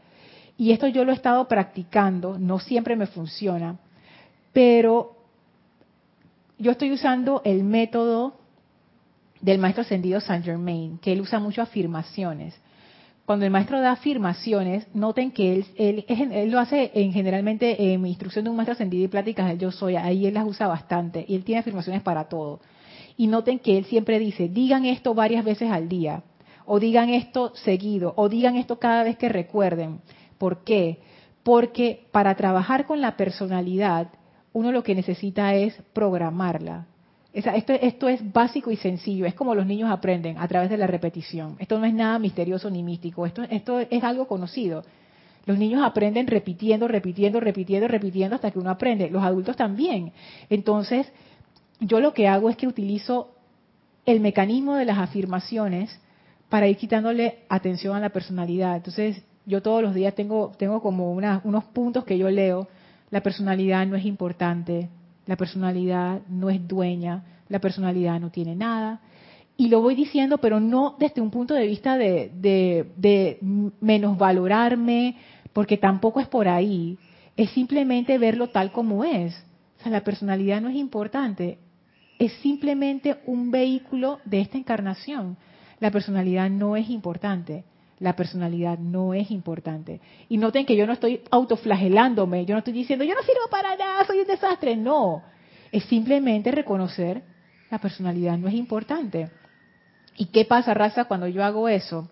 Y 0.58 0.72
esto 0.72 0.88
yo 0.88 1.06
lo 1.06 1.12
he 1.12 1.16
estado 1.16 1.48
practicando, 1.48 2.38
no 2.38 2.60
siempre 2.60 2.96
me 2.96 3.08
funciona, 3.08 3.78
pero 4.54 5.18
yo 6.58 6.72
estoy 6.72 6.92
usando 6.92 7.42
el 7.46 7.64
método 7.64 8.36
del 9.40 9.58
maestro 9.58 9.82
ascendido 9.82 10.20
Saint 10.20 10.46
Germain, 10.46 10.98
que 11.00 11.14
él 11.14 11.22
usa 11.22 11.40
mucho 11.40 11.62
afirmaciones 11.62 12.56
cuando 13.32 13.46
el 13.46 13.52
maestro 13.54 13.80
da 13.80 13.94
afirmaciones, 13.94 14.94
noten 14.94 15.32
que 15.32 15.54
él, 15.54 15.66
él, 15.78 16.52
lo 16.52 16.60
hace 16.60 16.92
en, 16.94 17.14
generalmente 17.14 17.94
en 17.94 18.02
mi 18.02 18.10
instrucción 18.10 18.44
de 18.44 18.50
un 18.50 18.58
maestro 18.58 18.74
ascendido 18.74 19.06
y 19.06 19.08
pláticas 19.08 19.48
del 19.48 19.58
yo 19.58 19.72
soy, 19.72 19.96
ahí 19.96 20.26
él 20.26 20.34
las 20.34 20.46
usa 20.46 20.68
bastante 20.68 21.24
y 21.26 21.36
él 21.36 21.46
tiene 21.46 21.60
afirmaciones 21.60 22.02
para 22.02 22.26
todo. 22.26 22.60
Y 23.16 23.28
noten 23.28 23.60
que 23.60 23.78
él 23.78 23.86
siempre 23.86 24.20
dice, 24.20 24.50
digan 24.50 24.84
esto 24.84 25.14
varias 25.14 25.46
veces 25.46 25.72
al 25.72 25.88
día, 25.88 26.24
o 26.66 26.78
digan 26.82 27.08
esto 27.08 27.54
seguido, 27.56 28.14
o 28.18 28.28
digan 28.28 28.58
esto 28.58 28.80
cada 28.80 29.02
vez 29.06 29.16
que 29.18 29.30
recuerden. 29.30 30.02
¿Por 30.38 30.66
qué? 30.66 31.00
Porque 31.42 32.08
para 32.12 32.36
trabajar 32.36 32.86
con 32.86 33.00
la 33.00 33.16
personalidad, 33.16 34.10
uno 34.52 34.74
lo 34.74 34.84
que 34.84 34.94
necesita 34.94 35.56
es 35.56 35.82
programarla 35.94 36.88
esto, 37.34 38.10
es 38.10 38.34
básico 38.34 38.72
y 38.72 38.76
sencillo, 38.76 39.26
es 39.26 39.34
como 39.34 39.56
los 39.56 39.66
niños 39.66 39.90
aprenden 39.90 40.38
a 40.38 40.48
través 40.48 40.70
de 40.70 40.78
la 40.78 40.88
repetición. 40.88 41.56
Esto 41.60 41.80
no 41.80 41.86
es 41.86 41.94
nada 41.94 42.20
misterioso 42.20 42.70
ni 42.70 42.84
místico, 42.84 43.26
esto, 43.26 43.44
esto 43.44 43.80
es 43.80 44.04
algo 44.04 44.28
conocido. 44.28 44.84
Los 45.46 45.58
niños 45.58 45.82
aprenden 45.84 46.28
repitiendo, 46.28 46.88
repitiendo, 46.88 47.40
repitiendo, 47.40 47.88
repitiendo 47.88 48.36
hasta 48.36 48.52
que 48.52 48.60
uno 48.60 48.70
aprende. 48.70 49.10
Los 49.10 49.24
adultos 49.24 49.56
también. 49.56 50.12
Entonces, 50.50 51.12
yo 51.80 52.00
lo 52.00 52.14
que 52.14 52.28
hago 52.28 52.50
es 52.50 52.58
que 52.58 52.68
utilizo 52.68 53.34
el 54.06 54.20
mecanismo 54.20 54.76
de 54.76 54.86
las 54.86 55.00
afirmaciones 55.00 56.00
para 56.50 56.68
ir 56.68 56.78
quitándole 56.78 57.40
atención 57.50 57.96
a 57.96 58.00
la 58.00 58.10
personalidad. 58.10 58.76
Entonces, 58.76 59.24
yo 59.46 59.62
todos 59.62 59.82
los 59.82 59.96
días 59.96 60.14
tengo, 60.14 60.52
tengo 60.58 60.82
como 60.82 61.12
unos 61.12 61.64
puntos 61.66 62.04
que 62.04 62.18
yo 62.18 62.30
leo. 62.30 62.68
La 63.10 63.22
personalidad 63.22 63.88
no 63.88 63.96
es 63.96 64.06
importante, 64.06 64.90
la 65.26 65.36
personalidad 65.36 66.22
no 66.28 66.50
es 66.50 66.68
dueña, 66.68 67.24
la 67.50 67.60
personalidad 67.60 68.20
no 68.20 68.32
tiene 68.32 68.56
nada. 68.56 69.02
Y 69.58 69.68
lo 69.68 69.82
voy 69.82 69.96
diciendo, 69.96 70.40
pero 70.40 70.60
no 70.60 70.96
desde 71.00 71.22
un 71.22 71.30
punto 71.30 71.54
de 71.54 71.68
vista 71.68 71.98
de, 71.98 72.32
de, 72.34 72.92
de 72.98 73.38
menosvalorarme, 73.80 75.18
porque 75.54 75.78
tampoco 75.78 76.20
es 76.20 76.28
por 76.28 76.48
ahí. 76.48 76.98
Es 77.38 77.52
simplemente 77.52 78.18
verlo 78.18 78.48
tal 78.48 78.72
como 78.72 79.04
es. 79.04 79.36
O 79.80 79.84
sea, 79.84 79.92
la 79.92 80.04
personalidad 80.04 80.62
no 80.62 80.70
es 80.70 80.76
importante, 80.76 81.58
es 82.20 82.32
simplemente 82.34 83.18
un 83.26 83.52
vehículo 83.52 84.20
de 84.26 84.42
esta 84.42 84.58
encarnación. 84.58 85.38
La 85.80 85.92
personalidad 85.92 86.50
no 86.50 86.76
es 86.76 86.90
importante 86.90 87.64
la 88.02 88.16
personalidad 88.16 88.80
no 88.80 89.14
es 89.14 89.30
importante. 89.30 90.02
Y 90.28 90.38
noten 90.38 90.66
que 90.66 90.76
yo 90.76 90.88
no 90.88 90.94
estoy 90.94 91.22
autoflagelándome, 91.30 92.46
yo 92.46 92.56
no 92.56 92.60
estoy 92.60 92.74
diciendo, 92.74 93.06
yo 93.06 93.14
no 93.14 93.22
sirvo 93.22 93.48
para 93.50 93.78
nada, 93.78 94.04
soy 94.06 94.20
un 94.20 94.28
desastre. 94.28 94.76
No, 94.76 95.22
es 95.72 95.84
simplemente 95.86 96.52
reconocer 96.52 97.22
la 97.70 97.78
personalidad 97.78 98.38
no 98.38 98.48
es 98.48 98.56
importante. 98.56 99.30
¿Y 100.18 100.26
qué 100.26 100.46
pasa, 100.46 100.74
raza, 100.74 101.06
cuando 101.06 101.28
yo 101.28 101.44
hago 101.44 101.70
eso? 101.70 102.10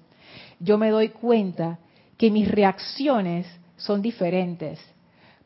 Yo 0.59 0.77
me 0.77 0.91
doy 0.91 1.09
cuenta 1.09 1.79
que 2.17 2.29
mis 2.29 2.49
reacciones 2.49 3.47
son 3.75 4.01
diferentes. 4.03 4.79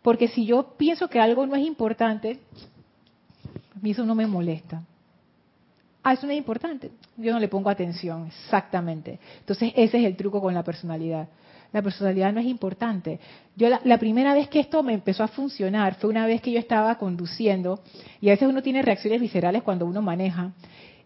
Porque 0.01 0.27
si 0.27 0.45
yo 0.45 0.75
pienso 0.77 1.07
que 1.07 1.21
algo 1.21 1.47
no 1.47 1.55
es 1.55 1.65
importante, 1.65 2.41
a 3.75 3.79
mí 3.81 3.91
eso 3.91 4.05
no 4.05 4.13
me 4.13 4.27
molesta. 4.27 4.83
Ah, 6.03 6.13
eso 6.13 6.25
no 6.27 6.33
es 6.33 6.37
importante. 6.37 6.91
Yo 7.15 7.31
no 7.31 7.39
le 7.39 7.47
pongo 7.47 7.69
atención, 7.69 8.27
exactamente. 8.27 9.19
Entonces, 9.39 9.71
ese 9.75 9.99
es 9.99 10.05
el 10.05 10.17
truco 10.17 10.41
con 10.41 10.53
la 10.53 10.63
personalidad. 10.63 11.29
La 11.71 11.81
personalidad 11.81 12.33
no 12.33 12.41
es 12.41 12.45
importante. 12.45 13.19
Yo 13.55 13.67
la, 13.69 13.97
primera 13.97 14.33
vez 14.33 14.49
que 14.49 14.59
esto 14.59 14.83
me 14.83 14.93
empezó 14.93 15.23
a 15.23 15.27
funcionar 15.27 15.95
fue 15.95 16.09
una 16.09 16.27
vez 16.27 16.41
que 16.41 16.51
yo 16.51 16.59
estaba 16.59 16.95
conduciendo 16.97 17.79
y 18.21 18.29
a 18.29 18.33
veces 18.33 18.47
uno 18.47 18.61
tiene 18.61 18.83
reacciones 18.83 19.19
viscerales 19.19 19.63
cuando 19.63 19.85
uno 19.85 20.01
maneja 20.01 20.51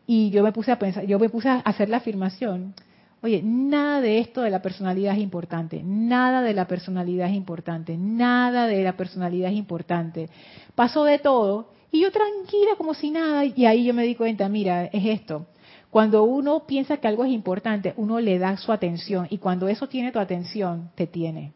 y 0.06 0.30
yo 0.30 0.44
me 0.44 0.52
puse 0.52 0.72
a 0.72 0.80
pensar, 0.80 1.06
yo 1.06 1.20
me 1.20 1.30
puse 1.30 1.48
a 1.48 1.60
hacer 1.60 1.88
la 1.88 1.98
afirmación, 1.98 2.74
oye, 3.22 3.42
nada 3.44 4.02
de 4.02 4.20
esto 4.20 4.42
de 4.42 4.50
la 4.50 4.62
personalidad 4.62 5.14
es 5.14 5.22
importante, 5.22 5.82
nada 5.84 6.42
de 6.42 6.54
la 6.54 6.68
personalidad 6.68 7.30
es 7.30 7.36
importante, 7.36 7.98
nada 7.98 8.68
de 8.68 8.84
la 8.84 8.98
personalidad 8.98 9.52
es 9.52 9.58
importante. 9.58 10.30
Pasó 10.76 11.06
de 11.06 11.20
todo 11.20 11.70
y 11.92 12.02
yo 12.02 12.12
tranquila 12.12 12.72
como 12.78 12.94
si 12.94 13.12
nada, 13.12 13.46
y 13.46 13.66
ahí 13.66 13.86
yo 13.86 13.94
me 13.94 14.04
di 14.04 14.16
cuenta, 14.16 14.50
mira, 14.50 14.86
es 14.86 15.06
esto. 15.06 15.46
Cuando 15.90 16.24
uno 16.24 16.66
piensa 16.68 16.98
que 16.98 17.08
algo 17.08 17.24
es 17.24 17.32
importante, 17.32 17.94
uno 17.98 18.20
le 18.20 18.38
da 18.40 18.58
su 18.58 18.72
atención, 18.72 19.28
y 19.30 19.38
cuando 19.38 19.68
eso 19.68 19.88
tiene 19.88 20.12
tu 20.12 20.20
atención, 20.20 20.92
te 20.96 21.08
tiene. 21.08 21.54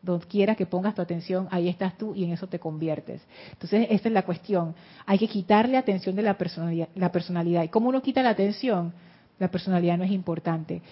Donde 0.00 0.26
quiera 0.26 0.54
que 0.54 0.66
pongas 0.66 0.94
tu 0.94 1.02
atención, 1.02 1.48
ahí 1.50 1.68
estás 1.68 1.96
tú 1.96 2.12
y 2.14 2.24
en 2.24 2.32
eso 2.32 2.48
te 2.48 2.58
conviertes. 2.58 3.22
Entonces, 3.52 3.86
esta 3.90 4.08
es 4.08 4.12
la 4.12 4.22
cuestión. 4.22 4.74
Hay 5.06 5.16
que 5.16 5.28
quitarle 5.28 5.76
atención 5.76 6.16
de 6.16 6.22
la 6.22 6.36
personalidad. 6.36 6.88
La 6.96 7.12
personalidad. 7.12 7.62
¿Y 7.62 7.68
cómo 7.68 7.88
uno 7.88 8.02
quita 8.02 8.20
la 8.20 8.30
atención? 8.30 8.92
La 9.38 9.48
personalidad 9.48 9.96
no 9.96 10.02
es 10.02 10.10
importante. 10.10 10.82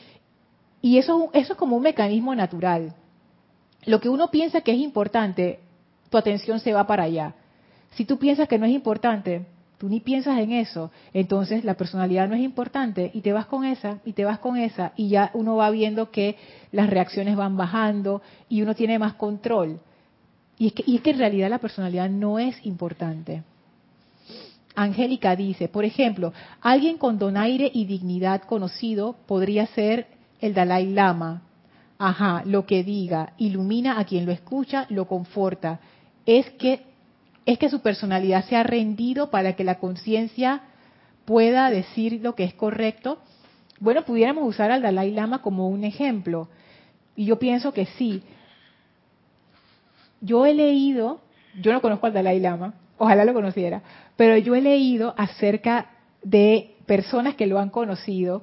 Y 0.80 0.98
eso, 0.98 1.28
eso 1.32 1.52
es 1.54 1.58
como 1.58 1.76
un 1.76 1.82
mecanismo 1.82 2.36
natural. 2.36 2.94
Lo 3.84 4.00
que 4.00 4.08
uno 4.08 4.30
piensa 4.30 4.60
que 4.60 4.72
es 4.72 4.78
importante, 4.78 5.58
tu 6.08 6.16
atención 6.16 6.60
se 6.60 6.72
va 6.72 6.86
para 6.86 7.04
allá. 7.04 7.34
Si 7.90 8.04
tú 8.04 8.18
piensas 8.18 8.48
que 8.48 8.58
no 8.58 8.66
es 8.66 8.72
importante, 8.72 9.46
tú 9.78 9.88
ni 9.88 10.00
piensas 10.00 10.38
en 10.38 10.52
eso, 10.52 10.90
entonces 11.14 11.64
la 11.64 11.74
personalidad 11.74 12.28
no 12.28 12.34
es 12.34 12.42
importante 12.42 13.10
y 13.14 13.22
te 13.22 13.32
vas 13.32 13.46
con 13.46 13.64
esa 13.64 13.98
y 14.04 14.12
te 14.12 14.24
vas 14.24 14.38
con 14.38 14.56
esa 14.58 14.92
y 14.94 15.08
ya 15.08 15.30
uno 15.32 15.56
va 15.56 15.70
viendo 15.70 16.10
que 16.10 16.36
las 16.70 16.90
reacciones 16.90 17.34
van 17.34 17.56
bajando 17.56 18.20
y 18.48 18.62
uno 18.62 18.74
tiene 18.74 18.98
más 18.98 19.14
control. 19.14 19.80
Y 20.58 20.66
es 20.66 20.72
que, 20.74 20.84
y 20.86 20.96
es 20.96 21.02
que 21.02 21.10
en 21.10 21.18
realidad 21.18 21.48
la 21.48 21.58
personalidad 21.58 22.10
no 22.10 22.38
es 22.38 22.54
importante. 22.66 23.42
Angélica 24.74 25.34
dice, 25.34 25.68
por 25.68 25.86
ejemplo, 25.86 26.32
alguien 26.60 26.98
con 26.98 27.18
donaire 27.18 27.70
y 27.72 27.86
dignidad 27.86 28.42
conocido 28.42 29.16
podría 29.26 29.66
ser 29.68 30.06
el 30.40 30.52
Dalai 30.54 30.92
Lama. 30.92 31.42
Ajá, 31.98 32.42
lo 32.44 32.66
que 32.66 32.84
diga, 32.84 33.32
ilumina 33.38 33.98
a 33.98 34.04
quien 34.04 34.26
lo 34.26 34.32
escucha, 34.32 34.86
lo 34.90 35.06
conforta. 35.06 35.80
Es 36.24 36.48
que 36.50 36.89
es 37.46 37.58
que 37.58 37.68
su 37.68 37.80
personalidad 37.80 38.44
se 38.44 38.56
ha 38.56 38.62
rendido 38.62 39.30
para 39.30 39.54
que 39.54 39.64
la 39.64 39.78
conciencia 39.78 40.62
pueda 41.24 41.70
decir 41.70 42.20
lo 42.22 42.34
que 42.34 42.44
es 42.44 42.54
correcto. 42.54 43.18
Bueno, 43.78 44.02
pudiéramos 44.04 44.46
usar 44.46 44.70
al 44.70 44.82
Dalai 44.82 45.10
Lama 45.10 45.42
como 45.42 45.68
un 45.68 45.84
ejemplo. 45.84 46.48
Y 47.16 47.26
yo 47.26 47.38
pienso 47.38 47.72
que 47.72 47.86
sí. 47.86 48.22
Yo 50.20 50.44
he 50.44 50.54
leído, 50.54 51.20
yo 51.60 51.72
no 51.72 51.80
conozco 51.80 52.06
al 52.06 52.12
Dalai 52.12 52.40
Lama, 52.40 52.74
ojalá 52.98 53.24
lo 53.24 53.32
conociera, 53.32 53.82
pero 54.16 54.36
yo 54.36 54.54
he 54.54 54.60
leído 54.60 55.14
acerca 55.16 55.86
de 56.22 56.74
personas 56.84 57.36
que 57.36 57.46
lo 57.46 57.58
han 57.58 57.70
conocido, 57.70 58.42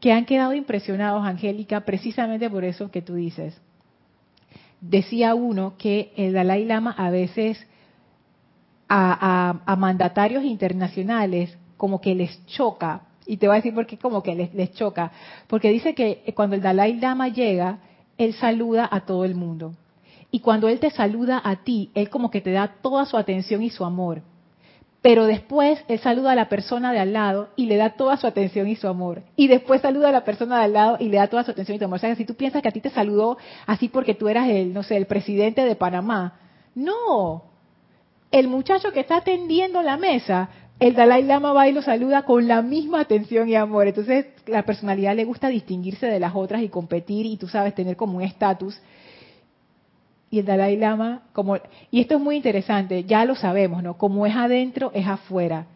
que 0.00 0.12
han 0.12 0.26
quedado 0.26 0.52
impresionados, 0.52 1.24
Angélica, 1.24 1.80
precisamente 1.80 2.50
por 2.50 2.64
eso 2.64 2.90
que 2.90 3.00
tú 3.00 3.14
dices. 3.14 3.58
Decía 4.80 5.34
uno 5.34 5.74
que 5.78 6.12
el 6.16 6.32
Dalai 6.34 6.64
Lama 6.64 6.94
a 6.98 7.10
veces 7.10 7.66
a, 8.88 9.76
mandatarios 9.78 10.44
internacionales 10.44 11.56
como 11.76 12.00
que 12.00 12.14
les 12.14 12.44
choca. 12.46 13.02
Y 13.26 13.36
te 13.36 13.46
voy 13.46 13.54
a 13.54 13.58
decir 13.58 13.74
por 13.74 13.86
qué 13.86 13.98
como 13.98 14.22
que 14.22 14.34
les, 14.34 14.72
choca. 14.72 15.12
Porque 15.46 15.70
dice 15.70 15.94
que 15.94 16.32
cuando 16.34 16.56
el 16.56 16.62
Dalai 16.62 16.94
Lama 16.94 17.28
llega, 17.28 17.78
él 18.16 18.34
saluda 18.34 18.88
a 18.90 19.00
todo 19.00 19.24
el 19.24 19.34
mundo. 19.34 19.74
Y 20.30 20.40
cuando 20.40 20.68
él 20.68 20.78
te 20.78 20.90
saluda 20.90 21.40
a 21.42 21.56
ti, 21.56 21.90
él 21.94 22.10
como 22.10 22.30
que 22.30 22.40
te 22.40 22.52
da 22.52 22.74
toda 22.82 23.06
su 23.06 23.16
atención 23.16 23.62
y 23.62 23.70
su 23.70 23.84
amor. 23.84 24.22
Pero 25.00 25.26
después 25.26 25.82
él 25.88 26.00
saluda 26.00 26.32
a 26.32 26.34
la 26.34 26.48
persona 26.48 26.92
de 26.92 26.98
al 26.98 27.12
lado 27.12 27.48
y 27.54 27.66
le 27.66 27.76
da 27.76 27.90
toda 27.90 28.16
su 28.16 28.26
atención 28.26 28.66
y 28.68 28.74
su 28.74 28.88
amor. 28.88 29.22
Y 29.36 29.46
después 29.46 29.80
saluda 29.80 30.08
a 30.08 30.12
la 30.12 30.24
persona 30.24 30.58
de 30.58 30.64
al 30.64 30.72
lado 30.72 30.96
y 30.98 31.08
le 31.08 31.18
da 31.18 31.28
toda 31.28 31.44
su 31.44 31.52
atención 31.52 31.76
y 31.76 31.78
su 31.78 31.84
amor. 31.84 31.98
O 31.98 32.00
sea, 32.00 32.16
si 32.16 32.24
tú 32.24 32.34
piensas 32.34 32.62
que 32.62 32.68
a 32.68 32.72
ti 32.72 32.80
te 32.80 32.90
saludó 32.90 33.38
así 33.66 33.88
porque 33.88 34.14
tú 34.14 34.28
eras 34.28 34.48
el, 34.48 34.74
no 34.74 34.82
sé, 34.82 34.96
el 34.96 35.06
presidente 35.06 35.64
de 35.64 35.76
Panamá. 35.76 36.40
No, 36.74 37.44
el 38.30 38.48
muchacho 38.48 38.92
que 38.92 39.00
está 39.00 39.18
atendiendo 39.18 39.82
la 39.82 39.96
mesa, 39.96 40.48
el 40.80 40.94
Dalai 40.94 41.24
Lama 41.24 41.52
va 41.52 41.68
y 41.68 41.72
lo 41.72 41.82
saluda 41.82 42.22
con 42.22 42.46
la 42.46 42.62
misma 42.62 43.00
atención 43.00 43.48
y 43.48 43.56
amor. 43.56 43.88
Entonces, 43.88 44.26
la 44.46 44.62
personalidad 44.62 45.16
le 45.16 45.24
gusta 45.24 45.48
distinguirse 45.48 46.06
de 46.06 46.20
las 46.20 46.34
otras 46.34 46.62
y 46.62 46.68
competir 46.68 47.26
y 47.26 47.36
tú 47.36 47.48
sabes 47.48 47.74
tener 47.74 47.96
como 47.96 48.18
un 48.18 48.22
estatus. 48.22 48.80
Y 50.30 50.40
el 50.40 50.44
Dalai 50.44 50.76
Lama, 50.76 51.22
como, 51.32 51.56
y 51.90 52.00
esto 52.00 52.16
es 52.16 52.20
muy 52.20 52.36
interesante, 52.36 53.04
ya 53.04 53.24
lo 53.24 53.34
sabemos, 53.34 53.82
¿no? 53.82 53.96
Como 53.96 54.26
es 54.26 54.36
adentro, 54.36 54.92
es 54.94 55.06
afuera. 55.06 55.66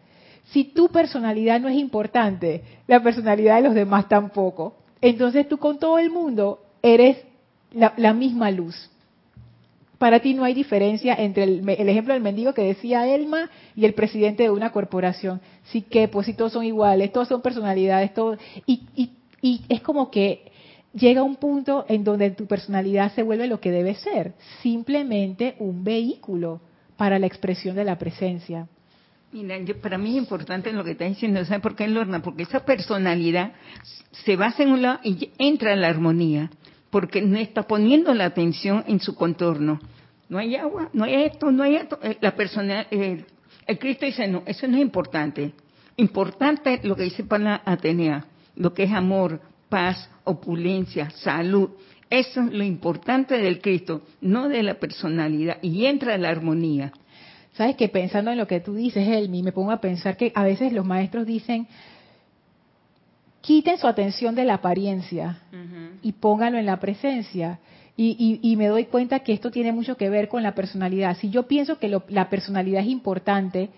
Si 0.45 0.63
tu 0.63 0.89
personalidad 0.89 1.59
no 1.59 1.69
es 1.69 1.75
importante, 1.75 2.63
la 2.87 3.01
personalidad 3.01 3.55
de 3.55 3.63
los 3.63 3.73
demás 3.73 4.07
tampoco. 4.07 4.75
Entonces 5.01 5.49
tú 5.49 5.57
con 5.57 5.79
todo 5.79 5.97
el 5.97 6.11
mundo 6.11 6.59
eres 6.81 7.17
la 7.71 8.13
misma 8.13 8.51
luz 8.51 8.92
para 10.03 10.19
ti 10.19 10.33
no 10.33 10.43
hay 10.43 10.53
diferencia 10.53 11.15
entre 11.15 11.45
el, 11.45 11.69
ejemplo 11.87 12.13
del 12.13 12.21
mendigo 12.21 12.53
que 12.53 12.61
decía 12.61 13.07
Elma 13.07 13.49
y 13.73 13.85
el 13.85 13.93
presidente 13.93 14.43
de 14.43 14.49
una 14.49 14.73
corporación. 14.73 15.39
Sí 15.71 15.81
que, 15.81 16.09
pues 16.09 16.25
si 16.25 16.33
todos 16.33 16.51
son 16.51 16.65
iguales, 16.65 17.13
todos 17.13 17.29
son 17.29 17.41
personalidades, 17.41 18.13
todo, 18.13 18.37
y, 18.65 18.81
y, 18.97 19.11
y 19.41 19.61
es 19.69 19.79
como 19.79 20.11
que 20.11 20.51
llega 20.91 21.23
un 21.23 21.37
punto 21.37 21.85
en 21.87 22.03
donde 22.03 22.31
tu 22.31 22.47
personalidad 22.47 23.13
se 23.13 23.23
vuelve 23.23 23.47
lo 23.47 23.61
que 23.61 23.71
debe 23.71 23.95
ser, 23.95 24.33
simplemente 24.61 25.55
un 25.59 25.85
vehículo 25.85 26.59
para 26.97 27.17
la 27.17 27.27
expresión 27.27 27.73
de 27.77 27.85
la 27.85 27.97
presencia. 27.97 28.67
Mira, 29.31 29.55
para 29.81 29.97
mí 29.97 30.09
es 30.09 30.17
importante 30.17 30.73
lo 30.73 30.83
que 30.83 30.91
está 30.91 31.05
diciendo, 31.05 31.45
¿sabes 31.45 31.63
por 31.63 31.77
qué, 31.77 31.87
Lorna? 31.87 32.21
Porque 32.21 32.43
esa 32.43 32.65
personalidad 32.65 33.53
se 34.25 34.35
basa 34.35 34.63
en 34.63 34.73
un 34.73 34.81
lado 34.81 34.99
y 35.01 35.29
entra 35.37 35.71
en 35.71 35.79
la 35.79 35.87
armonía 35.87 36.49
porque 36.93 37.23
no 37.23 37.39
está 37.39 37.63
poniendo 37.63 38.13
la 38.13 38.25
atención 38.25 38.83
en 38.85 38.99
su 38.99 39.15
contorno. 39.15 39.79
No 40.29 40.37
hay 40.37 40.55
agua, 40.55 40.89
no 40.93 41.03
hay 41.03 41.15
esto, 41.15 41.51
no 41.51 41.63
hay 41.63 41.75
esto. 41.75 41.99
Eh, 42.01 42.17
la 42.21 42.35
persona, 42.35 42.87
eh, 42.89 43.25
el 43.67 43.79
Cristo 43.79 44.05
dice, 44.05 44.27
no, 44.27 44.43
eso 44.45 44.67
no 44.67 44.77
es 44.77 44.81
importante. 44.81 45.53
Importante 45.97 46.73
es 46.75 46.83
lo 46.83 46.95
que 46.95 47.03
dice 47.03 47.23
para 47.23 47.61
Atenea, 47.65 48.25
lo 48.55 48.73
que 48.73 48.83
es 48.83 48.91
amor, 48.91 49.41
paz, 49.69 50.09
opulencia, 50.23 51.09
salud. 51.11 51.71
Eso 52.09 52.41
es 52.41 52.53
lo 52.53 52.63
importante 52.63 53.37
del 53.37 53.59
Cristo, 53.61 54.03
no 54.21 54.49
de 54.49 54.63
la 54.63 54.75
personalidad. 54.75 55.57
Y 55.61 55.85
entra 55.85 56.17
la 56.17 56.29
armonía. 56.29 56.91
Sabes 57.53 57.75
que 57.75 57.89
pensando 57.89 58.31
en 58.31 58.37
lo 58.37 58.47
que 58.47 58.59
tú 58.59 58.73
dices, 58.73 59.07
Elmi, 59.07 59.43
me 59.43 59.51
pongo 59.51 59.71
a 59.71 59.81
pensar 59.81 60.17
que 60.17 60.31
a 60.33 60.43
veces 60.43 60.73
los 60.73 60.85
maestros 60.85 61.25
dicen, 61.27 61.67
quiten 63.41 63.77
su 63.77 63.87
atención 63.87 64.33
de 64.33 64.45
la 64.45 64.55
apariencia 64.55 65.39
y 66.01 66.13
pónganlo 66.13 66.57
en 66.57 66.65
la 66.65 66.79
presencia. 66.79 67.59
Y, 67.95 68.55
me 68.57 68.67
doy 68.67 68.85
cuenta 68.85 69.19
que 69.19 69.33
esto 69.33 69.51
tiene 69.51 69.71
mucho 69.71 69.97
que 69.97 70.09
ver 70.09 70.27
con 70.27 70.41
la 70.41 70.55
personalidad. 70.55 71.15
Si 71.17 71.29
yo 71.29 71.47
pienso 71.47 71.77
que 71.77 71.95
la 72.07 72.29
personalidad 72.29 72.81
es 72.81 72.87
importante, 72.87 73.69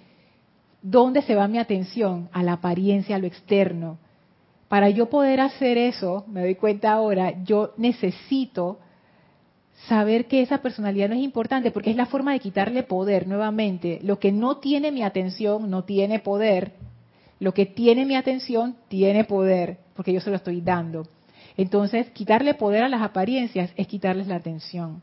¿dónde 0.81 1.21
se 1.21 1.35
va 1.35 1.49
mi 1.49 1.57
atención? 1.57 2.29
A 2.31 2.41
la 2.41 2.53
apariencia, 2.53 3.17
a 3.17 3.19
lo 3.19 3.27
externo. 3.27 3.97
Para 4.69 4.89
yo 4.89 5.09
poder 5.09 5.41
hacer 5.41 5.77
eso, 5.77 6.23
me 6.27 6.41
doy 6.41 6.55
cuenta 6.55 6.93
ahora, 6.93 7.43
yo 7.43 7.73
necesito 7.77 8.79
saber 9.87 10.27
que 10.27 10.41
esa 10.41 10.59
personalidad 10.59 11.09
no 11.09 11.15
es 11.15 11.21
importante 11.21 11.71
porque 11.71 11.91
es 11.91 11.97
la 11.97 12.05
forma 12.05 12.31
de 12.31 12.39
quitarle 12.39 12.83
poder 12.83 13.27
nuevamente. 13.27 13.99
Lo 14.01 14.17
que 14.17 14.31
no 14.31 14.57
tiene 14.57 14.91
mi 14.91 15.03
atención 15.03 15.69
no 15.69 15.83
tiene 15.83 16.19
poder 16.19 16.71
lo 17.39 17.53
que 17.53 17.65
tiene 17.65 18.05
mi 18.05 18.15
atención 18.15 18.75
tiene 18.87 19.23
poder, 19.25 19.77
porque 19.95 20.13
yo 20.13 20.21
se 20.21 20.29
lo 20.29 20.37
estoy 20.37 20.61
dando. 20.61 21.07
Entonces, 21.57 22.09
quitarle 22.11 22.53
poder 22.53 22.83
a 22.83 22.89
las 22.89 23.01
apariencias 23.01 23.71
es 23.75 23.87
quitarles 23.87 24.27
la 24.27 24.35
atención. 24.35 25.01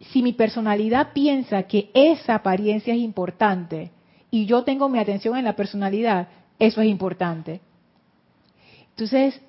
Si 0.00 0.22
mi 0.22 0.32
personalidad 0.32 1.12
piensa 1.12 1.62
que 1.64 1.90
esa 1.94 2.34
apariencia 2.34 2.92
es 2.92 3.00
importante 3.00 3.90
y 4.30 4.46
yo 4.46 4.64
tengo 4.64 4.88
mi 4.88 4.98
atención 4.98 5.36
en 5.36 5.44
la 5.44 5.54
personalidad, 5.54 6.28
eso 6.58 6.80
es 6.80 6.88
importante. 6.88 7.60
Entonces, 8.90 9.40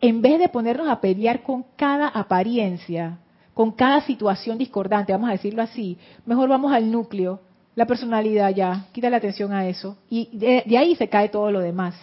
en 0.00 0.20
vez 0.20 0.38
de 0.38 0.48
ponernos 0.48 0.88
a 0.88 1.00
pelear 1.00 1.42
con 1.42 1.64
cada 1.76 2.08
apariencia, 2.08 3.18
con 3.54 3.72
cada 3.72 4.00
situación 4.02 4.58
discordante, 4.58 5.12
vamos 5.12 5.28
a 5.28 5.32
decirlo 5.32 5.62
así, 5.62 5.96
mejor 6.26 6.48
vamos 6.48 6.72
al 6.72 6.90
núcleo 6.90 7.40
la 7.76 7.86
personalidad 7.86 8.54
ya, 8.54 8.86
quita 8.92 9.10
la 9.10 9.18
atención 9.18 9.52
a 9.52 9.68
eso 9.68 9.98
y 10.08 10.30
de, 10.32 10.78
ahí 10.78 10.96
se 10.96 11.08
cae 11.08 11.28
todo 11.28 11.50
lo 11.50 11.60
demás. 11.60 11.94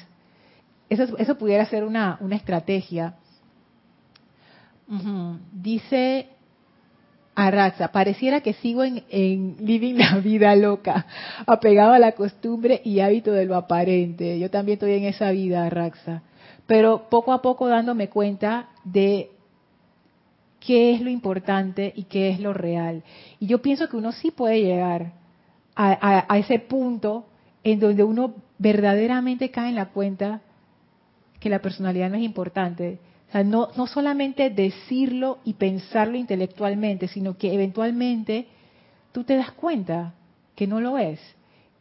Eso, 0.89 1.17
eso 1.17 1.37
pudiera 1.37 1.65
ser 1.65 1.83
una, 1.83 2.17
una 2.21 2.35
estrategia. 2.35 3.15
Dice 5.51 6.27
Arraxa, 7.35 7.91
pareciera 7.91 8.41
que 8.41 8.53
sigo 8.53 8.83
en, 8.83 9.03
en 9.09 9.55
living 9.59 9.95
la 9.95 10.17
vida 10.19 10.55
loca, 10.55 11.07
apegado 11.47 11.93
a 11.93 11.99
la 11.99 12.11
costumbre 12.11 12.81
y 12.83 12.99
hábito 12.99 13.31
de 13.31 13.45
lo 13.45 13.55
aparente. 13.55 14.37
Yo 14.37 14.51
también 14.51 14.75
estoy 14.75 14.93
en 14.93 15.05
esa 15.05 15.31
vida, 15.31 15.65
Arraxa. 15.65 16.21
Pero 16.67 17.09
poco 17.09 17.33
a 17.33 17.41
poco 17.41 17.67
dándome 17.67 18.09
cuenta 18.09 18.69
de 18.83 19.31
qué 20.65 20.93
es 20.93 21.01
lo 21.01 21.09
importante 21.09 21.91
y 21.95 22.03
qué 22.03 22.29
es 22.29 22.39
lo 22.39 22.53
real. 22.53 23.03
Y 23.39 23.47
yo 23.47 23.61
pienso 23.61 23.89
que 23.89 23.97
uno 23.97 24.11
sí 24.11 24.31
puede 24.31 24.61
llegar 24.61 25.13
a, 25.75 26.37
ese 26.37 26.59
punto 26.59 27.25
en 27.63 27.79
donde 27.79 28.03
uno 28.03 28.35
verdaderamente 28.59 29.49
cae 29.49 29.69
en 29.69 29.75
la 29.75 29.87
cuenta 29.87 30.41
que 31.43 31.49
la 31.49 31.59
personalidad 31.59 32.09
no 32.09 32.15
es 32.15 32.23
importante. 32.23 32.99
O 33.27 33.31
sea, 33.33 33.43
no, 33.43 33.67
no 33.75 33.85
solamente 33.85 34.49
decirlo 34.49 35.39
y 35.43 35.55
pensarlo 35.55 36.15
intelectualmente, 36.15 37.09
sino 37.09 37.37
que 37.37 37.53
eventualmente 37.53 38.47
tú 39.11 39.25
te 39.25 39.35
das 39.35 39.51
cuenta 39.51 40.13
que 40.55 40.67
no 40.67 40.79
lo 40.79 40.97
es. 40.97 41.19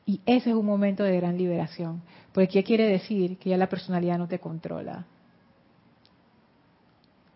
Y 0.04 0.20
ese 0.26 0.50
es 0.50 0.56
un 0.56 0.66
momento 0.66 1.04
de 1.04 1.16
gran 1.16 1.38
liberación. 1.38 2.02
Porque 2.32 2.48
¿qué 2.48 2.64
quiere 2.64 2.88
decir? 2.88 3.38
Que 3.38 3.50
ya 3.50 3.56
la 3.56 3.68
personalidad 3.68 4.18
no 4.18 4.26
te 4.26 4.40
controla. 4.40 5.06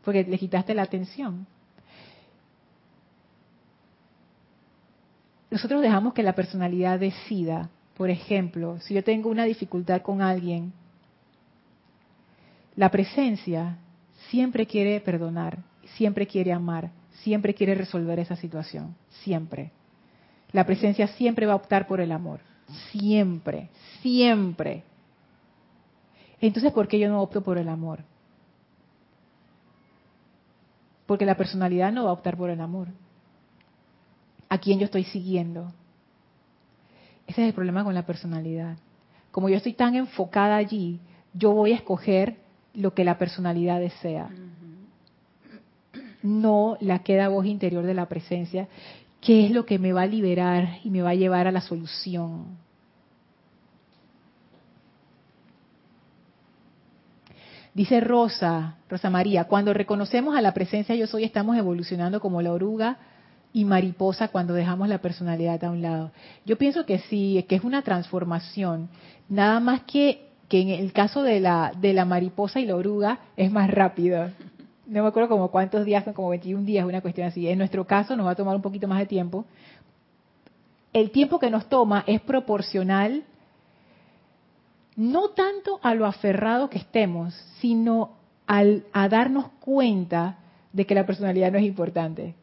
Porque 0.04 0.24
le 0.24 0.36
quitaste 0.36 0.74
la 0.74 0.82
atención. 0.82 1.46
nosotros 5.48 5.80
dejamos 5.80 6.12
que 6.12 6.24
la 6.24 6.34
personalidad 6.34 6.98
decida. 6.98 7.70
Por 7.96 8.10
ejemplo, 8.10 8.80
si 8.80 8.94
yo 8.94 9.04
tengo 9.04 9.30
una 9.30 9.44
dificultad 9.44 10.02
con 10.02 10.22
alguien, 10.22 10.72
la 12.76 12.90
presencia 12.90 13.78
siempre 14.28 14.66
quiere 14.66 15.00
perdonar, 15.00 15.58
siempre 15.96 16.26
quiere 16.26 16.52
amar, 16.52 16.90
siempre 17.22 17.54
quiere 17.54 17.74
resolver 17.74 18.18
esa 18.18 18.36
situación, 18.36 18.94
siempre. 19.24 19.72
La 20.52 20.64
presencia 20.64 21.08
siempre 21.08 21.46
va 21.46 21.54
a 21.54 21.56
optar 21.56 21.86
por 21.86 22.00
el 22.00 22.12
amor, 22.12 22.40
siempre, 22.92 23.70
siempre. 24.02 24.84
Entonces, 26.40 26.72
¿por 26.72 26.86
qué 26.86 26.98
yo 26.98 27.08
no 27.08 27.22
opto 27.22 27.42
por 27.42 27.56
el 27.56 27.68
amor? 27.68 28.04
Porque 31.06 31.24
la 31.24 31.36
personalidad 31.36 31.92
no 31.92 32.04
va 32.04 32.10
a 32.10 32.14
optar 32.14 32.36
por 32.36 32.50
el 32.50 32.60
amor 32.60 32.88
a 34.48 34.58
quién 34.58 34.78
yo 34.78 34.84
estoy 34.84 35.04
siguiendo. 35.04 35.72
Ese 37.26 37.42
es 37.42 37.48
el 37.48 37.54
problema 37.54 37.84
con 37.84 37.94
la 37.94 38.06
personalidad. 38.06 38.76
Como 39.30 39.48
yo 39.48 39.56
estoy 39.56 39.72
tan 39.72 39.94
enfocada 39.94 40.56
allí, 40.56 41.00
yo 41.32 41.52
voy 41.52 41.72
a 41.72 41.76
escoger 41.76 42.45
lo 42.76 42.94
que 42.94 43.04
la 43.04 43.18
personalidad 43.18 43.80
desea. 43.80 44.28
No 46.22 46.76
la 46.80 47.00
queda 47.00 47.28
voz 47.28 47.46
interior 47.46 47.84
de 47.84 47.94
la 47.94 48.06
presencia, 48.06 48.68
que 49.20 49.46
es 49.46 49.50
lo 49.50 49.66
que 49.66 49.78
me 49.78 49.92
va 49.92 50.02
a 50.02 50.06
liberar 50.06 50.78
y 50.84 50.90
me 50.90 51.02
va 51.02 51.10
a 51.10 51.14
llevar 51.14 51.46
a 51.46 51.52
la 51.52 51.60
solución. 51.60 52.58
Dice 57.74 58.00
Rosa, 58.00 58.76
Rosa 58.88 59.10
María, 59.10 59.44
cuando 59.44 59.74
reconocemos 59.74 60.34
a 60.34 60.40
la 60.40 60.54
presencia 60.54 60.94
yo 60.94 61.06
soy, 61.06 61.24
estamos 61.24 61.58
evolucionando 61.58 62.20
como 62.20 62.40
la 62.40 62.52
oruga 62.52 62.96
y 63.52 63.66
mariposa 63.66 64.28
cuando 64.28 64.54
dejamos 64.54 64.88
la 64.88 64.98
personalidad 64.98 65.62
a 65.62 65.70
un 65.70 65.82
lado. 65.82 66.10
Yo 66.46 66.56
pienso 66.56 66.86
que 66.86 67.00
sí, 67.00 67.44
que 67.48 67.56
es 67.56 67.64
una 67.64 67.82
transformación. 67.82 68.88
Nada 69.28 69.60
más 69.60 69.82
que, 69.82 70.28
que 70.48 70.60
en 70.60 70.68
el 70.68 70.92
caso 70.92 71.22
de 71.22 71.40
la, 71.40 71.72
de 71.78 71.92
la 71.92 72.04
mariposa 72.04 72.60
y 72.60 72.66
la 72.66 72.76
oruga 72.76 73.18
es 73.36 73.50
más 73.50 73.70
rápido. 73.70 74.30
No 74.86 75.02
me 75.02 75.08
acuerdo 75.08 75.28
como 75.28 75.50
cuántos 75.50 75.84
días, 75.84 76.04
como 76.14 76.28
21 76.28 76.64
días, 76.64 76.86
una 76.86 77.00
cuestión 77.00 77.26
así. 77.26 77.48
En 77.48 77.58
nuestro 77.58 77.84
caso 77.84 78.16
nos 78.16 78.26
va 78.26 78.32
a 78.32 78.36
tomar 78.36 78.54
un 78.54 78.62
poquito 78.62 78.86
más 78.86 78.98
de 78.98 79.06
tiempo. 79.06 79.44
el 80.92 81.10
tiempo 81.10 81.38
que 81.38 81.50
nos 81.50 81.68
toma 81.68 82.04
es 82.06 82.20
proporcional 82.20 83.24
no 84.96 85.28
tanto 85.30 85.78
a 85.82 85.94
lo 85.94 86.06
aferrado 86.06 86.70
que 86.70 86.78
estemos, 86.78 87.34
sino 87.60 88.12
al, 88.46 88.84
a 88.92 89.08
darnos 89.08 89.48
cuenta 89.60 90.38
de 90.72 90.86
que 90.86 90.94
la 90.94 91.06
personalidad 91.06 91.52
no 91.52 91.58
es 91.58 91.64
importante. 91.64 92.34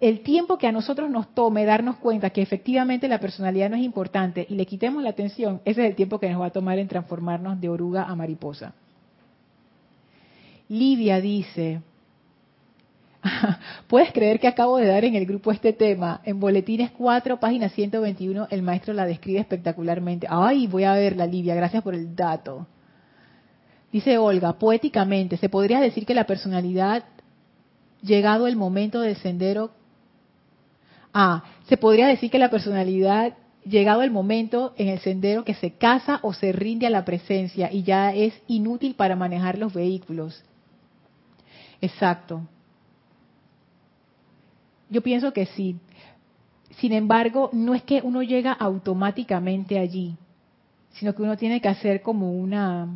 El 0.00 0.20
tiempo 0.20 0.58
que 0.58 0.66
a 0.66 0.72
nosotros 0.72 1.10
nos 1.10 1.34
tome 1.34 1.64
darnos 1.64 1.96
cuenta 1.96 2.30
que 2.30 2.42
efectivamente 2.42 3.08
la 3.08 3.20
personalidad 3.20 3.70
no 3.70 3.76
es 3.76 3.82
importante 3.82 4.46
y 4.48 4.54
le 4.54 4.66
quitemos 4.66 5.02
la 5.02 5.10
atención, 5.10 5.60
ese 5.64 5.82
es 5.82 5.90
el 5.90 5.96
tiempo 5.96 6.18
que 6.18 6.28
nos 6.28 6.40
va 6.40 6.46
a 6.46 6.50
tomar 6.50 6.78
en 6.78 6.88
transformarnos 6.88 7.60
de 7.60 7.68
oruga 7.68 8.04
a 8.04 8.14
mariposa. 8.16 8.74
Livia 10.68 11.20
dice, 11.20 11.82
¿puedes 13.86 14.12
creer 14.12 14.40
que 14.40 14.48
acabo 14.48 14.78
de 14.78 14.86
dar 14.86 15.04
en 15.04 15.14
el 15.14 15.26
grupo 15.26 15.52
este 15.52 15.72
tema? 15.72 16.20
En 16.24 16.40
Boletines 16.40 16.90
4, 16.92 17.38
página 17.38 17.68
121, 17.68 18.48
el 18.50 18.62
maestro 18.62 18.94
la 18.94 19.06
describe 19.06 19.40
espectacularmente. 19.40 20.26
Ay, 20.30 20.66
voy 20.66 20.84
a 20.84 20.94
verla, 20.94 21.26
Livia, 21.26 21.54
gracias 21.54 21.82
por 21.82 21.94
el 21.94 22.14
dato. 22.16 22.66
Dice 23.92 24.16
Olga, 24.16 24.54
poéticamente, 24.54 25.36
se 25.36 25.50
podría 25.50 25.78
decir 25.78 26.06
que 26.06 26.14
la 26.14 26.24
personalidad 26.24 27.04
llegado 28.02 28.46
el 28.46 28.56
momento 28.56 29.00
del 29.00 29.16
sendero. 29.16 29.70
Ah, 31.14 31.44
se 31.68 31.76
podría 31.76 32.06
decir 32.06 32.30
que 32.30 32.38
la 32.38 32.50
personalidad, 32.50 33.34
llegado 33.64 34.02
el 34.02 34.10
momento 34.10 34.74
en 34.76 34.88
el 34.88 34.98
sendero 34.98 35.44
que 35.44 35.54
se 35.54 35.72
casa 35.72 36.18
o 36.22 36.32
se 36.32 36.52
rinde 36.52 36.86
a 36.86 36.90
la 36.90 37.04
presencia 37.04 37.72
y 37.72 37.82
ya 37.82 38.12
es 38.12 38.34
inútil 38.48 38.94
para 38.94 39.16
manejar 39.16 39.58
los 39.58 39.72
vehículos. 39.72 40.42
Exacto. 41.80 42.42
Yo 44.90 45.02
pienso 45.02 45.32
que 45.32 45.46
sí. 45.46 45.76
Sin 46.78 46.92
embargo, 46.92 47.50
no 47.52 47.74
es 47.74 47.82
que 47.82 48.00
uno 48.02 48.22
llega 48.22 48.52
automáticamente 48.52 49.78
allí, 49.78 50.16
sino 50.92 51.14
que 51.14 51.22
uno 51.22 51.36
tiene 51.36 51.60
que 51.60 51.68
hacer 51.68 52.02
como 52.02 52.32
una, 52.32 52.88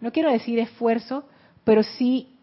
no 0.00 0.12
quiero 0.12 0.30
decir 0.30 0.58
esfuerzo, 0.58 1.24
pero 1.64 1.82
sí 1.82 2.39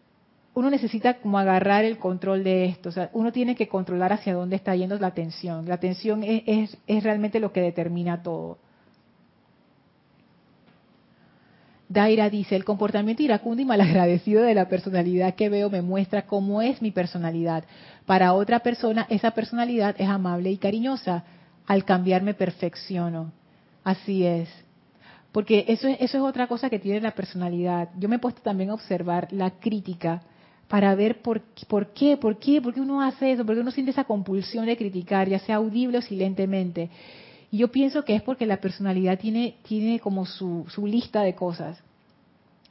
uno 0.58 0.70
necesita 0.70 1.14
como 1.20 1.38
agarrar 1.38 1.84
el 1.84 1.98
control 1.98 2.42
de 2.42 2.64
esto. 2.64 2.88
O 2.88 2.92
sea, 2.92 3.10
uno 3.12 3.30
tiene 3.30 3.54
que 3.54 3.68
controlar 3.68 4.12
hacia 4.12 4.34
dónde 4.34 4.56
está 4.56 4.74
yendo 4.74 4.98
la 4.98 5.06
atención. 5.06 5.68
La 5.68 5.74
atención 5.74 6.24
es, 6.24 6.76
es, 6.84 7.04
realmente 7.04 7.38
lo 7.38 7.52
que 7.52 7.60
determina 7.60 8.24
todo. 8.24 8.58
Daira 11.88 12.28
dice, 12.28 12.56
el 12.56 12.64
comportamiento 12.64 13.22
iracundo 13.22 13.62
y 13.62 13.66
malagradecido 13.66 14.42
de 14.42 14.54
la 14.54 14.68
personalidad 14.68 15.36
que 15.36 15.48
veo 15.48 15.70
me 15.70 15.80
muestra 15.80 16.26
cómo 16.26 16.60
es 16.60 16.82
mi 16.82 16.90
personalidad. 16.90 17.62
Para 18.04 18.32
otra 18.32 18.58
persona, 18.58 19.06
esa 19.10 19.30
personalidad 19.30 19.94
es 19.96 20.08
amable 20.08 20.50
y 20.50 20.56
cariñosa. 20.56 21.22
Al 21.68 21.84
cambiar 21.84 22.24
me 22.24 22.34
perfecciono. 22.34 23.30
Así 23.84 24.26
es. 24.26 24.48
Porque 25.30 25.66
eso 25.68 25.86
es, 25.86 25.98
eso 26.00 26.18
es 26.18 26.24
otra 26.24 26.48
cosa 26.48 26.68
que 26.68 26.80
tiene 26.80 27.00
la 27.00 27.12
personalidad. 27.12 27.90
Yo 27.96 28.08
me 28.08 28.16
he 28.16 28.18
puesto 28.18 28.42
también 28.42 28.70
a 28.70 28.74
observar 28.74 29.28
la 29.30 29.50
crítica 29.52 30.22
para 30.68 30.94
ver 30.94 31.22
por, 31.22 31.40
por 31.66 31.88
qué, 31.88 32.16
por 32.16 32.38
qué, 32.38 32.60
por 32.60 32.74
qué 32.74 32.80
uno 32.80 33.00
hace 33.00 33.32
eso, 33.32 33.44
por 33.44 33.54
qué 33.54 33.62
uno 33.62 33.70
siente 33.70 33.90
esa 33.90 34.04
compulsión 34.04 34.66
de 34.66 34.76
criticar, 34.76 35.28
ya 35.28 35.38
sea 35.38 35.56
audible 35.56 35.98
o 35.98 36.02
silentemente. 36.02 36.90
Y 37.50 37.58
yo 37.58 37.68
pienso 37.68 38.04
que 38.04 38.14
es 38.14 38.22
porque 38.22 38.44
la 38.44 38.58
personalidad 38.58 39.18
tiene, 39.18 39.56
tiene 39.62 39.98
como 39.98 40.26
su, 40.26 40.66
su 40.68 40.86
lista 40.86 41.22
de 41.22 41.34
cosas. 41.34 41.82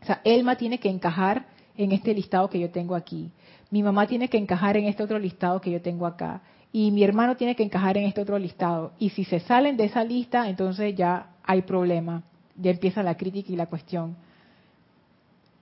O 0.03 0.05
sea, 0.05 0.21
Elma 0.23 0.55
tiene 0.55 0.79
que 0.79 0.89
encajar 0.89 1.47
en 1.75 1.91
este 1.91 2.13
listado 2.13 2.49
que 2.49 2.59
yo 2.59 2.69
tengo 2.69 2.95
aquí. 2.95 3.31
Mi 3.71 3.81
mamá 3.81 4.05
tiene 4.05 4.29
que 4.29 4.37
encajar 4.37 4.77
en 4.77 4.85
este 4.85 5.01
otro 5.03 5.17
listado 5.17 5.59
que 5.59 5.71
yo 5.71 5.81
tengo 5.81 6.05
acá. 6.05 6.41
Y 6.71 6.91
mi 6.91 7.03
hermano 7.03 7.35
tiene 7.35 7.55
que 7.55 7.63
encajar 7.63 7.97
en 7.97 8.05
este 8.05 8.21
otro 8.21 8.37
listado. 8.37 8.91
Y 8.99 9.09
si 9.09 9.23
se 9.23 9.39
salen 9.39 9.75
de 9.75 9.85
esa 9.85 10.03
lista, 10.03 10.47
entonces 10.47 10.95
ya 10.95 11.31
hay 11.43 11.63
problema. 11.63 12.21
Ya 12.55 12.69
empieza 12.69 13.01
la 13.01 13.17
crítica 13.17 13.51
y 13.51 13.55
la 13.55 13.65
cuestión 13.65 14.15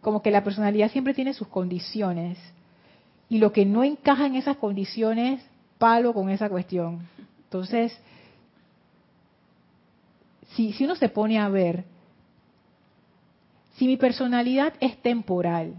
como 0.05 0.21
que 0.21 0.29
la 0.29 0.43
personalidad 0.43 0.91
siempre 0.91 1.15
tiene 1.15 1.33
sus 1.33 1.47
condiciones 1.47 2.37
y 3.27 3.39
lo 3.39 3.51
que 3.51 3.65
no 3.65 3.83
encaja 3.83 4.27
en 4.27 4.35
esas 4.35 4.55
condiciones, 4.57 5.43
palo 5.79 6.13
con 6.13 6.29
esa 6.29 6.47
cuestión. 6.47 7.09
Entonces, 7.45 7.91
si, 10.51 10.73
si 10.73 10.85
uno 10.85 10.95
se 10.95 11.09
pone 11.09 11.39
a 11.39 11.49
ver, 11.49 11.85
si 13.77 13.87
mi 13.87 13.97
personalidad 13.97 14.73
es 14.79 14.95
temporal, 15.01 15.73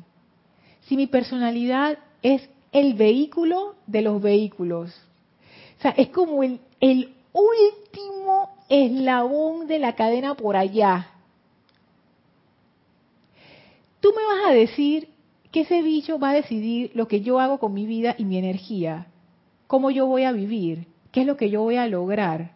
si 0.86 0.96
mi 0.96 1.06
personalidad 1.06 1.96
es 2.20 2.50
el 2.72 2.94
vehículo 2.94 3.76
de 3.86 4.02
los 4.02 4.20
vehículos, 4.20 4.92
o 5.78 5.82
sea, 5.82 5.92
es 5.92 6.08
como 6.08 6.42
el, 6.42 6.58
el 6.80 7.14
último 7.32 8.56
eslabón 8.68 9.68
de 9.68 9.78
la 9.78 9.94
cadena 9.94 10.34
por 10.34 10.56
allá, 10.56 11.12
tú 14.06 14.12
me 14.14 14.24
vas 14.24 14.52
a 14.52 14.54
decir 14.54 15.08
que 15.50 15.62
ese 15.62 15.82
bicho 15.82 16.20
va 16.20 16.30
a 16.30 16.34
decidir 16.34 16.92
lo 16.94 17.08
que 17.08 17.22
yo 17.22 17.40
hago 17.40 17.58
con 17.58 17.74
mi 17.74 17.86
vida 17.86 18.14
y 18.16 18.24
mi 18.24 18.38
energía, 18.38 19.08
cómo 19.66 19.90
yo 19.90 20.06
voy 20.06 20.22
a 20.22 20.30
vivir, 20.30 20.86
qué 21.10 21.22
es 21.22 21.26
lo 21.26 21.36
que 21.36 21.50
yo 21.50 21.62
voy 21.62 21.74
a 21.74 21.88
lograr. 21.88 22.52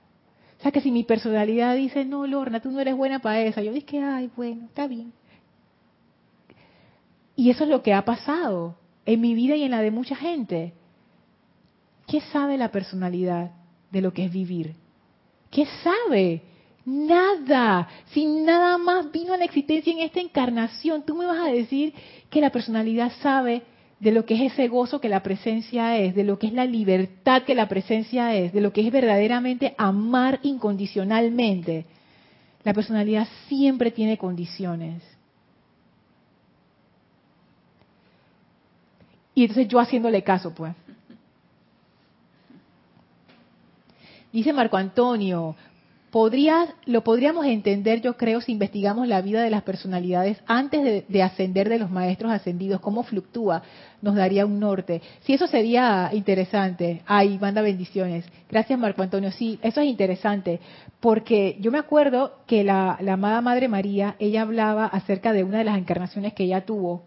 O 0.60 0.62
sea, 0.62 0.70
que 0.70 0.80
si 0.80 0.92
mi 0.92 1.02
personalidad 1.02 1.74
dice, 1.74 2.04
no, 2.04 2.24
Lorna, 2.28 2.60
tú 2.60 2.70
no 2.70 2.78
eres 2.78 2.96
buena 2.96 3.18
para 3.18 3.40
eso, 3.40 3.60
yo 3.62 3.72
dije, 3.72 4.00
ay, 4.00 4.30
bueno, 4.36 4.66
está 4.66 4.86
bien. 4.86 5.12
Y 7.34 7.50
eso 7.50 7.64
es 7.64 7.70
lo 7.70 7.82
que 7.82 7.94
ha 7.94 8.04
pasado 8.04 8.76
en 9.04 9.20
mi 9.20 9.34
vida 9.34 9.56
y 9.56 9.64
en 9.64 9.72
la 9.72 9.82
de 9.82 9.90
mucha 9.90 10.14
gente. 10.14 10.72
¿Qué 12.06 12.20
sabe 12.32 12.58
la 12.58 12.70
personalidad 12.70 13.50
de 13.90 14.00
lo 14.02 14.12
que 14.12 14.26
es 14.26 14.32
vivir? 14.32 14.76
¿Qué 15.50 15.66
sabe? 15.82 16.42
Nada. 16.90 17.86
Si 18.06 18.26
nada 18.26 18.76
más 18.76 19.12
vino 19.12 19.32
a 19.32 19.36
la 19.36 19.44
existencia 19.44 19.92
en 19.92 20.00
esta 20.00 20.18
encarnación, 20.18 21.04
tú 21.04 21.14
me 21.14 21.24
vas 21.24 21.38
a 21.38 21.52
decir 21.52 21.94
que 22.28 22.40
la 22.40 22.50
personalidad 22.50 23.12
sabe 23.22 23.62
de 24.00 24.10
lo 24.10 24.26
que 24.26 24.34
es 24.34 24.52
ese 24.52 24.66
gozo 24.66 25.00
que 25.00 25.08
la 25.08 25.22
presencia 25.22 25.96
es, 25.98 26.16
de 26.16 26.24
lo 26.24 26.40
que 26.40 26.48
es 26.48 26.52
la 26.52 26.64
libertad 26.64 27.42
que 27.44 27.54
la 27.54 27.68
presencia 27.68 28.34
es, 28.34 28.52
de 28.52 28.60
lo 28.60 28.72
que 28.72 28.84
es 28.84 28.90
verdaderamente 28.90 29.72
amar 29.78 30.40
incondicionalmente. 30.42 31.84
La 32.64 32.74
personalidad 32.74 33.28
siempre 33.46 33.92
tiene 33.92 34.18
condiciones. 34.18 35.02
Y 39.32 39.42
entonces 39.42 39.68
yo 39.68 39.78
haciéndole 39.78 40.24
caso, 40.24 40.52
pues. 40.52 40.74
Dice 44.32 44.52
Marco 44.52 44.76
Antonio, 44.76 45.56
lo 46.86 47.04
podríamos 47.04 47.46
entender, 47.46 48.00
yo 48.00 48.16
creo, 48.16 48.40
si 48.40 48.52
investigamos 48.52 49.06
la 49.06 49.20
vida 49.22 49.42
de 49.42 49.50
las 49.50 49.62
personalidades 49.62 50.38
antes 50.46 51.04
de, 51.08 51.22
ascender 51.22 51.68
de 51.68 51.78
los 51.78 51.90
maestros 51.90 52.32
ascendidos, 52.32 52.80
cómo 52.80 53.04
fluctúa, 53.04 53.62
nos 54.02 54.16
daría 54.16 54.44
un 54.44 54.58
norte. 54.58 55.02
Sí, 55.20 55.34
eso 55.34 55.46
sería 55.46 56.10
interesante. 56.12 57.02
Ay, 57.06 57.38
manda 57.38 57.62
bendiciones. 57.62 58.24
Gracias, 58.48 58.76
Marco 58.78 59.02
Antonio. 59.02 59.30
Sí, 59.30 59.60
eso 59.62 59.80
es 59.80 59.86
interesante, 59.86 60.58
porque 60.98 61.56
yo 61.60 61.70
me 61.70 61.78
acuerdo 61.78 62.38
que 62.46 62.64
la, 62.64 62.98
la 63.00 63.12
amada 63.12 63.40
Madre 63.40 63.68
María, 63.68 64.16
ella 64.18 64.42
hablaba 64.42 64.86
acerca 64.86 65.32
de 65.32 65.44
una 65.44 65.58
de 65.58 65.64
las 65.64 65.78
encarnaciones 65.78 66.34
que 66.34 66.44
ella 66.44 66.64
tuvo. 66.64 67.04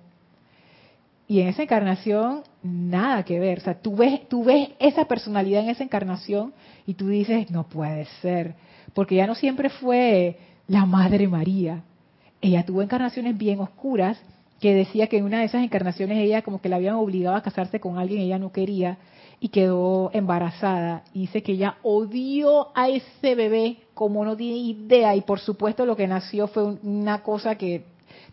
Y 1.28 1.42
en 1.42 1.48
esa 1.48 1.64
encarnación, 1.64 2.44
nada 2.62 3.24
que 3.24 3.40
ver. 3.40 3.58
O 3.60 3.62
sea, 3.62 3.74
tú 3.82 3.96
ves, 3.98 4.28
tú 4.30 4.46
ves 4.46 4.70
esa 4.80 5.06
personalidad 5.06 5.64
en 5.64 5.70
esa 5.70 5.84
encarnación 5.84 6.54
y 6.86 6.94
tú 6.94 7.08
dices, 7.08 7.50
no 7.52 7.68
puede 7.68 8.06
ser 8.22 8.56
porque 8.94 9.16
ya 9.16 9.28
no 9.28 9.36
siempre 9.36 9.70
fue 9.70 10.38
la 10.68 10.86
Madre 10.86 11.28
María. 11.28 11.84
Ella 12.42 12.66
tuvo 12.66 12.82
encarnaciones 12.82 13.38
bien 13.38 13.60
oscuras, 13.60 14.20
que 14.60 14.74
decía 14.74 15.08
que 15.08 15.18
en 15.18 15.26
una 15.26 15.40
de 15.40 15.46
esas 15.46 15.64
encarnaciones 15.64 16.18
ella 16.18 16.42
como 16.42 16.62
que 16.62 16.70
la 16.70 16.78
habían 16.78 16.96
obligado 16.96 17.36
a 17.36 17.44
casarse 17.44 17.82
con 17.82 17.98
alguien 17.98 18.22
ella 18.22 18.40
no 18.40 18.54
quería 18.54 18.98
y 19.42 19.50
quedó 19.50 20.10
embarazada. 20.14 21.04
Y 21.14 21.22
dice 21.22 21.44
que 21.44 21.52
ella 21.52 21.76
odió 21.84 22.70
a 22.74 22.88
ese 22.88 23.36
bebé 23.36 23.78
como 23.94 24.24
no 24.24 24.38
tiene 24.38 24.60
idea 24.60 25.16
y 25.18 25.22
por 25.22 25.40
supuesto 25.40 25.86
lo 25.86 25.98
que 25.98 26.08
nació 26.08 26.48
fue 26.48 26.64
una 26.64 27.24
cosa 27.24 27.56
que 27.56 27.84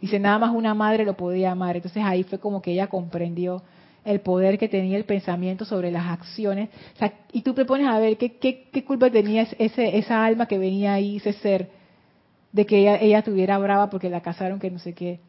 dice 0.00 0.20
nada 0.20 0.38
más 0.38 0.54
una 0.54 0.72
madre 0.72 1.04
lo 1.04 1.16
podía 1.16 1.50
amar. 1.50 1.74
Entonces 1.74 2.04
ahí 2.04 2.22
fue 2.22 2.38
como 2.38 2.62
que 2.62 2.72
ella 2.72 2.86
comprendió 2.86 3.62
el 4.10 4.20
poder 4.20 4.58
que 4.58 4.68
tenía 4.68 4.96
el 4.96 5.04
pensamiento 5.04 5.64
sobre 5.64 5.90
las 5.90 6.06
acciones. 6.06 6.70
y 7.32 7.42
tú 7.42 7.54
te 7.54 7.64
pones 7.64 7.88
a 7.88 7.98
ver 7.98 8.16
qué, 8.16 8.38
qué, 8.38 8.84
culpa 8.84 9.10
tenía 9.10 9.42
ese, 9.58 9.98
esa 9.98 10.24
alma 10.24 10.46
que 10.46 10.58
venía 10.58 10.94
ahí, 10.94 11.16
ese 11.16 11.32
ser, 11.34 11.70
de 12.52 12.66
que 12.66 12.78
ella, 12.78 12.96
ella 12.96 13.18
estuviera 13.18 13.58
brava 13.58 13.90
porque 13.90 14.10
la 14.10 14.20
casaron, 14.20 14.58
que 14.58 14.70
no 14.70 14.78
sé 14.78 14.94
qué. 14.94 15.20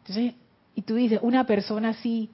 Entonces, 0.00 0.34
y 0.74 0.82
tú 0.82 0.94
dices, 0.94 1.20
una 1.22 1.46
persona 1.46 1.90
así, 1.90 2.30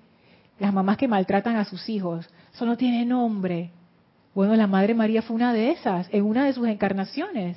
las 0.59 0.73
mamás 0.73 0.97
que 0.97 1.09
maltratan 1.09 1.57
a 1.57 1.65
sus 1.65 1.89
hijos, 1.89 2.29
eso 2.53 2.67
no 2.67 2.77
tiene 2.77 3.05
nombre. 3.05 3.71
Bueno, 4.35 4.57
la 4.57 4.67
Madre 4.67 4.95
María 4.95 5.23
fue 5.23 5.37
una 5.37 5.53
de 5.53 5.71
esas, 5.71 6.09
en 6.13 6.25
una 6.25 6.45
de 6.47 6.53
sus 6.53 6.67
encarnaciones. 6.67 7.57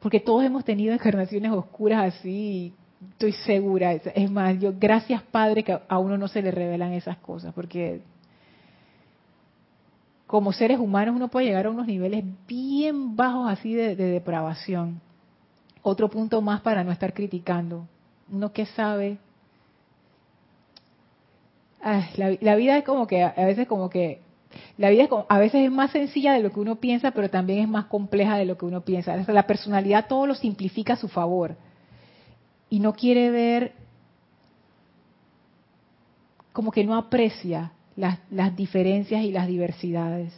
Porque 0.00 0.20
todos 0.20 0.44
hemos 0.44 0.64
tenido 0.64 0.94
encarnaciones 0.94 1.52
oscuras 1.52 2.14
así, 2.14 2.72
Estoy 3.08 3.32
segura. 3.32 3.92
Es 3.92 4.30
más, 4.30 4.58
yo 4.58 4.72
gracias 4.78 5.22
Padre 5.22 5.62
que 5.62 5.78
a 5.88 5.98
uno 5.98 6.18
no 6.18 6.28
se 6.28 6.42
le 6.42 6.50
revelan 6.50 6.92
esas 6.92 7.16
cosas, 7.18 7.54
porque 7.54 8.02
como 10.26 10.52
seres 10.52 10.78
humanos 10.78 11.16
uno 11.16 11.28
puede 11.28 11.46
llegar 11.46 11.66
a 11.66 11.70
unos 11.70 11.86
niveles 11.86 12.24
bien 12.46 13.16
bajos 13.16 13.50
así 13.50 13.74
de, 13.74 13.96
depravación. 13.96 15.00
Otro 15.82 16.08
punto 16.08 16.40
más 16.42 16.60
para 16.60 16.84
no 16.84 16.92
estar 16.92 17.14
criticando. 17.14 17.88
Uno 18.30 18.52
que 18.52 18.66
sabe. 18.66 19.18
la, 22.16 22.54
vida 22.54 22.76
es 22.76 22.84
como 22.84 23.06
que, 23.06 23.24
a 23.24 23.44
veces 23.44 23.66
como 23.66 23.88
que, 23.90 24.20
la 24.76 24.90
vida 24.90 25.04
es 25.04 25.10
a 25.28 25.38
veces 25.38 25.64
es 25.64 25.70
más 25.72 25.90
sencilla 25.90 26.34
de 26.34 26.42
lo 26.42 26.52
que 26.52 26.60
uno 26.60 26.76
piensa, 26.76 27.10
pero 27.12 27.30
también 27.30 27.60
es 27.60 27.68
más 27.68 27.86
compleja 27.86 28.36
de 28.36 28.44
lo 28.44 28.58
que 28.58 28.66
uno 28.66 28.82
piensa. 28.82 29.16
la 29.16 29.46
personalidad 29.46 30.06
todo 30.06 30.26
lo 30.26 30.34
simplifica 30.34 30.92
a 30.92 30.96
su 30.96 31.08
favor. 31.08 31.56
Y 32.70 32.78
no 32.78 32.94
quiere 32.94 33.30
ver, 33.30 33.72
como 36.52 36.70
que 36.70 36.84
no 36.84 36.96
aprecia 36.96 37.72
las, 37.96 38.56
diferencias 38.56 39.22
y 39.22 39.32
las 39.32 39.46
diversidades. 39.46 40.32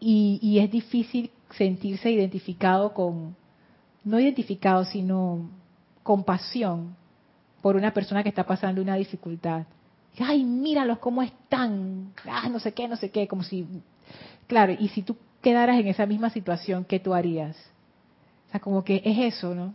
Y, 0.00 0.58
es 0.58 0.70
difícil 0.70 1.30
sentirse 1.50 2.10
identificado 2.10 2.92
con, 2.92 3.34
no 4.04 4.20
identificado, 4.20 4.84
sino 4.84 5.48
compasión 6.02 6.94
por 7.62 7.76
una 7.76 7.94
persona 7.94 8.22
que 8.22 8.28
está 8.28 8.44
pasando 8.44 8.82
una 8.82 8.96
dificultad. 8.96 9.64
Ay, 10.18 10.44
míralos 10.44 10.98
cómo 10.98 11.22
están. 11.22 12.12
Ah, 12.26 12.48
no 12.50 12.60
sé 12.60 12.72
qué, 12.74 12.86
no 12.86 12.96
sé 12.96 13.10
qué, 13.10 13.26
como 13.26 13.42
si 13.42 13.66
claro, 14.46 14.74
y 14.78 14.88
si 14.88 15.02
tú 15.02 15.16
quedaras 15.40 15.78
en 15.78 15.88
esa 15.88 16.06
misma 16.06 16.30
situación, 16.30 16.84
¿qué 16.84 17.00
tú 17.00 17.14
harías? 17.14 17.56
O 18.48 18.50
sea, 18.50 18.60
como 18.60 18.84
que 18.84 19.00
es 19.04 19.34
eso, 19.34 19.54
¿no? 19.54 19.74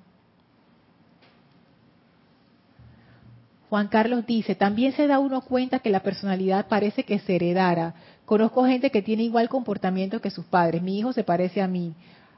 Juan 3.70 3.88
Carlos 3.88 4.26
dice, 4.26 4.56
también 4.56 4.94
se 4.94 5.06
da 5.06 5.20
uno 5.20 5.42
cuenta 5.42 5.80
que 5.80 5.92
la 5.92 6.00
personalidad 6.00 6.68
parece 6.68 7.04
que 7.04 7.20
se 7.20 7.36
heredara. 7.36 7.94
Conozco 8.26 8.66
gente 8.66 8.90
que 8.90 9.04
tiene 9.04 9.24
igual 9.24 9.48
comportamiento 9.48 10.22
que 10.22 10.32
sus 10.32 10.46
padres. 10.46 10.82
Mi 10.82 10.98
hijo 10.98 11.14
se 11.14 11.24
parece 11.24 11.62
a 11.62 11.68
mí. 11.68 11.94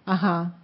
Ajá. 0.05 0.55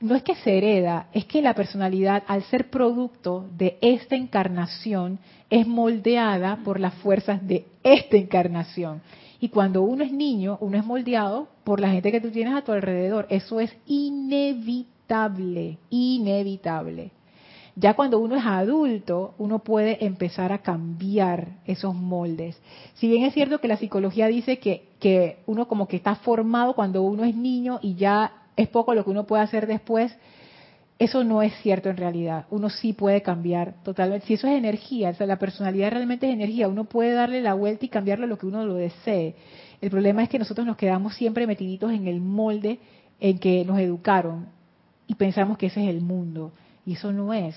No 0.00 0.14
es 0.14 0.22
que 0.22 0.36
se 0.36 0.56
hereda, 0.56 1.08
es 1.12 1.24
que 1.24 1.42
la 1.42 1.54
personalidad, 1.54 2.22
al 2.28 2.42
ser 2.44 2.70
producto 2.70 3.48
de 3.56 3.78
esta 3.80 4.14
encarnación, 4.14 5.18
es 5.50 5.66
moldeada 5.66 6.58
por 6.64 6.78
las 6.78 6.94
fuerzas 6.94 7.44
de 7.46 7.64
esta 7.82 8.16
encarnación. 8.16 9.02
Y 9.40 9.48
cuando 9.48 9.82
uno 9.82 10.04
es 10.04 10.12
niño, 10.12 10.58
uno 10.60 10.78
es 10.78 10.84
moldeado 10.84 11.48
por 11.64 11.80
la 11.80 11.90
gente 11.90 12.12
que 12.12 12.20
tú 12.20 12.30
tienes 12.30 12.54
a 12.54 12.62
tu 12.62 12.72
alrededor. 12.72 13.26
Eso 13.30 13.58
es 13.60 13.74
inevitable, 13.86 15.78
inevitable. 15.90 17.10
Ya 17.76 17.94
cuando 17.94 18.20
uno 18.20 18.36
es 18.36 18.44
adulto, 18.46 19.34
uno 19.38 19.58
puede 19.58 20.04
empezar 20.04 20.52
a 20.52 20.58
cambiar 20.58 21.48
esos 21.66 21.94
moldes. 21.94 22.56
Si 22.94 23.08
bien 23.08 23.24
es 23.24 23.34
cierto 23.34 23.60
que 23.60 23.66
la 23.66 23.76
psicología 23.76 24.28
dice 24.28 24.58
que, 24.58 24.84
que 25.00 25.38
uno 25.46 25.66
como 25.66 25.88
que 25.88 25.96
está 25.96 26.14
formado 26.14 26.74
cuando 26.74 27.02
uno 27.02 27.24
es 27.24 27.34
niño 27.34 27.80
y 27.82 27.96
ya 27.96 28.32
es 28.56 28.68
poco 28.68 28.94
lo 28.94 29.04
que 29.04 29.10
uno 29.10 29.24
puede 29.24 29.42
hacer 29.42 29.66
después, 29.66 30.16
eso 31.00 31.24
no 31.24 31.42
es 31.42 31.52
cierto 31.62 31.90
en 31.90 31.96
realidad. 31.96 32.46
Uno 32.50 32.70
sí 32.70 32.92
puede 32.92 33.22
cambiar 33.22 33.74
totalmente. 33.82 34.26
Si 34.26 34.34
eso 34.34 34.46
es 34.46 34.54
energía, 34.56 35.10
o 35.10 35.14
sea, 35.14 35.26
la 35.26 35.40
personalidad 35.40 35.90
realmente 35.90 36.28
es 36.28 36.32
energía, 36.32 36.68
uno 36.68 36.84
puede 36.84 37.12
darle 37.12 37.42
la 37.42 37.54
vuelta 37.54 37.84
y 37.84 37.88
cambiarlo 37.88 38.26
a 38.26 38.28
lo 38.28 38.38
que 38.38 38.46
uno 38.46 38.64
lo 38.64 38.74
desee. 38.74 39.34
El 39.80 39.90
problema 39.90 40.22
es 40.22 40.28
que 40.28 40.38
nosotros 40.38 40.66
nos 40.66 40.76
quedamos 40.76 41.14
siempre 41.16 41.48
metiditos 41.48 41.92
en 41.92 42.06
el 42.06 42.20
molde 42.20 42.78
en 43.18 43.38
que 43.38 43.64
nos 43.64 43.80
educaron 43.80 44.46
y 45.08 45.16
pensamos 45.16 45.58
que 45.58 45.66
ese 45.66 45.82
es 45.82 45.90
el 45.90 46.00
mundo. 46.00 46.52
Y 46.86 46.94
eso 46.94 47.12
no 47.12 47.32
es. 47.32 47.56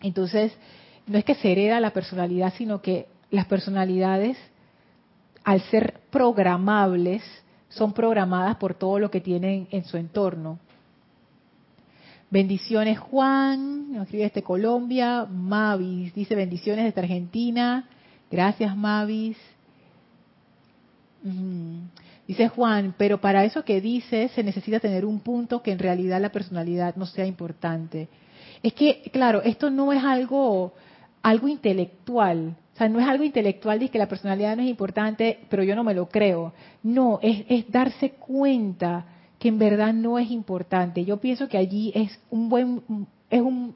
Entonces, 0.00 0.52
no 1.06 1.18
es 1.18 1.24
que 1.24 1.34
se 1.34 1.50
hereda 1.50 1.80
la 1.80 1.90
personalidad, 1.90 2.52
sino 2.56 2.80
que 2.80 3.06
las 3.30 3.46
personalidades, 3.46 4.36
al 5.44 5.60
ser 5.62 6.00
programables, 6.10 7.22
son 7.68 7.92
programadas 7.92 8.56
por 8.56 8.74
todo 8.74 8.98
lo 8.98 9.10
que 9.10 9.20
tienen 9.20 9.68
en 9.70 9.84
su 9.84 9.96
entorno. 9.96 10.58
Bendiciones 12.30 12.98
Juan, 12.98 13.92
nos 13.92 14.02
escribe 14.02 14.24
este 14.24 14.42
Colombia, 14.42 15.24
Mavis, 15.24 16.14
dice 16.14 16.34
bendiciones 16.34 16.84
desde 16.84 17.00
Argentina, 17.00 17.88
gracias 18.30 18.76
Mavis. 18.76 19.38
Dice 22.28 22.48
Juan, 22.48 22.94
pero 22.98 23.22
para 23.22 23.42
eso 23.46 23.64
que 23.64 23.80
dice 23.80 24.28
se 24.34 24.42
necesita 24.42 24.80
tener 24.80 25.06
un 25.06 25.20
punto 25.20 25.62
que 25.62 25.72
en 25.72 25.78
realidad 25.78 26.20
la 26.20 26.30
personalidad 26.30 26.94
no 26.94 27.06
sea 27.06 27.24
importante. 27.24 28.08
Es 28.62 28.74
que, 28.74 29.00
claro, 29.10 29.40
esto 29.40 29.70
no 29.70 29.94
es 29.94 30.04
algo, 30.04 30.74
algo 31.22 31.48
intelectual. 31.48 32.54
O 32.74 32.76
sea, 32.76 32.90
no 32.90 33.00
es 33.00 33.08
algo 33.08 33.24
intelectual 33.24 33.78
de 33.78 33.88
que 33.88 33.98
la 33.98 34.10
personalidad 34.10 34.56
no 34.56 34.62
es 34.62 34.68
importante, 34.68 35.38
pero 35.48 35.62
yo 35.62 35.74
no 35.74 35.84
me 35.84 35.94
lo 35.94 36.10
creo. 36.10 36.52
No, 36.82 37.18
es, 37.22 37.46
es 37.48 37.70
darse 37.72 38.10
cuenta 38.10 39.06
que 39.38 39.48
en 39.48 39.58
verdad 39.58 39.94
no 39.94 40.18
es 40.18 40.30
importante. 40.30 41.06
Yo 41.06 41.16
pienso 41.16 41.48
que 41.48 41.56
allí 41.56 41.92
es 41.94 42.20
un 42.28 42.50
buen, 42.50 42.82
es 43.30 43.40
un, 43.40 43.74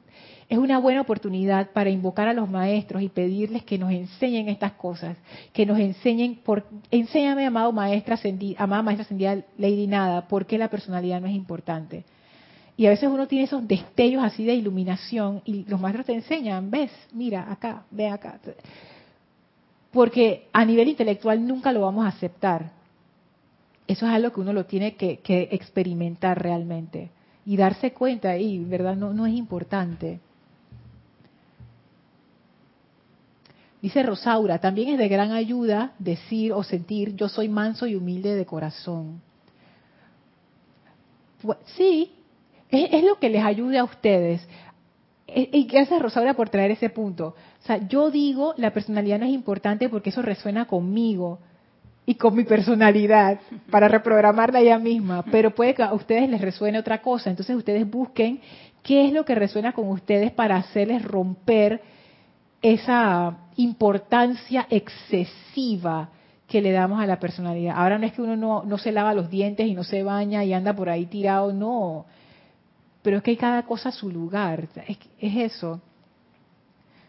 es 0.53 0.59
una 0.59 0.77
buena 0.77 1.01
oportunidad 1.01 1.71
para 1.71 1.89
invocar 1.89 2.27
a 2.27 2.33
los 2.33 2.47
maestros 2.47 3.01
y 3.01 3.09
pedirles 3.09 3.63
que 3.63 3.79
nos 3.79 3.91
enseñen 3.91 4.49
estas 4.49 4.73
cosas, 4.73 5.17
que 5.51 5.65
nos 5.65 5.79
enseñen, 5.79 6.35
por, 6.35 6.63
enséñame, 6.91 7.47
amado 7.47 7.71
maestra, 7.71 8.19
amada 8.57 8.83
maestra 8.83 9.03
ascendida 9.03 9.37
Lady 9.57 9.87
Nada, 9.87 10.27
por 10.27 10.45
qué 10.45 10.59
la 10.59 10.69
personalidad 10.69 11.19
no 11.21 11.25
es 11.25 11.33
importante. 11.33 12.03
Y 12.77 12.85
a 12.85 12.91
veces 12.91 13.09
uno 13.09 13.27
tiene 13.27 13.45
esos 13.45 13.67
destellos 13.67 14.23
así 14.23 14.45
de 14.45 14.53
iluminación 14.53 15.41
y 15.43 15.65
los 15.65 15.81
maestros 15.81 16.05
te 16.05 16.13
enseñan, 16.13 16.69
ves, 16.69 16.91
mira 17.13 17.51
acá, 17.51 17.85
ve 17.89 18.09
acá. 18.09 18.39
Porque 19.91 20.49
a 20.53 20.63
nivel 20.65 20.87
intelectual 20.87 21.47
nunca 21.47 21.71
lo 21.71 21.81
vamos 21.81 22.05
a 22.05 22.09
aceptar. 22.09 22.73
Eso 23.87 24.05
es 24.05 24.11
algo 24.11 24.31
que 24.31 24.39
uno 24.39 24.53
lo 24.53 24.67
tiene 24.67 24.93
que, 24.93 25.19
experimentar 25.51 26.39
realmente 26.39 27.09
y 27.43 27.57
darse 27.57 27.91
cuenta 27.91 28.37
y, 28.37 28.63
¿verdad? 28.63 28.95
No, 28.95 29.13
no 29.13 29.25
es 29.25 29.33
importante. 29.33 30.19
Dice 33.83 34.01
Rosaura, 34.01 34.59
también 34.59 34.87
es 34.87 34.97
de 34.97 35.09
gran 35.09 35.33
ayuda 35.33 35.91
decir 35.99 36.53
o 36.53 36.63
sentir 36.63 37.17
yo 37.17 37.27
soy 37.27 37.49
manso 37.49 37.85
y 37.85 37.95
humilde 37.97 38.33
de 38.33 38.45
corazón. 38.45 39.21
Sí, 41.75 42.13
es, 42.69 43.03
lo 43.03 43.19
que 43.19 43.29
les 43.29 43.43
ayude 43.43 43.77
a 43.79 43.83
ustedes. 43.83 44.47
Y 45.27 45.65
gracias 45.65 46.01
Rosaura 46.01 46.33
por 46.33 46.47
traer 46.47 46.71
ese 46.71 46.89
punto. 46.89 47.35
O 47.61 47.65
sea, 47.65 47.85
yo 47.89 48.09
digo, 48.09 48.53
la 48.55 48.71
personalidad 48.71 49.19
no 49.19 49.25
es 49.25 49.33
importante 49.33 49.89
porque 49.89 50.11
eso 50.11 50.21
resuena 50.21 50.63
conmigo 50.63 51.39
y 52.05 52.15
con 52.15 52.37
mi 52.37 52.45
personalidad 52.45 53.41
para 53.69 53.89
reprogramarla 53.89 54.61
ella 54.61 54.79
misma, 54.79 55.25
pero 55.29 55.53
puede 55.53 55.73
que 55.73 55.83
a 55.83 55.93
ustedes 55.93 56.29
les 56.29 56.39
resuene 56.39 56.79
otra 56.79 57.01
cosa. 57.01 57.29
Entonces 57.29 57.53
ustedes 57.53 57.85
busquen 57.89 58.39
qué 58.81 59.07
es 59.07 59.11
lo 59.11 59.25
que 59.25 59.35
resuena 59.35 59.73
con 59.73 59.89
ustedes 59.89 60.31
para 60.31 60.55
hacerles 60.55 61.03
romper 61.03 61.81
esa 62.63 63.37
importancia 63.57 64.65
excesiva 64.71 66.09
que 66.47 66.61
le 66.61 66.71
damos 66.71 66.99
a 66.99 67.05
la 67.05 67.19
personalidad. 67.19 67.75
Ahora 67.77 67.99
no 67.99 68.07
es 68.07 68.13
que 68.13 68.21
uno 68.21 68.63
no, 68.65 68.77
se 68.79 68.91
lava 68.91 69.13
los 69.13 69.29
dientes 69.29 69.67
y 69.67 69.75
no 69.75 69.83
se 69.83 70.01
baña 70.01 70.43
y 70.43 70.53
anda 70.53 70.73
por 70.73 70.89
ahí 70.89 71.05
tirado, 71.05 71.53
no 71.53 72.05
pero 73.03 73.17
es 73.17 73.23
que 73.23 73.31
hay 73.31 73.37
cada 73.37 73.63
cosa 73.63 73.89
a 73.89 73.91
su 73.91 74.09
lugar, 74.09 74.69
es, 74.87 74.97
eso. 75.19 75.81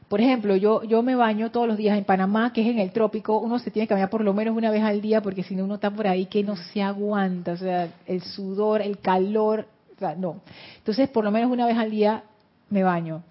Por 0.09 0.21
ejemplo, 0.21 0.57
yo, 0.57 0.83
yo 0.83 1.03
me 1.03 1.15
baño 1.15 1.51
todos 1.51 1.69
los 1.69 1.77
días 1.77 1.97
en 1.97 2.05
Panamá, 2.05 2.53
que 2.53 2.61
es 2.63 2.67
en 2.67 2.81
el 2.81 2.91
trópico, 2.91 3.39
uno 3.39 3.59
se 3.59 3.71
tiene 3.71 3.87
que 3.87 3.95
bañar 3.95 4.11
por 4.11 4.23
lo 4.23 4.35
menos 4.35 4.57
una 4.57 4.71
vez 4.71 4.83
al 4.83 5.01
día, 5.01 5.23
porque 5.23 5.45
si 5.45 5.55
no 5.55 5.65
uno 5.65 5.77
está 5.77 5.91
por 5.91 6.07
ahí 6.09 6.27
que 6.27 6.43
no 6.43 6.57
se 6.57 6.83
aguanta, 6.83 7.53
o 7.53 7.57
sea, 7.57 7.89
el 8.07 8.23
sudor, 8.23 8.83
el 8.83 8.99
calor, 8.99 9.67
o 9.95 9.99
sea, 10.01 10.17
no. 10.17 10.41
Entonces, 10.79 11.09
por 11.09 11.25
lo 11.25 11.31
menos 11.31 11.51
una 11.51 11.65
vez 11.65 11.79
al 11.79 11.93
día 11.93 12.25
me 12.71 12.83
baño. 12.83 13.23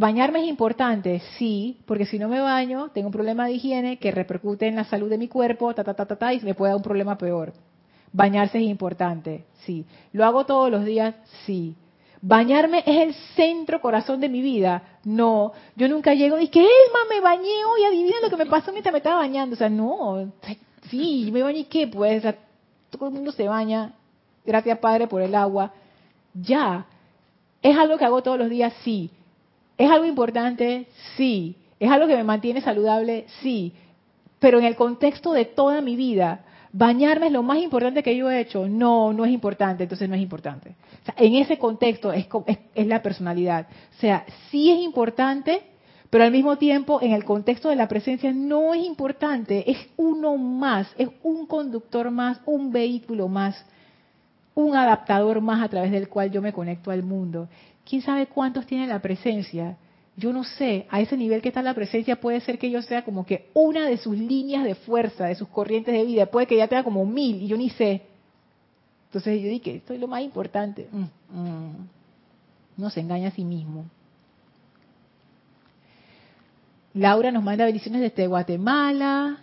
¿Bañarme 0.00 0.40
es 0.40 0.48
importante? 0.48 1.20
Sí, 1.36 1.76
porque 1.84 2.06
si 2.06 2.18
no 2.18 2.26
me 2.26 2.40
baño, 2.40 2.88
tengo 2.94 3.08
un 3.08 3.12
problema 3.12 3.44
de 3.44 3.52
higiene 3.52 3.98
que 3.98 4.10
repercute 4.10 4.66
en 4.66 4.76
la 4.76 4.84
salud 4.84 5.10
de 5.10 5.18
mi 5.18 5.28
cuerpo, 5.28 5.74
ta, 5.74 5.84
ta, 5.84 5.92
ta, 5.92 6.06
ta, 6.06 6.16
ta 6.16 6.32
y 6.32 6.40
me 6.40 6.54
puede 6.54 6.70
dar 6.70 6.78
un 6.78 6.82
problema 6.82 7.18
peor. 7.18 7.52
Bañarse 8.10 8.56
es 8.56 8.64
importante, 8.64 9.44
sí. 9.66 9.84
¿Lo 10.14 10.24
hago 10.24 10.46
todos 10.46 10.70
los 10.70 10.86
días? 10.86 11.14
Sí. 11.44 11.76
¿Bañarme 12.22 12.82
es 12.86 12.96
el 12.96 13.14
centro 13.36 13.82
corazón 13.82 14.20
de 14.20 14.30
mi 14.30 14.40
vida? 14.40 15.00
No. 15.04 15.52
Yo 15.76 15.86
nunca 15.86 16.14
llego 16.14 16.40
y 16.40 16.48
que, 16.48 16.60
Elma, 16.60 17.00
me 17.10 17.20
bañé 17.20 17.62
hoy, 17.66 17.84
adivina 17.84 18.16
lo 18.22 18.30
que 18.30 18.38
me 18.38 18.46
pasó 18.46 18.72
mientras 18.72 18.94
me 18.94 19.00
estaba 19.00 19.18
bañando. 19.18 19.52
O 19.52 19.58
sea, 19.58 19.68
no. 19.68 20.32
Sí, 20.88 21.28
me 21.30 21.42
bañé, 21.42 21.66
¿qué? 21.66 21.88
Pues, 21.88 22.22
todo 22.88 23.08
el 23.08 23.12
mundo 23.12 23.32
se 23.32 23.46
baña. 23.46 23.92
Gracias, 24.46 24.78
Padre, 24.78 25.08
por 25.08 25.20
el 25.20 25.34
agua. 25.34 25.74
Ya. 26.32 26.86
¿Es 27.60 27.76
algo 27.76 27.98
que 27.98 28.06
hago 28.06 28.22
todos 28.22 28.38
los 28.38 28.48
días? 28.48 28.72
Sí. 28.82 29.10
¿Es 29.80 29.90
algo 29.90 30.04
importante? 30.04 30.88
Sí. 31.16 31.56
¿Es 31.78 31.90
algo 31.90 32.06
que 32.06 32.14
me 32.14 32.22
mantiene 32.22 32.60
saludable? 32.60 33.24
Sí. 33.40 33.72
Pero 34.38 34.58
en 34.58 34.66
el 34.66 34.76
contexto 34.76 35.32
de 35.32 35.46
toda 35.46 35.80
mi 35.80 35.96
vida, 35.96 36.44
bañarme 36.70 37.28
es 37.28 37.32
lo 37.32 37.42
más 37.42 37.56
importante 37.60 38.02
que 38.02 38.14
yo 38.14 38.30
he 38.30 38.40
hecho. 38.40 38.68
No, 38.68 39.14
no 39.14 39.24
es 39.24 39.32
importante, 39.32 39.84
entonces 39.84 40.06
no 40.06 40.14
es 40.14 40.20
importante. 40.20 40.74
en 41.16 41.34
ese 41.36 41.58
contexto 41.58 42.12
es, 42.12 42.28
es, 42.74 42.86
la 42.86 43.00
personalidad. 43.00 43.68
O 43.96 44.00
sea, 44.00 44.26
sí 44.50 44.70
es 44.70 44.80
importante, 44.80 45.62
Pero 46.10 46.24
al 46.24 46.32
mismo 46.32 46.58
tiempo, 46.58 47.00
en 47.00 47.12
el 47.12 47.24
contexto 47.24 47.70
de 47.70 47.76
la 47.76 47.88
presencia, 47.88 48.32
no 48.34 48.74
es 48.74 48.84
importante, 48.84 49.70
es 49.70 49.78
uno 49.96 50.36
más, 50.36 50.88
es 50.98 51.08
un 51.22 51.46
conductor 51.46 52.10
más, 52.10 52.38
un 52.44 52.70
vehículo 52.70 53.28
más, 53.28 53.64
un 54.54 54.76
adaptador 54.76 55.40
más 55.40 55.62
a 55.62 55.68
través 55.68 55.90
del 55.90 56.08
cual 56.08 56.30
yo 56.30 56.42
me 56.42 56.52
conecto 56.52 56.90
al 56.90 57.02
mundo. 57.02 57.48
¿Quién 57.90 58.02
sabe 58.02 58.28
cuántos 58.28 58.66
tiene 58.66 58.86
la 58.86 59.02
presencia? 59.02 59.76
Yo 60.16 60.32
no 60.32 60.44
sé, 60.44 60.86
a 60.90 61.00
ese 61.00 61.16
nivel 61.16 61.42
que 61.42 61.48
está 61.48 61.60
la 61.60 61.74
presencia 61.74 62.20
puede 62.20 62.40
ser 62.40 62.56
que 62.56 62.70
yo 62.70 62.80
sea 62.82 63.04
como 63.04 63.26
que 63.26 63.50
una 63.52 63.84
de 63.84 63.96
sus 63.96 64.16
líneas 64.16 64.62
de 64.62 64.76
fuerza, 64.76 65.26
de 65.26 65.34
sus 65.34 65.48
corrientes 65.48 65.92
de 65.92 66.04
vida, 66.04 66.26
puede 66.26 66.46
que 66.46 66.56
ya 66.56 66.68
tenga 66.68 66.84
como 66.84 67.04
mil 67.04 67.42
y 67.42 67.48
yo 67.48 67.56
ni 67.56 67.68
sé. 67.70 68.02
Entonces 69.06 69.42
yo 69.42 69.48
dije, 69.48 69.74
esto 69.74 69.92
es 69.92 69.98
lo 69.98 70.06
más 70.06 70.22
importante. 70.22 70.88
Mm, 70.92 71.36
mm. 71.36 71.88
No 72.76 72.90
se 72.90 73.00
engaña 73.00 73.26
a 73.26 73.32
sí 73.32 73.44
mismo. 73.44 73.86
Laura 76.94 77.32
nos 77.32 77.42
manda 77.42 77.64
bendiciones 77.64 78.02
desde 78.02 78.28
Guatemala. 78.28 79.38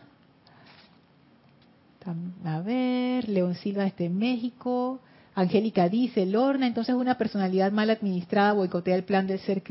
A 2.46 2.62
ver, 2.62 3.28
León 3.28 3.56
Silva 3.56 3.84
desde 3.84 4.08
México. 4.08 5.02
Angélica 5.38 5.88
dice, 5.88 6.26
Lorna, 6.26 6.66
entonces 6.66 6.96
una 6.96 7.16
personalidad 7.16 7.72
mal 7.72 7.92
administrada 7.92 8.54
boicotea 8.54 8.96
el 8.96 9.04
plan 9.04 9.28
de 9.28 9.38
ser 9.38 9.62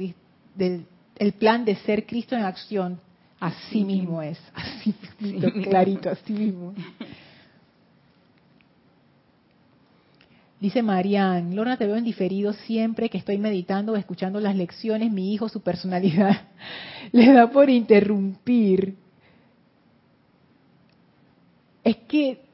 del 0.54 0.86
el 1.16 1.32
plan 1.32 1.64
de 1.64 1.74
ser 1.74 2.06
Cristo 2.06 2.36
en 2.36 2.44
acción. 2.44 3.00
Así 3.40 3.82
mismo 3.82 4.22
es, 4.22 4.38
así 4.54 4.94
mismo, 5.18 5.50
clarito, 5.64 6.08
así 6.08 6.32
mismo. 6.32 6.72
Dice 10.60 10.82
Marian, 10.84 11.56
Lorna, 11.56 11.76
te 11.76 11.86
veo 11.86 11.96
en 11.96 12.04
diferido 12.04 12.52
siempre 12.52 13.10
que 13.10 13.18
estoy 13.18 13.36
meditando 13.36 13.94
o 13.94 13.96
escuchando 13.96 14.38
las 14.38 14.54
lecciones. 14.54 15.10
Mi 15.10 15.34
hijo, 15.34 15.48
su 15.48 15.62
personalidad, 15.62 16.42
le 17.10 17.32
da 17.32 17.50
por 17.50 17.68
interrumpir. 17.70 18.94
Es 21.82 21.96
que, 22.08 22.45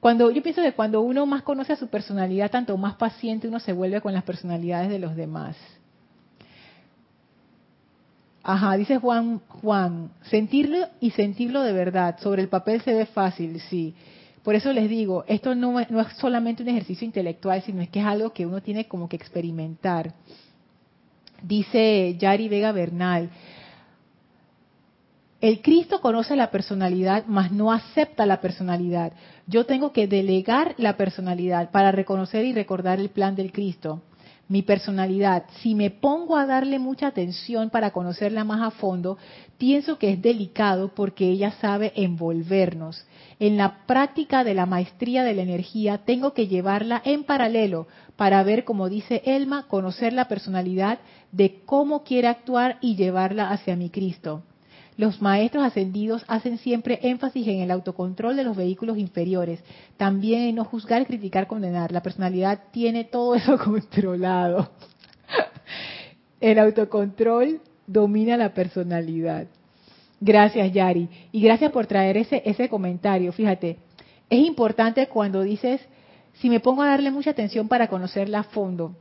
cuando 0.00 0.30
yo 0.30 0.42
pienso 0.42 0.62
que 0.62 0.72
cuando 0.72 1.00
uno 1.00 1.26
más 1.26 1.42
conoce 1.42 1.72
a 1.72 1.76
su 1.76 1.88
personalidad, 1.88 2.50
tanto 2.50 2.76
más 2.76 2.94
paciente 2.94 3.48
uno 3.48 3.58
se 3.58 3.72
vuelve 3.72 4.00
con 4.00 4.12
las 4.12 4.22
personalidades 4.22 4.90
de 4.90 4.98
los 4.98 5.16
demás. 5.16 5.56
Ajá, 8.44 8.76
dice 8.76 8.98
Juan, 8.98 9.40
Juan, 9.60 10.10
sentirlo 10.22 10.86
y 11.00 11.10
sentirlo 11.10 11.62
de 11.62 11.72
verdad. 11.72 12.18
Sobre 12.20 12.42
el 12.42 12.48
papel 12.48 12.80
se 12.80 12.94
ve 12.94 13.06
fácil, 13.06 13.60
sí. 13.60 13.94
Por 14.42 14.54
eso 14.54 14.72
les 14.72 14.88
digo, 14.88 15.24
esto 15.26 15.54
no, 15.54 15.78
es 15.80 15.88
solamente 16.16 16.62
un 16.62 16.70
ejercicio 16.70 17.04
intelectual, 17.04 17.60
sino 17.62 17.82
es 17.82 17.90
que 17.90 18.00
es 18.00 18.06
algo 18.06 18.32
que 18.32 18.46
uno 18.46 18.62
tiene 18.62 18.86
como 18.86 19.08
que 19.08 19.16
experimentar. 19.16 20.14
Dice 21.42 22.16
Yari 22.18 22.48
Vega 22.48 22.72
Bernal, 22.72 23.28
el 25.40 25.62
Cristo 25.62 26.00
conoce 26.00 26.36
la 26.36 26.50
personalidad, 26.50 27.24
mas 27.26 27.52
no 27.52 27.72
acepta 27.72 28.26
la 28.26 28.40
personalidad. 28.40 29.12
Yo 29.46 29.66
tengo 29.66 29.92
que 29.92 30.08
delegar 30.08 30.74
la 30.78 30.96
personalidad 30.96 31.70
para 31.70 31.92
reconocer 31.92 32.44
y 32.44 32.52
recordar 32.52 32.98
el 32.98 33.10
plan 33.10 33.36
del 33.36 33.52
Cristo 33.52 34.02
mi 34.48 34.62
personalidad, 34.62 35.44
si 35.60 35.74
me 35.74 35.90
pongo 35.90 36.36
a 36.36 36.46
darle 36.46 36.78
mucha 36.78 37.08
atención 37.08 37.68
para 37.68 37.90
conocerla 37.90 38.44
más 38.44 38.62
a 38.62 38.70
fondo, 38.70 39.18
pienso 39.58 39.98
que 39.98 40.12
es 40.12 40.22
delicado 40.22 40.88
porque 40.94 41.28
ella 41.28 41.52
sabe 41.60 41.92
envolvernos. 41.96 43.04
En 43.38 43.58
la 43.58 43.86
práctica 43.86 44.44
de 44.44 44.54
la 44.54 44.64
maestría 44.64 45.22
de 45.22 45.34
la 45.34 45.42
energía 45.42 45.98
tengo 45.98 46.32
que 46.32 46.48
llevarla 46.48 47.02
en 47.04 47.24
paralelo 47.24 47.88
para 48.16 48.42
ver, 48.42 48.64
como 48.64 48.88
dice 48.88 49.22
Elma, 49.26 49.66
conocer 49.68 50.14
la 50.14 50.28
personalidad 50.28 50.98
de 51.30 51.60
cómo 51.66 52.02
quiere 52.02 52.28
actuar 52.28 52.78
y 52.80 52.96
llevarla 52.96 53.50
hacia 53.50 53.76
mi 53.76 53.90
Cristo. 53.90 54.42
Los 54.98 55.22
maestros 55.22 55.62
ascendidos 55.62 56.24
hacen 56.26 56.58
siempre 56.58 56.98
énfasis 57.02 57.46
en 57.46 57.60
el 57.60 57.70
autocontrol 57.70 58.34
de 58.34 58.42
los 58.42 58.56
vehículos 58.56 58.98
inferiores, 58.98 59.62
también 59.96 60.42
en 60.42 60.56
no 60.56 60.64
juzgar, 60.64 61.06
criticar, 61.06 61.46
condenar. 61.46 61.92
La 61.92 62.02
personalidad 62.02 62.64
tiene 62.72 63.04
todo 63.04 63.36
eso 63.36 63.56
controlado. 63.64 64.70
El 66.40 66.58
autocontrol 66.58 67.60
domina 67.86 68.36
la 68.36 68.52
personalidad. 68.52 69.46
Gracias, 70.20 70.72
Yari. 70.72 71.08
Y 71.30 71.42
gracias 71.42 71.70
por 71.70 71.86
traer 71.86 72.16
ese, 72.16 72.42
ese 72.44 72.68
comentario. 72.68 73.32
Fíjate, 73.32 73.78
es 74.28 74.40
importante 74.40 75.06
cuando 75.06 75.42
dices, 75.42 75.80
si 76.40 76.50
me 76.50 76.58
pongo 76.58 76.82
a 76.82 76.88
darle 76.88 77.12
mucha 77.12 77.30
atención 77.30 77.68
para 77.68 77.86
conocerla 77.86 78.40
a 78.40 78.44
fondo, 78.44 78.96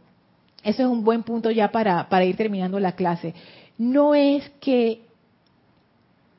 eso 0.64 0.84
es 0.84 0.88
un 0.88 1.04
buen 1.04 1.24
punto 1.24 1.50
ya 1.50 1.72
para, 1.72 2.08
para 2.08 2.24
ir 2.24 2.36
terminando 2.38 2.80
la 2.80 2.92
clase. 2.92 3.34
No 3.80 4.14
es 4.14 4.48
que 4.60 5.07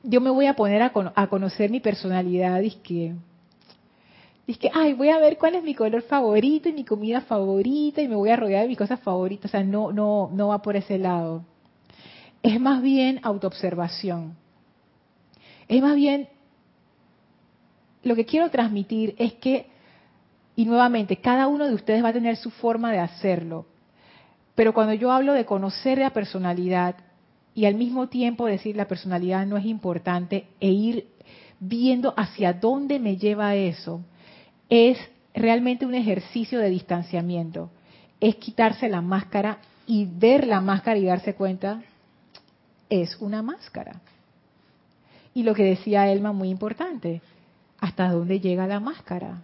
yo 0.03 0.21
me 0.21 0.29
voy 0.29 0.45
a 0.45 0.55
poner 0.55 0.81
a, 0.81 1.27
conocer 1.27 1.69
mi 1.69 1.79
personalidad 1.79 2.61
y 2.61 2.71
que, 2.71 3.15
que, 4.57 4.71
ay, 4.73 4.93
voy 4.93 5.09
a 5.09 5.19
ver 5.19 5.37
cuál 5.37 5.55
es 5.55 5.63
mi 5.63 5.75
color 5.75 6.01
favorito 6.03 6.69
y 6.69 6.73
mi 6.73 6.85
comida 6.85 7.21
favorita 7.21 8.01
y 8.01 8.07
me 8.07 8.15
voy 8.15 8.29
a 8.29 8.35
rodear 8.35 8.63
de 8.63 8.69
mis 8.69 8.77
cosas 8.77 8.99
favoritas. 9.01 9.49
O 9.49 9.51
sea, 9.51 9.63
no, 9.63 9.91
no, 9.91 10.29
no 10.33 10.47
va 10.49 10.61
por 10.61 10.75
ese 10.75 10.97
lado. 10.97 11.43
Es 12.41 12.59
más 12.59 12.81
bien 12.81 13.19
autoobservación. 13.23 14.35
Es 15.67 15.81
más 15.81 15.95
bien, 15.95 16.29
lo 18.03 18.15
que 18.15 18.25
quiero 18.25 18.49
transmitir 18.49 19.15
es 19.17 19.33
que, 19.33 19.67
y 20.55 20.65
nuevamente, 20.65 21.17
cada 21.17 21.47
uno 21.47 21.67
de 21.67 21.73
ustedes 21.73 22.03
va 22.03 22.09
a 22.09 22.13
tener 22.13 22.37
su 22.37 22.49
forma 22.49 22.91
de 22.91 22.99
hacerlo. 22.99 23.65
Pero 24.55 24.73
cuando 24.73 24.93
yo 24.93 25.11
hablo 25.11 25.33
de 25.33 25.45
conocer 25.45 25.99
la 25.99 26.09
personalidad, 26.09 26.95
y 27.59 27.65
al 27.65 27.75
mismo 27.75 28.07
tiempo 28.07 28.45
decir 28.45 28.77
la 28.77 28.87
personalidad 28.87 29.45
no 29.45 29.57
es 29.57 29.65
importante 29.65 30.47
e 30.61 30.69
ir 30.69 31.07
viendo 31.59 32.13
hacia 32.15 32.53
dónde 32.53 32.99
me 32.99 33.17
lleva 33.17 33.53
eso, 33.53 33.99
es 34.69 34.97
realmente 35.33 35.85
un 35.85 35.93
ejercicio 35.93 36.59
de 36.59 36.69
distanciamiento. 36.69 37.69
Es 38.21 38.37
quitarse 38.37 38.87
la 38.87 39.01
máscara 39.01 39.57
y 39.85 40.05
ver 40.05 40.47
la 40.47 40.61
máscara 40.61 40.97
y 40.99 41.03
darse 41.03 41.35
cuenta, 41.35 41.81
es 42.89 43.17
una 43.19 43.41
máscara. 43.41 43.99
Y 45.33 45.43
lo 45.43 45.53
que 45.53 45.65
decía 45.65 46.09
Elma, 46.09 46.31
muy 46.31 46.47
importante, 46.47 47.21
¿hasta 47.81 48.09
dónde 48.09 48.39
llega 48.39 48.67
la 48.67 48.79
máscara? 48.79 49.43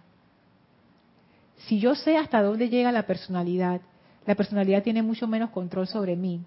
Si 1.66 1.80
yo 1.80 1.94
sé 1.94 2.16
hasta 2.16 2.40
dónde 2.40 2.70
llega 2.70 2.92
la 2.92 3.02
personalidad, 3.02 3.82
la 4.24 4.34
personalidad 4.34 4.82
tiene 4.82 5.02
mucho 5.02 5.26
menos 5.26 5.50
control 5.50 5.86
sobre 5.86 6.16
mí 6.16 6.40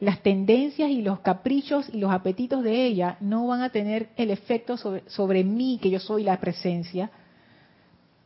las 0.00 0.22
tendencias 0.22 0.90
y 0.90 1.02
los 1.02 1.20
caprichos 1.20 1.88
y 1.92 1.98
los 1.98 2.12
apetitos 2.12 2.62
de 2.62 2.84
ella 2.84 3.16
no 3.20 3.46
van 3.46 3.62
a 3.62 3.70
tener 3.70 4.10
el 4.16 4.30
efecto 4.30 4.76
sobre, 4.76 5.44
mí, 5.44 5.78
que 5.82 5.90
yo 5.90 5.98
soy 5.98 6.22
la 6.22 6.38
presencia, 6.38 7.10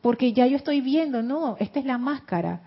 porque 0.01 0.33
ya 0.33 0.45
yo 0.45 0.57
estoy 0.57 0.81
viendo, 0.81 1.23
no, 1.23 1.57
esta 1.59 1.79
es 1.79 1.85
la 1.85 1.97
máscara. 1.97 2.61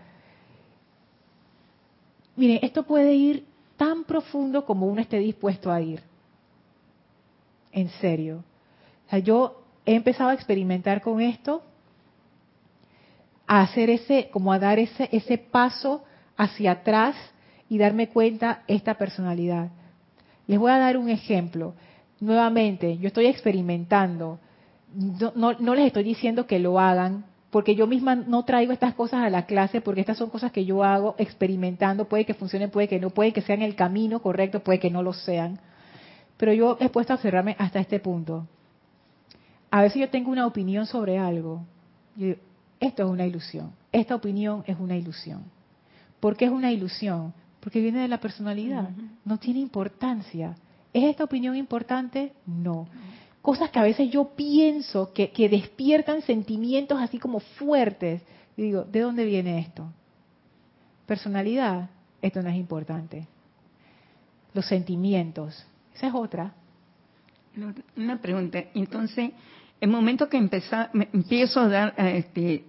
Miren, 2.35 2.59
esto 2.63 2.83
puede 2.83 3.15
ir 3.15 3.47
tan 3.77 4.05
profundo 4.05 4.65
como 4.65 4.87
uno 4.87 5.01
esté 5.01 5.19
dispuesto 5.19 5.71
a 5.71 5.81
ir. 5.81 6.03
En 7.73 7.89
serio. 7.91 8.43
O 9.07 9.11
sea, 9.11 9.19
yo 9.21 9.63
he 9.85 9.95
empezado 9.95 10.31
a 10.31 10.35
experimentar 10.35 11.01
con 11.01 11.21
esto, 11.21 11.63
a 13.47 13.61
hacer 13.61 13.91
ese, 13.91 14.31
como 14.31 14.53
a 14.53 14.59
dar 14.59 14.79
ese, 14.79 15.09
ese 15.13 15.39
paso 15.39 16.03
hacia 16.37 16.73
atrás 16.73 17.15
y 17.69 17.79
darme 17.79 18.09
cuenta 18.09 18.63
esta 18.67 18.95
personalidad. 18.95 19.71
Les 20.47 20.59
voy 20.59 20.71
a 20.71 20.79
dar 20.79 20.97
un 20.97 21.09
ejemplo. 21.09 21.75
Nuevamente, 22.21 22.99
yo 22.99 23.09
estoy 23.09 23.27
experimentando. 23.27 24.39
No, 24.95 25.55
no, 25.59 25.75
les 25.75 25.87
estoy 25.87 26.05
diciendo 26.05 26.47
que 26.47 26.59
lo 26.59 26.79
hagan, 26.79 27.25
porque 27.51 27.75
yo 27.75 27.87
misma 27.87 28.15
no 28.15 28.45
traigo 28.45 28.73
estas 28.73 28.95
cosas 28.95 29.25
a 29.25 29.31
la 29.31 29.47
clase, 29.47 29.81
porque 29.81 30.01
estas 30.01 30.17
son 30.17 30.31
cosas 30.31 30.53
que 30.53 30.65
yo 30.65 30.85
hago 30.85 31.15
experimentando. 31.19 32.07
Puede 32.07 32.25
que 32.25 32.35
funcionen, 32.35 32.71
puede 32.71 32.89
que 32.89 33.01
no, 33.01 33.11
puede 33.11 33.33
que 33.33 33.43
sean 33.43 33.63
el 33.63 33.75
camino 33.75 34.21
correcto, 34.21 34.61
puede 34.61 34.79
que 34.79 34.91
no 34.91 35.03
lo 35.03 35.13
sean. 35.13 35.59
Pero 36.37 36.53
yo 36.53 36.77
he 36.81 36.89
puesto 36.89 37.13
a 37.13 37.17
observarme 37.17 37.57
hasta 37.59 37.81
este 37.81 37.99
punto. 37.99 38.47
A 39.71 39.83
veces 39.83 40.01
yo 40.01 40.09
tengo 40.09 40.31
una 40.31 40.47
opinión 40.47 40.87
sobre 40.87 41.19
algo. 41.19 41.65
esto 42.81 43.03
es 43.03 43.09
una 43.09 43.27
ilusión. 43.27 43.73
Esta 43.93 44.15
opinión 44.15 44.63
es 44.67 44.79
una 44.79 44.97
ilusión. 44.97 45.45
¿Por 46.21 46.37
qué 46.37 46.47
es 46.47 46.51
una 46.51 46.73
ilusión? 46.73 47.35
Porque 47.67 47.81
viene 47.81 47.99
de 47.99 48.07
la 48.07 48.21
personalidad, 48.21 48.91
no 49.25 49.39
tiene 49.39 49.59
importancia. 49.59 50.55
¿Es 50.93 51.03
esta 51.03 51.25
opinión 51.25 51.57
importante? 51.57 52.33
No. 52.47 52.87
Cosas 53.43 53.71
que 53.71 53.81
a 53.81 53.83
veces 53.83 54.09
yo 54.09 54.37
pienso 54.37 55.13
que, 55.13 55.49
despiertan 55.49 56.23
sentimientos 56.23 57.01
así 57.01 57.19
como 57.19 57.41
fuertes. 57.41 58.23
Y 58.57 58.63
digo, 58.63 58.85
¿de 58.85 59.01
dónde 59.01 59.25
viene 59.25 59.59
esto? 59.59 59.93
Personalidad, 61.07 61.91
esto 62.23 62.41
no 62.41 62.51
es 62.51 62.55
importante. 62.55 63.27
Los 64.55 64.67
sentimientos, 64.67 65.67
esa 65.93 66.07
es 66.07 66.15
otra. 66.15 66.55
Una 67.97 68.23
pregunta, 68.23 68.63
entonces, 68.75 69.33
el 69.81 69.91
momento 69.91 70.29
que 70.29 70.37
empiezo 70.37 71.61
a 71.63 71.69
dar 71.69 71.95
este, 71.99 72.63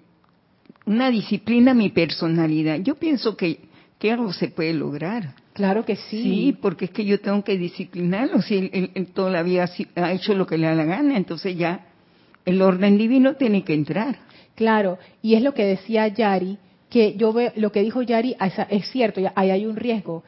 una 0.87 1.11
disciplina 1.11 1.69
a 1.69 1.75
mi 1.75 1.89
personalidad, 1.89 2.79
yo 2.79 2.95
pienso 2.95 3.37
que 3.37 3.66
¿Qué 3.99 4.11
algo 4.11 4.31
se 4.31 4.49
puede 4.49 4.73
lograr. 4.73 5.33
Claro 5.53 5.83
que 5.83 5.95
sí. 5.95 6.21
Sí, 6.21 6.57
porque 6.61 6.85
es 6.85 6.91
que 6.91 7.03
yo 7.03 7.19
tengo 7.19 7.43
que 7.43 7.57
disciplinarlo. 7.57 8.41
Si 8.41 8.55
él, 8.55 8.91
él 8.93 9.07
todavía 9.07 9.67
ha 9.95 10.11
hecho 10.11 10.35
lo 10.35 10.45
que 10.45 10.57
le 10.57 10.67
da 10.67 10.75
la 10.75 10.85
gana, 10.85 11.17
entonces 11.17 11.57
ya 11.57 11.87
el 12.45 12.61
orden 12.61 12.97
divino 12.97 13.35
tiene 13.35 13.63
que 13.63 13.73
entrar. 13.73 14.19
Claro, 14.55 14.99
y 15.21 15.33
es 15.35 15.41
lo 15.41 15.53
que 15.53 15.65
decía 15.65 16.07
Yari, 16.07 16.57
que 16.89 17.15
yo 17.15 17.33
veo, 17.33 17.51
lo 17.55 17.71
que 17.71 17.81
dijo 17.81 18.01
Yari 18.01 18.35
es 18.69 18.89
cierto, 18.91 19.21
ahí 19.35 19.49
hay 19.49 19.65
un 19.65 19.75
riesgo. 19.75 20.23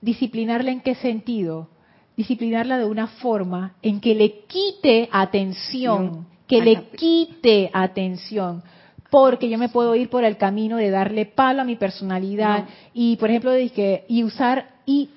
Disciplinarla 0.00 0.70
en 0.72 0.80
qué 0.80 0.94
sentido? 0.94 1.68
Disciplinarla 2.16 2.78
de 2.78 2.84
una 2.84 3.06
forma 3.06 3.74
en 3.82 4.00
que 4.00 4.14
le 4.14 4.44
quite 4.46 5.08
atención, 5.10 6.26
que 6.46 6.60
le 6.62 6.84
quite 6.96 7.70
atención 7.72 8.62
porque 9.12 9.50
yo 9.50 9.58
me 9.58 9.68
puedo 9.68 9.94
ir 9.94 10.08
por 10.08 10.24
el 10.24 10.38
camino 10.38 10.78
de 10.78 10.88
darle 10.88 11.26
palo 11.26 11.60
a 11.60 11.64
mi 11.64 11.76
personalidad 11.76 12.64
y 12.94 13.16
por 13.16 13.28
ejemplo 13.28 13.52
que 13.74 14.06
y 14.08 14.24
usar 14.24 14.70
y 14.86 15.10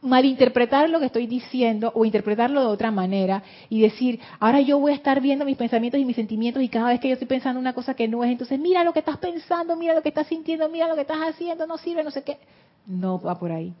malinterpretar 0.00 0.88
lo 0.88 0.98
que 0.98 1.04
estoy 1.04 1.26
diciendo 1.26 1.92
o 1.94 2.06
interpretarlo 2.06 2.62
de 2.62 2.68
otra 2.68 2.90
manera 2.90 3.42
y 3.68 3.82
decir, 3.82 4.18
ahora 4.40 4.62
yo 4.62 4.78
voy 4.78 4.92
a 4.92 4.94
estar 4.94 5.20
viendo 5.20 5.44
mis 5.44 5.58
pensamientos 5.58 6.00
y 6.00 6.06
mis 6.06 6.16
sentimientos 6.16 6.62
y 6.62 6.70
cada 6.70 6.88
vez 6.88 7.00
que 7.00 7.08
yo 7.08 7.12
estoy 7.12 7.28
pensando 7.28 7.60
una 7.60 7.74
cosa 7.74 7.92
que 7.92 8.08
no 8.08 8.24
es, 8.24 8.30
entonces 8.30 8.58
mira 8.58 8.82
lo 8.82 8.94
que 8.94 9.00
estás 9.00 9.18
pensando, 9.18 9.76
mira 9.76 9.92
lo 9.92 10.00
que 10.00 10.08
estás 10.08 10.26
sintiendo, 10.28 10.70
mira 10.70 10.88
lo 10.88 10.94
que 10.94 11.02
estás 11.02 11.18
haciendo, 11.18 11.66
no 11.66 11.76
sirve, 11.76 12.02
no 12.02 12.10
sé 12.10 12.22
qué. 12.22 12.38
No 12.86 13.20
va 13.20 13.38
por 13.38 13.52
ahí. 13.52 13.74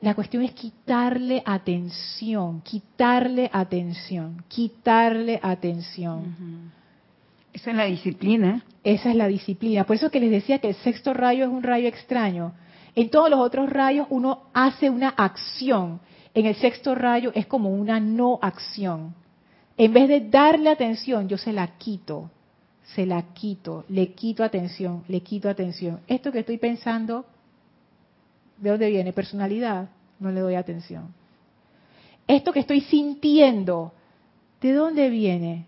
La 0.00 0.14
cuestión 0.14 0.44
es 0.44 0.52
quitarle 0.52 1.42
atención, 1.44 2.60
quitarle 2.60 3.50
atención, 3.52 4.44
quitarle 4.46 5.40
atención. 5.42 6.76
Esa 7.56 7.70
es 7.70 7.76
la 7.76 7.84
disciplina. 7.84 8.64
Esa 8.84 9.10
es 9.10 9.16
la 9.16 9.28
disciplina. 9.28 9.84
Por 9.84 9.96
eso 9.96 10.10
que 10.10 10.20
les 10.20 10.30
decía 10.30 10.58
que 10.58 10.68
el 10.68 10.74
sexto 10.76 11.14
rayo 11.14 11.44
es 11.44 11.50
un 11.50 11.62
rayo 11.62 11.88
extraño 11.88 12.52
en 12.96 13.10
todos 13.10 13.28
los 13.28 13.38
otros 13.38 13.68
rayos 13.68 14.06
uno 14.08 14.44
hace 14.54 14.88
una 14.88 15.10
acción. 15.10 16.00
En 16.34 16.46
el 16.46 16.56
sexto 16.56 16.94
rayo 16.94 17.30
es 17.34 17.46
como 17.46 17.70
una 17.70 18.00
no 18.00 18.38
acción. 18.40 19.14
En 19.76 19.92
vez 19.92 20.08
de 20.08 20.20
darle 20.20 20.70
atención, 20.70 21.28
yo 21.28 21.36
se 21.36 21.52
la 21.52 21.76
quito, 21.76 22.30
se 22.94 23.04
la 23.04 23.20
quito, 23.34 23.84
le 23.90 24.12
quito 24.14 24.42
atención, 24.42 25.04
le 25.08 25.20
quito 25.20 25.50
atención. 25.50 26.00
Esto 26.06 26.32
que 26.32 26.38
estoy 26.38 26.56
pensando, 26.56 27.26
¿de 28.56 28.70
dónde 28.70 28.88
viene? 28.88 29.12
Personalidad, 29.12 29.90
no 30.18 30.30
le 30.30 30.40
doy 30.40 30.54
atención. 30.54 31.12
Esto 32.26 32.50
que 32.50 32.60
estoy 32.60 32.80
sintiendo, 32.80 33.92
¿de 34.62 34.72
dónde 34.72 35.10
viene? 35.10 35.66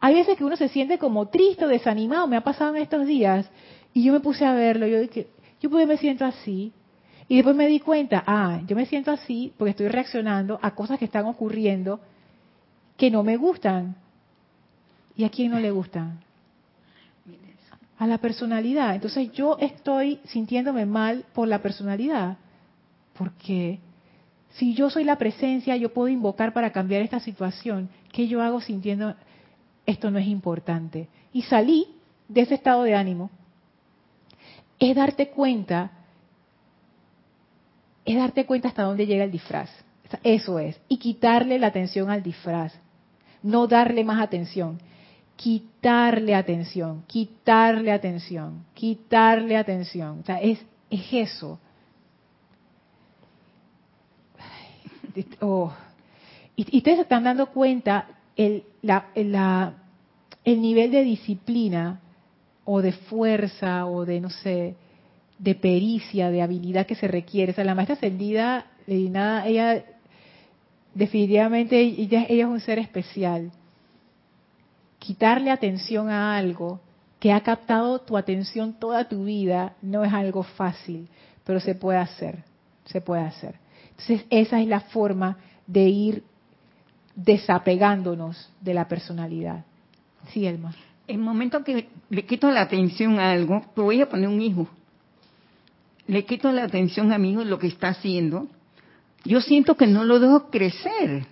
Hay 0.00 0.14
veces 0.14 0.36
que 0.36 0.44
uno 0.44 0.56
se 0.56 0.68
siente 0.68 0.98
como 0.98 1.26
triste 1.26 1.64
o 1.64 1.68
desanimado, 1.68 2.26
me 2.26 2.36
ha 2.36 2.42
pasado 2.42 2.74
en 2.74 2.82
estos 2.82 3.06
días, 3.06 3.50
y 3.92 4.04
yo 4.04 4.12
me 4.12 4.20
puse 4.20 4.44
a 4.44 4.52
verlo, 4.52 4.86
yo 4.86 5.00
dije, 5.00 5.28
yo 5.60 5.70
pues 5.70 5.86
me 5.86 5.96
siento 5.96 6.24
así. 6.24 6.72
Y 7.28 7.36
después 7.36 7.56
me 7.56 7.66
di 7.66 7.80
cuenta, 7.80 8.22
ah, 8.26 8.60
yo 8.66 8.74
me 8.74 8.86
siento 8.86 9.10
así 9.10 9.52
porque 9.58 9.70
estoy 9.70 9.88
reaccionando 9.88 10.58
a 10.62 10.74
cosas 10.74 10.98
que 10.98 11.04
están 11.04 11.26
ocurriendo 11.26 12.00
que 12.96 13.10
no 13.10 13.22
me 13.22 13.36
gustan. 13.36 13.96
¿Y 15.14 15.24
a 15.24 15.30
quién 15.30 15.50
no 15.50 15.60
le 15.60 15.70
gustan? 15.70 16.20
A 17.98 18.06
la 18.06 18.18
personalidad. 18.18 18.94
Entonces 18.94 19.30
yo 19.32 19.58
estoy 19.60 20.20
sintiéndome 20.24 20.86
mal 20.86 21.24
por 21.34 21.48
la 21.48 21.60
personalidad. 21.60 22.38
Porque 23.14 23.80
si 24.50 24.74
yo 24.74 24.88
soy 24.88 25.04
la 25.04 25.18
presencia, 25.18 25.76
yo 25.76 25.92
puedo 25.92 26.08
invocar 26.08 26.52
para 26.54 26.72
cambiar 26.72 27.02
esta 27.02 27.20
situación. 27.20 27.90
¿Qué 28.12 28.26
yo 28.26 28.40
hago 28.40 28.60
sintiendo 28.60 29.14
esto 29.88 30.10
no 30.10 30.18
es 30.18 30.26
importante? 30.26 31.08
Y 31.32 31.42
salí 31.42 31.86
de 32.28 32.42
ese 32.42 32.54
estado 32.54 32.82
de 32.82 32.94
ánimo 32.94 33.30
es 34.78 34.94
darte 34.94 35.30
cuenta, 35.30 35.90
es 38.04 38.16
darte 38.16 38.46
cuenta 38.46 38.68
hasta 38.68 38.84
dónde 38.84 39.06
llega 39.06 39.24
el 39.24 39.32
disfraz. 39.32 39.70
Eso 40.22 40.58
es. 40.58 40.80
Y 40.88 40.98
quitarle 40.98 41.58
la 41.58 41.66
atención 41.68 42.10
al 42.10 42.22
disfraz. 42.22 42.72
No 43.42 43.66
darle 43.66 44.04
más 44.04 44.22
atención. 44.22 44.78
Quitarle 45.36 46.34
atención, 46.34 47.04
quitarle 47.06 47.92
atención, 47.92 48.64
quitarle 48.74 49.56
atención. 49.56 50.20
O 50.20 50.24
sea, 50.24 50.40
es, 50.40 50.58
es 50.90 51.12
eso. 51.12 51.60
Oh. 55.40 55.72
Y, 56.56 56.76
ustedes 56.78 56.96
se 56.96 57.02
están 57.02 57.24
dando 57.24 57.46
cuenta 57.46 58.17
el, 58.38 58.64
el 60.44 60.62
nivel 60.62 60.90
de 60.90 61.02
disciplina 61.02 62.00
o 62.64 62.80
de 62.80 62.92
fuerza 62.92 63.84
o 63.86 64.06
de, 64.06 64.20
no 64.20 64.30
sé, 64.30 64.76
de 65.38 65.54
pericia, 65.54 66.30
de 66.30 66.40
habilidad 66.40 66.86
que 66.86 66.94
se 66.94 67.08
requiere. 67.08 67.52
O 67.52 67.54
sea, 67.54 67.64
la 67.64 67.74
maestra 67.74 67.96
ascendida, 67.96 68.66
nada, 68.86 69.46
ella 69.46 69.84
definitivamente, 70.94 71.80
ella, 71.80 72.26
ella 72.28 72.44
es 72.44 72.50
un 72.50 72.60
ser 72.60 72.78
especial. 72.78 73.50
Quitarle 74.98 75.50
atención 75.50 76.08
a 76.08 76.36
algo 76.36 76.80
que 77.18 77.32
ha 77.32 77.40
captado 77.40 78.00
tu 78.00 78.16
atención 78.16 78.74
toda 78.74 79.08
tu 79.08 79.24
vida 79.24 79.74
no 79.82 80.04
es 80.04 80.12
algo 80.12 80.44
fácil, 80.44 81.08
pero 81.44 81.58
se 81.60 81.74
puede 81.74 81.98
hacer, 81.98 82.44
se 82.84 83.00
puede 83.00 83.22
hacer. 83.22 83.56
Entonces, 83.90 84.26
esa 84.30 84.60
es 84.60 84.68
la 84.68 84.80
forma 84.80 85.38
de 85.66 85.88
ir 85.88 86.24
desapegándonos 87.24 88.50
de 88.60 88.74
la 88.74 88.88
personalidad. 88.88 89.64
Sí, 90.32 90.46
Elma 90.46 90.74
el 91.08 91.18
momento 91.18 91.64
que 91.64 91.88
le 92.10 92.26
quito 92.26 92.50
la 92.50 92.60
atención 92.60 93.18
a 93.18 93.32
algo, 93.32 93.62
te 93.74 93.80
voy 93.80 94.00
a 94.02 94.08
poner 94.08 94.28
un 94.28 94.42
hijo, 94.42 94.68
le 96.06 96.24
quito 96.24 96.52
la 96.52 96.64
atención 96.64 97.12
a 97.12 97.18
mi 97.18 97.32
hijo 97.32 97.44
lo 97.44 97.58
que 97.58 97.66
está 97.66 97.88
haciendo, 97.88 98.46
yo 99.24 99.40
siento 99.40 99.74
que 99.74 99.86
no 99.86 100.04
lo 100.04 100.20
dejo 100.20 100.50
crecer, 100.50 101.26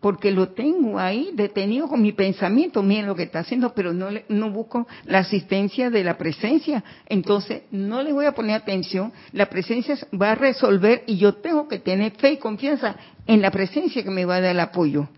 porque 0.00 0.30
lo 0.30 0.50
tengo 0.50 0.98
ahí 0.98 1.30
detenido 1.34 1.88
con 1.88 2.02
mi 2.02 2.12
pensamiento, 2.12 2.82
miren 2.82 3.06
lo 3.06 3.14
que 3.14 3.24
está 3.24 3.40
haciendo, 3.40 3.74
pero 3.74 3.92
no, 3.92 4.08
no 4.28 4.50
busco 4.50 4.86
la 5.04 5.18
asistencia 5.18 5.90
de 5.90 6.04
la 6.04 6.18
presencia, 6.18 6.84
entonces 7.08 7.62
no 7.70 8.02
le 8.02 8.12
voy 8.12 8.26
a 8.26 8.32
poner 8.32 8.56
atención, 8.56 9.12
la 9.32 9.46
presencia 9.46 9.96
va 10.20 10.32
a 10.32 10.34
resolver 10.34 11.02
y 11.06 11.16
yo 11.16 11.34
tengo 11.34 11.66
que 11.66 11.78
tener 11.78 12.12
fe 12.12 12.32
y 12.32 12.36
confianza 12.36 12.96
en 13.26 13.40
la 13.40 13.50
presencia 13.50 14.02
que 14.02 14.10
me 14.10 14.24
va 14.24 14.36
a 14.36 14.40
dar 14.40 14.50
el 14.52 14.60
apoyo. 14.60 15.08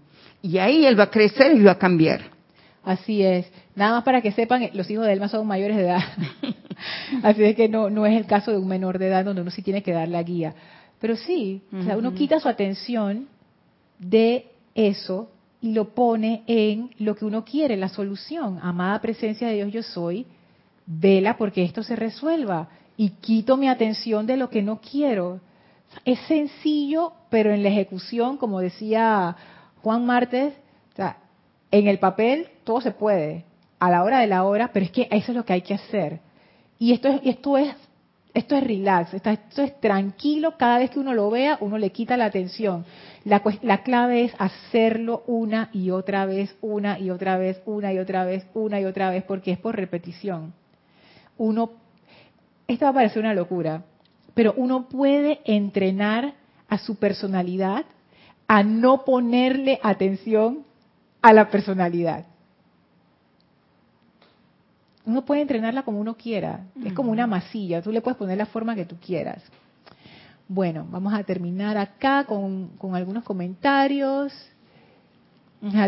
Y 0.41 0.59
ahí 0.59 0.87
él 0.87 0.99
va 0.99 1.05
a 1.05 1.11
crecer 1.11 1.57
y 1.57 1.63
va 1.63 1.73
a 1.73 1.79
cambiar. 1.79 2.23
Así 2.85 3.23
es. 3.23 3.51
Nada 3.75 3.97
más 3.97 4.05
para 4.05 4.23
que 4.23 4.33
sepan, 4.33 4.71
los 4.73 4.89
hijos 4.91 5.05
de 5.05 5.13
Elma 5.13 5.29
son 5.29 5.47
mayores 5.47 5.77
de 5.77 5.83
edad. 5.83 6.03
Así 7.23 7.43
es 7.43 7.57
que 7.57 7.69
no, 7.69 7.91
no 7.91 8.07
es 8.07 8.17
el 8.17 8.27
caso 8.27 8.53
de 8.53 8.59
un 8.59 8.69
menor 8.69 8.99
de 8.99 9.09
edad 9.09 9.25
donde 9.25 9.43
uno 9.43 9.51
sí 9.51 9.63
tiene 9.63 9.83
que 9.83 9.93
dar 9.93 10.09
la 10.09 10.23
guía. 10.23 10.55
Pero 11.01 11.17
sí, 11.17 11.63
o 11.73 11.83
sea, 11.83 11.97
uno 11.97 12.15
quita 12.15 12.41
su 12.41 12.49
atención 12.49 13.29
de 13.99 14.47
eso 14.79 15.29
y 15.61 15.73
lo 15.73 15.95
pone 15.95 16.45
en 16.47 16.91
lo 16.99 17.17
que 17.17 17.25
uno 17.25 17.45
quiere, 17.45 17.77
la 17.77 17.89
solución. 17.89 18.61
Amada 18.63 19.01
presencia 19.01 19.49
de 19.49 19.55
Dios 19.55 19.73
yo 19.73 19.83
soy, 19.83 20.27
vela 20.87 21.37
porque 21.37 21.65
esto 21.65 21.83
se 21.83 21.97
resuelva. 21.97 22.69
Y 22.97 23.11
quito 23.11 23.57
mi 23.57 23.69
atención 23.69 24.27
de 24.27 24.37
lo 24.37 24.51
que 24.51 24.63
no 24.63 24.81
quiero. 24.81 25.41
Es 26.05 26.19
sencillo, 26.21 27.13
pero 27.29 27.53
en 27.53 27.63
la 27.63 27.71
ejecución, 27.71 28.37
como 28.37 28.61
decía 28.61 29.37
Juan 29.83 30.07
Martes, 30.07 30.55
en 31.71 31.87
el 31.87 31.99
papel 31.99 32.49
todo 32.65 32.81
se 32.81 32.93
puede, 32.93 33.45
a 33.79 33.91
la 33.91 34.03
hora 34.05 34.21
de 34.21 34.27
la 34.27 34.45
hora, 34.45 34.71
pero 34.73 34.87
es 34.87 34.93
que 34.93 35.09
eso 35.11 35.33
es 35.33 35.37
lo 35.37 35.45
que 35.45 35.53
hay 35.53 35.63
que 35.63 35.75
hacer. 35.75 36.21
Y 36.79 36.93
esto 36.93 37.09
es, 37.09 37.21
esto 37.25 37.59
es, 37.59 37.75
esto 38.39 38.55
es 38.55 38.63
relax, 38.63 39.15
esto 39.15 39.63
es 39.63 39.81
tranquilo, 39.81 40.57
cada 40.57 40.79
vez 40.79 40.91
que 40.91 41.01
uno 41.01 41.13
lo 41.13 41.29
vea, 41.29 41.59
uno 41.61 41.77
le 41.77 41.91
quita 41.91 42.17
la 42.17 42.27
atención. 42.27 42.85
La, 43.25 43.43
la 43.63 43.83
clave 43.83 44.23
es 44.23 44.33
hacerlo 44.39 45.25
una 45.27 45.71
y 45.73 45.91
otra 45.91 46.25
vez, 46.25 46.57
una 46.61 47.01
y 47.01 47.11
otra 47.11 47.37
vez, 47.37 47.61
una 47.67 47.93
y 47.93 47.99
otra 47.99 48.25
vez, 48.25 48.47
una 48.55 48.81
y 48.81 48.85
otra 48.85 49.11
vez, 49.11 49.25
porque 49.25 49.51
es 49.51 49.59
por 49.59 49.75
repetición. 49.75 50.55
Uno, 51.37 51.73
esto 52.69 52.85
va 52.85 52.91
a 52.93 52.95
parecer 52.95 53.21
una 53.21 53.35
locura, 53.35 53.83
pero 54.35 54.55
uno 54.57 54.89
puede 54.89 55.41
entrenar 55.45 56.35
a 56.69 56.79
su 56.79 56.95
personalidad 56.95 57.87
a 58.47 58.63
no 58.63 59.05
ponerle 59.05 59.81
atención 59.83 60.65
a 61.23 61.33
la 61.33 61.51
personalidad 61.51 62.28
uno 65.09 65.25
puede 65.25 65.41
entrenarla 65.41 65.83
como 65.83 65.99
uno 65.99 66.15
quiera. 66.15 66.67
Es 66.85 66.93
como 66.93 67.11
una 67.11 67.27
masilla, 67.27 67.81
tú 67.81 67.91
le 67.91 68.03
puedes 68.03 68.19
poner 68.19 68.37
la 68.37 68.45
forma 68.45 68.75
que 68.75 68.85
tú 68.85 68.97
quieras. 69.01 69.43
Bueno, 70.47 70.87
vamos 70.91 71.15
a 71.15 71.23
terminar 71.25 71.79
acá 71.79 72.25
con, 72.25 72.71
algunos 72.93 73.25
comentarios. 73.25 74.33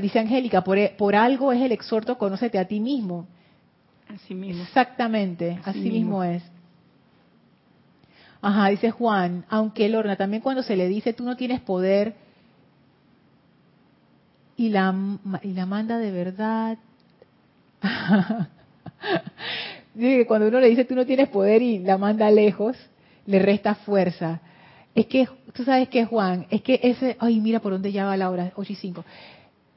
dice 0.00 0.18
Angélica, 0.18 0.64
por, 0.64 0.78
por, 0.96 1.14
algo 1.14 1.52
es 1.52 1.60
el 1.60 1.72
exhorto, 1.72 2.16
conócete 2.16 2.58
a 2.58 2.66
ti 2.66 2.80
mismo. 2.80 3.26
Así 4.08 4.34
mismo. 4.34 4.62
Exactamente, 4.62 5.60
así, 5.64 5.90
mismo. 5.90 6.24
es. 6.24 6.42
Ajá, 8.40 8.68
dice 8.68 8.90
Juan, 8.90 9.44
aunque 9.50 9.86
Lorna, 9.90 10.16
también 10.16 10.42
cuando 10.42 10.62
se 10.62 10.76
le 10.76 10.88
dice 10.88 11.12
tú 11.12 11.24
no 11.24 11.36
tienes 11.36 11.60
poder 11.60 12.14
y 14.56 14.70
la, 14.70 14.94
y 15.42 15.52
la 15.52 15.66
manda 15.66 15.98
de 15.98 16.10
verdad. 16.10 16.78
Que 19.98 20.26
cuando 20.26 20.48
uno 20.48 20.60
le 20.60 20.68
dice 20.68 20.84
tú 20.84 20.94
no 20.94 21.04
tienes 21.04 21.28
poder 21.28 21.62
y 21.62 21.78
la 21.80 21.98
manda 21.98 22.30
lejos, 22.30 22.76
le 23.26 23.38
resta 23.38 23.74
fuerza. 23.74 24.40
Es 24.94 25.06
que, 25.06 25.28
tú 25.52 25.64
sabes 25.64 25.88
que 25.88 26.04
Juan, 26.04 26.46
es 26.50 26.62
que 26.62 26.80
ese, 26.82 27.16
ay, 27.18 27.40
mira 27.40 27.60
por 27.60 27.72
dónde 27.72 27.92
ya 27.92 28.06
va 28.06 28.16
la 28.16 28.30
hora, 28.30 28.52
8 28.56 28.72
y 28.72 28.76
5. 28.76 29.04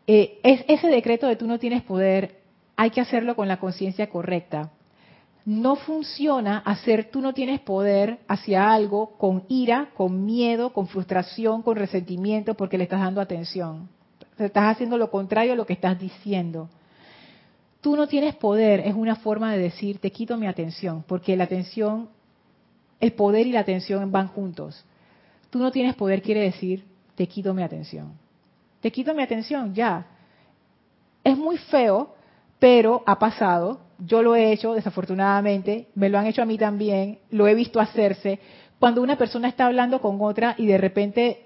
Eh, 0.07 0.39
es, 0.43 0.65
ese 0.67 0.87
decreto 0.87 1.27
de 1.27 1.35
tú 1.35 1.47
no 1.47 1.59
tienes 1.59 1.83
poder, 1.83 2.41
hay 2.75 2.89
que 2.89 3.01
hacerlo 3.01 3.35
con 3.35 3.47
la 3.47 3.57
conciencia 3.57 4.09
correcta. 4.09 4.71
No 5.45 5.75
funciona 5.75 6.59
hacer 6.59 7.11
tú 7.11 7.19
no 7.19 7.33
tienes 7.33 7.59
poder 7.59 8.19
hacia 8.27 8.71
algo 8.71 9.17
con 9.17 9.43
ira, 9.49 9.89
con 9.95 10.25
miedo, 10.25 10.71
con 10.71 10.87
frustración, 10.87 11.61
con 11.61 11.75
resentimiento, 11.75 12.53
porque 12.55 12.77
le 12.77 12.85
estás 12.85 13.01
dando 13.01 13.19
atención. 13.19 13.89
Estás 14.37 14.71
haciendo 14.71 14.97
lo 14.97 15.11
contrario 15.11 15.53
a 15.53 15.55
lo 15.55 15.65
que 15.65 15.73
estás 15.73 15.99
diciendo. 15.99 16.69
Tú 17.83 17.97
no 17.97 18.07
tienes 18.07 18.33
poder 18.35 18.79
es 18.79 18.95
una 18.95 19.17
forma 19.17 19.51
de 19.51 19.59
decir 19.59 19.99
te 19.99 20.09
quito 20.09 20.37
mi 20.37 20.47
atención, 20.47 21.03
porque 21.05 21.35
la 21.35 21.43
atención, 21.43 22.07
el 23.01 23.11
poder 23.11 23.45
y 23.45 23.51
la 23.51 23.59
atención 23.59 24.09
van 24.09 24.29
juntos. 24.29 24.85
Tú 25.49 25.59
no 25.59 25.69
tienes 25.69 25.93
poder 25.95 26.21
quiere 26.21 26.39
decir 26.39 26.85
te 27.15 27.27
quito 27.27 27.53
mi 27.53 27.61
atención. 27.61 28.13
Te 28.79 28.89
quito 28.89 29.13
mi 29.13 29.21
atención, 29.21 29.75
ya. 29.75 30.07
Es 31.25 31.37
muy 31.37 31.57
feo, 31.57 32.15
pero 32.57 33.03
ha 33.05 33.19
pasado. 33.19 33.81
Yo 33.99 34.23
lo 34.23 34.33
he 34.33 34.53
hecho, 34.53 34.73
desafortunadamente, 34.73 35.89
me 35.93 36.07
lo 36.07 36.17
han 36.17 36.27
hecho 36.27 36.41
a 36.41 36.45
mí 36.45 36.57
también, 36.57 37.19
lo 37.31 37.49
he 37.49 37.53
visto 37.53 37.81
hacerse. 37.81 38.39
Cuando 38.79 39.01
una 39.01 39.17
persona 39.17 39.49
está 39.49 39.65
hablando 39.65 39.99
con 39.99 40.21
otra 40.21 40.55
y 40.57 40.67
de 40.67 40.77
repente 40.77 41.42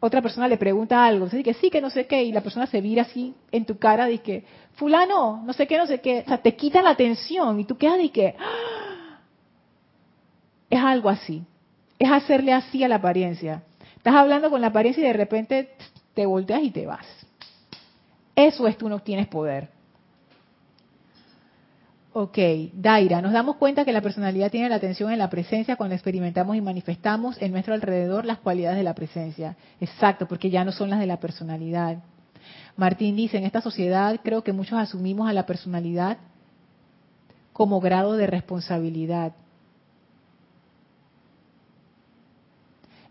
otra 0.00 0.20
persona 0.20 0.48
le 0.48 0.58
pregunta 0.58 1.04
algo, 1.04 1.24
dice 1.26 1.42
que 1.42 1.54
sí, 1.54 1.70
que 1.70 1.80
no 1.80 1.90
sé 1.90 2.06
qué, 2.06 2.22
y 2.22 2.32
la 2.32 2.42
persona 2.42 2.66
se 2.66 2.80
vira 2.80 3.02
así 3.02 3.34
en 3.50 3.64
tu 3.64 3.78
cara, 3.78 4.06
dice 4.06 4.22
que, 4.22 4.44
fulano, 4.74 5.42
no 5.44 5.52
sé 5.52 5.66
qué, 5.66 5.78
no 5.78 5.86
sé 5.86 6.00
qué, 6.00 6.22
o 6.24 6.28
sea, 6.28 6.38
te 6.38 6.54
quita 6.54 6.82
la 6.82 6.90
atención 6.90 7.58
y 7.60 7.64
tú 7.64 7.76
quedas 7.76 7.98
de 7.98 8.10
que, 8.10 8.34
¡ah! 8.38 9.20
es 10.68 10.80
algo 10.80 11.08
así, 11.08 11.44
es 11.98 12.10
hacerle 12.10 12.52
así 12.52 12.84
a 12.84 12.88
la 12.88 12.96
apariencia. 12.96 13.62
Estás 13.96 14.14
hablando 14.14 14.50
con 14.50 14.60
la 14.60 14.68
apariencia 14.68 15.02
y 15.02 15.06
de 15.06 15.12
repente 15.12 15.70
te 16.14 16.26
volteas 16.26 16.62
y 16.62 16.70
te 16.70 16.86
vas. 16.86 17.06
Eso 18.34 18.66
es 18.68 18.76
tú 18.76 18.88
no 18.88 19.00
tienes 19.00 19.26
poder. 19.28 19.75
Ok, 22.18 22.38
Daira, 22.72 23.20
nos 23.20 23.34
damos 23.34 23.56
cuenta 23.56 23.84
que 23.84 23.92
la 23.92 24.00
personalidad 24.00 24.50
tiene 24.50 24.70
la 24.70 24.76
atención 24.76 25.12
en 25.12 25.18
la 25.18 25.28
presencia 25.28 25.76
cuando 25.76 25.94
experimentamos 25.94 26.56
y 26.56 26.62
manifestamos 26.62 27.36
en 27.42 27.52
nuestro 27.52 27.74
alrededor 27.74 28.24
las 28.24 28.38
cualidades 28.38 28.78
de 28.78 28.84
la 28.84 28.94
presencia. 28.94 29.54
Exacto, 29.82 30.26
porque 30.26 30.48
ya 30.48 30.64
no 30.64 30.72
son 30.72 30.88
las 30.88 30.98
de 30.98 31.04
la 31.04 31.20
personalidad. 31.20 31.98
Martín 32.74 33.16
dice, 33.16 33.36
en 33.36 33.44
esta 33.44 33.60
sociedad 33.60 34.18
creo 34.24 34.42
que 34.42 34.54
muchos 34.54 34.78
asumimos 34.78 35.28
a 35.28 35.34
la 35.34 35.44
personalidad 35.44 36.16
como 37.52 37.82
grado 37.82 38.14
de 38.14 38.26
responsabilidad. 38.26 39.34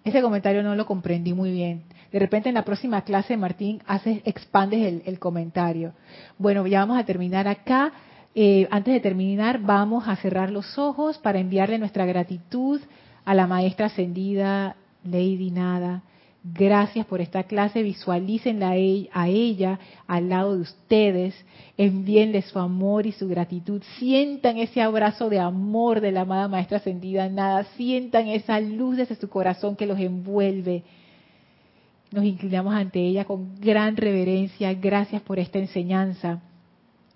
Ese 0.03 0.19
comentario 0.23 0.63
no 0.63 0.73
lo 0.73 0.87
comprendí 0.87 1.35
muy 1.35 1.51
bien. 1.51 1.83
De 2.11 2.17
repente 2.17 2.49
en 2.49 2.55
la 2.55 2.65
próxima 2.65 3.03
clase, 3.03 3.37
Martín, 3.37 3.83
haces, 3.85 4.23
expandes 4.25 4.83
el, 4.83 5.03
el 5.05 5.19
comentario. 5.19 5.93
Bueno, 6.39 6.65
ya 6.65 6.79
vamos 6.79 6.97
a 6.97 7.05
terminar 7.05 7.47
acá. 7.47 7.93
Eh, 8.37 8.67
antes 8.69 8.93
de 8.93 8.99
terminar, 8.99 9.61
vamos 9.61 10.09
a 10.09 10.17
cerrar 10.17 10.51
los 10.51 10.77
ojos 10.77 11.17
para 11.17 11.39
enviarle 11.39 11.79
nuestra 11.79 12.05
gratitud 12.05 12.81
a 13.23 13.33
la 13.33 13.47
maestra 13.47 13.85
ascendida 13.85 14.75
Lady 15.05 15.51
Nada. 15.51 16.03
Gracias 16.43 17.05
por 17.05 17.21
esta 17.21 17.43
clase, 17.43 17.81
visualícenla 17.81 18.71
a 18.71 19.27
ella 19.27 19.79
al 20.05 20.27
lado 20.29 20.55
de 20.55 20.61
ustedes, 20.63 21.33
envíenle 21.77 22.41
su 22.41 22.59
amor 22.59 23.07
y 23.07 23.13
su 23.13 23.27
gratitud, 23.29 23.81
sientan 23.97 24.57
ese 24.57 24.81
abrazo 24.81 25.29
de 25.29 25.39
amor 25.39 26.01
de 26.01 26.11
la 26.11 26.21
amada 26.21 26.49
maestra 26.49 26.77
ascendida 26.77 27.29
Nada, 27.29 27.63
sientan 27.77 28.27
esa 28.27 28.59
luz 28.59 28.97
desde 28.97 29.15
su 29.15 29.29
corazón 29.29 29.77
que 29.77 29.87
los 29.87 29.97
envuelve. 29.97 30.83
Nos 32.11 32.25
inclinamos 32.25 32.75
ante 32.75 32.99
ella 32.99 33.23
con 33.23 33.55
gran 33.61 33.95
reverencia, 33.95 34.73
gracias 34.73 35.21
por 35.21 35.39
esta 35.39 35.57
enseñanza 35.57 36.41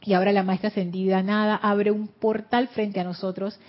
y 0.03 0.13
ahora 0.13 0.31
la 0.31 0.43
maestra 0.43 0.69
ascendida 0.69 1.21
nada 1.23 1.55
abre 1.55 1.91
un 1.91 2.07
portal 2.07 2.67
frente 2.69 2.99
a 2.99 3.03
nosotros 3.03 3.59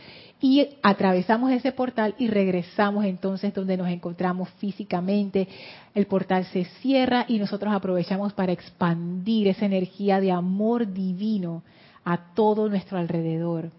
y 0.41 0.69
atravesamos 0.83 1.53
ese 1.53 1.73
portal 1.73 2.15
y 2.19 2.29
regresamos 2.29 3.05
entonces 3.05 3.53
donde 3.53 3.77
nos 3.77 3.89
encontramos 3.89 4.49
físicamente. 4.59 5.47
El 5.95 6.07
portal 6.07 6.47
se 6.47 6.65
cierra 6.81 7.27
y 7.29 7.39
nosotros 7.39 7.75
aprovechamos 7.75 8.33
para 8.33 8.53
expandir 8.53 9.49
esa 9.49 9.67
energía 9.67 10.19
de 10.21 10.33
amor 10.33 10.91
divino 10.91 11.63
a 12.05 12.33
todo 12.35 12.71
nuestro 12.71 12.97
alrededor. 12.97 13.71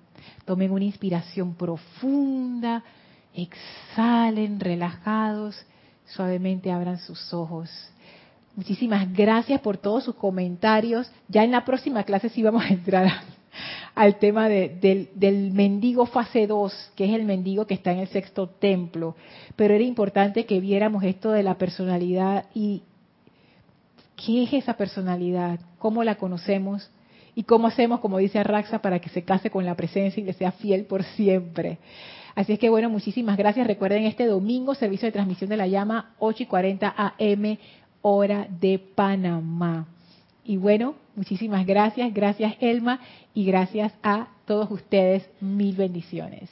Tomen 0.45 0.71
una 0.71 0.85
inspiración 0.85 1.55
profunda, 1.55 2.83
exhalen 3.33 4.59
relajados, 4.59 5.65
suavemente 6.05 6.71
abran 6.71 6.99
sus 6.99 7.33
ojos. 7.33 7.69
Muchísimas 8.55 9.11
gracias 9.13 9.61
por 9.61 9.77
todos 9.77 10.03
sus 10.03 10.15
comentarios. 10.15 11.09
Ya 11.29 11.43
en 11.43 11.51
la 11.51 11.63
próxima 11.63 12.03
clase 12.03 12.29
sí 12.29 12.43
vamos 12.43 12.63
a 12.63 12.69
entrar 12.69 13.07
al 13.95 14.19
tema 14.19 14.49
del, 14.49 15.51
mendigo 15.53 16.05
fase 16.05 16.47
2, 16.47 16.91
que 16.95 17.05
es 17.05 17.13
el 17.13 17.23
mendigo 17.23 17.65
que 17.65 17.73
está 17.73 17.91
en 17.91 17.99
el 17.99 18.07
sexto 18.07 18.47
templo. 18.47 19.15
Pero 19.55 19.73
era 19.73 19.83
importante 19.83 20.45
que 20.45 20.59
viéramos 20.59 21.03
esto 21.03 21.31
de 21.31 21.43
la 21.43 21.55
personalidad 21.57 22.45
y 22.53 22.83
qué 24.17 24.43
es 24.43 24.53
esa 24.53 24.75
personalidad, 24.75 25.59
cómo 25.79 26.03
la 26.03 26.15
conocemos 26.15 26.91
y 27.35 27.43
cómo 27.43 27.67
hacemos, 27.67 28.01
como 28.01 28.17
dice 28.17 28.39
Arraxa, 28.39 28.79
para 28.79 28.99
que 28.99 29.09
se 29.09 29.23
case 29.23 29.49
con 29.49 29.65
la 29.65 29.75
presencia 29.75 30.21
y 30.21 30.25
le 30.25 30.33
sea 30.33 30.51
fiel 30.51 30.85
por 30.85 31.03
siempre. 31.03 31.79
Así 32.35 32.53
es 32.53 32.59
que 32.59 32.69
bueno, 32.69 32.89
muchísimas 32.89 33.37
gracias. 33.37 33.67
Recuerden 33.67 34.05
este 34.05 34.25
domingo, 34.25 34.75
servicio 34.75 35.05
de 35.05 35.11
transmisión 35.11 35.49
de 35.49 35.57
la 35.57 35.67
llama, 35.67 36.15
8 36.19 36.43
y 36.43 36.45
40 36.45 36.95
AM 36.97 37.57
hora 38.01 38.47
de 38.59 38.79
Panamá. 38.79 39.87
Y 40.43 40.57
bueno, 40.57 40.95
muchísimas 41.15 41.65
gracias, 41.65 42.13
gracias 42.13 42.55
Elma 42.59 42.99
y 43.33 43.45
gracias 43.45 43.93
a 44.01 44.27
todos 44.45 44.71
ustedes, 44.71 45.29
mil 45.39 45.75
bendiciones. 45.75 46.49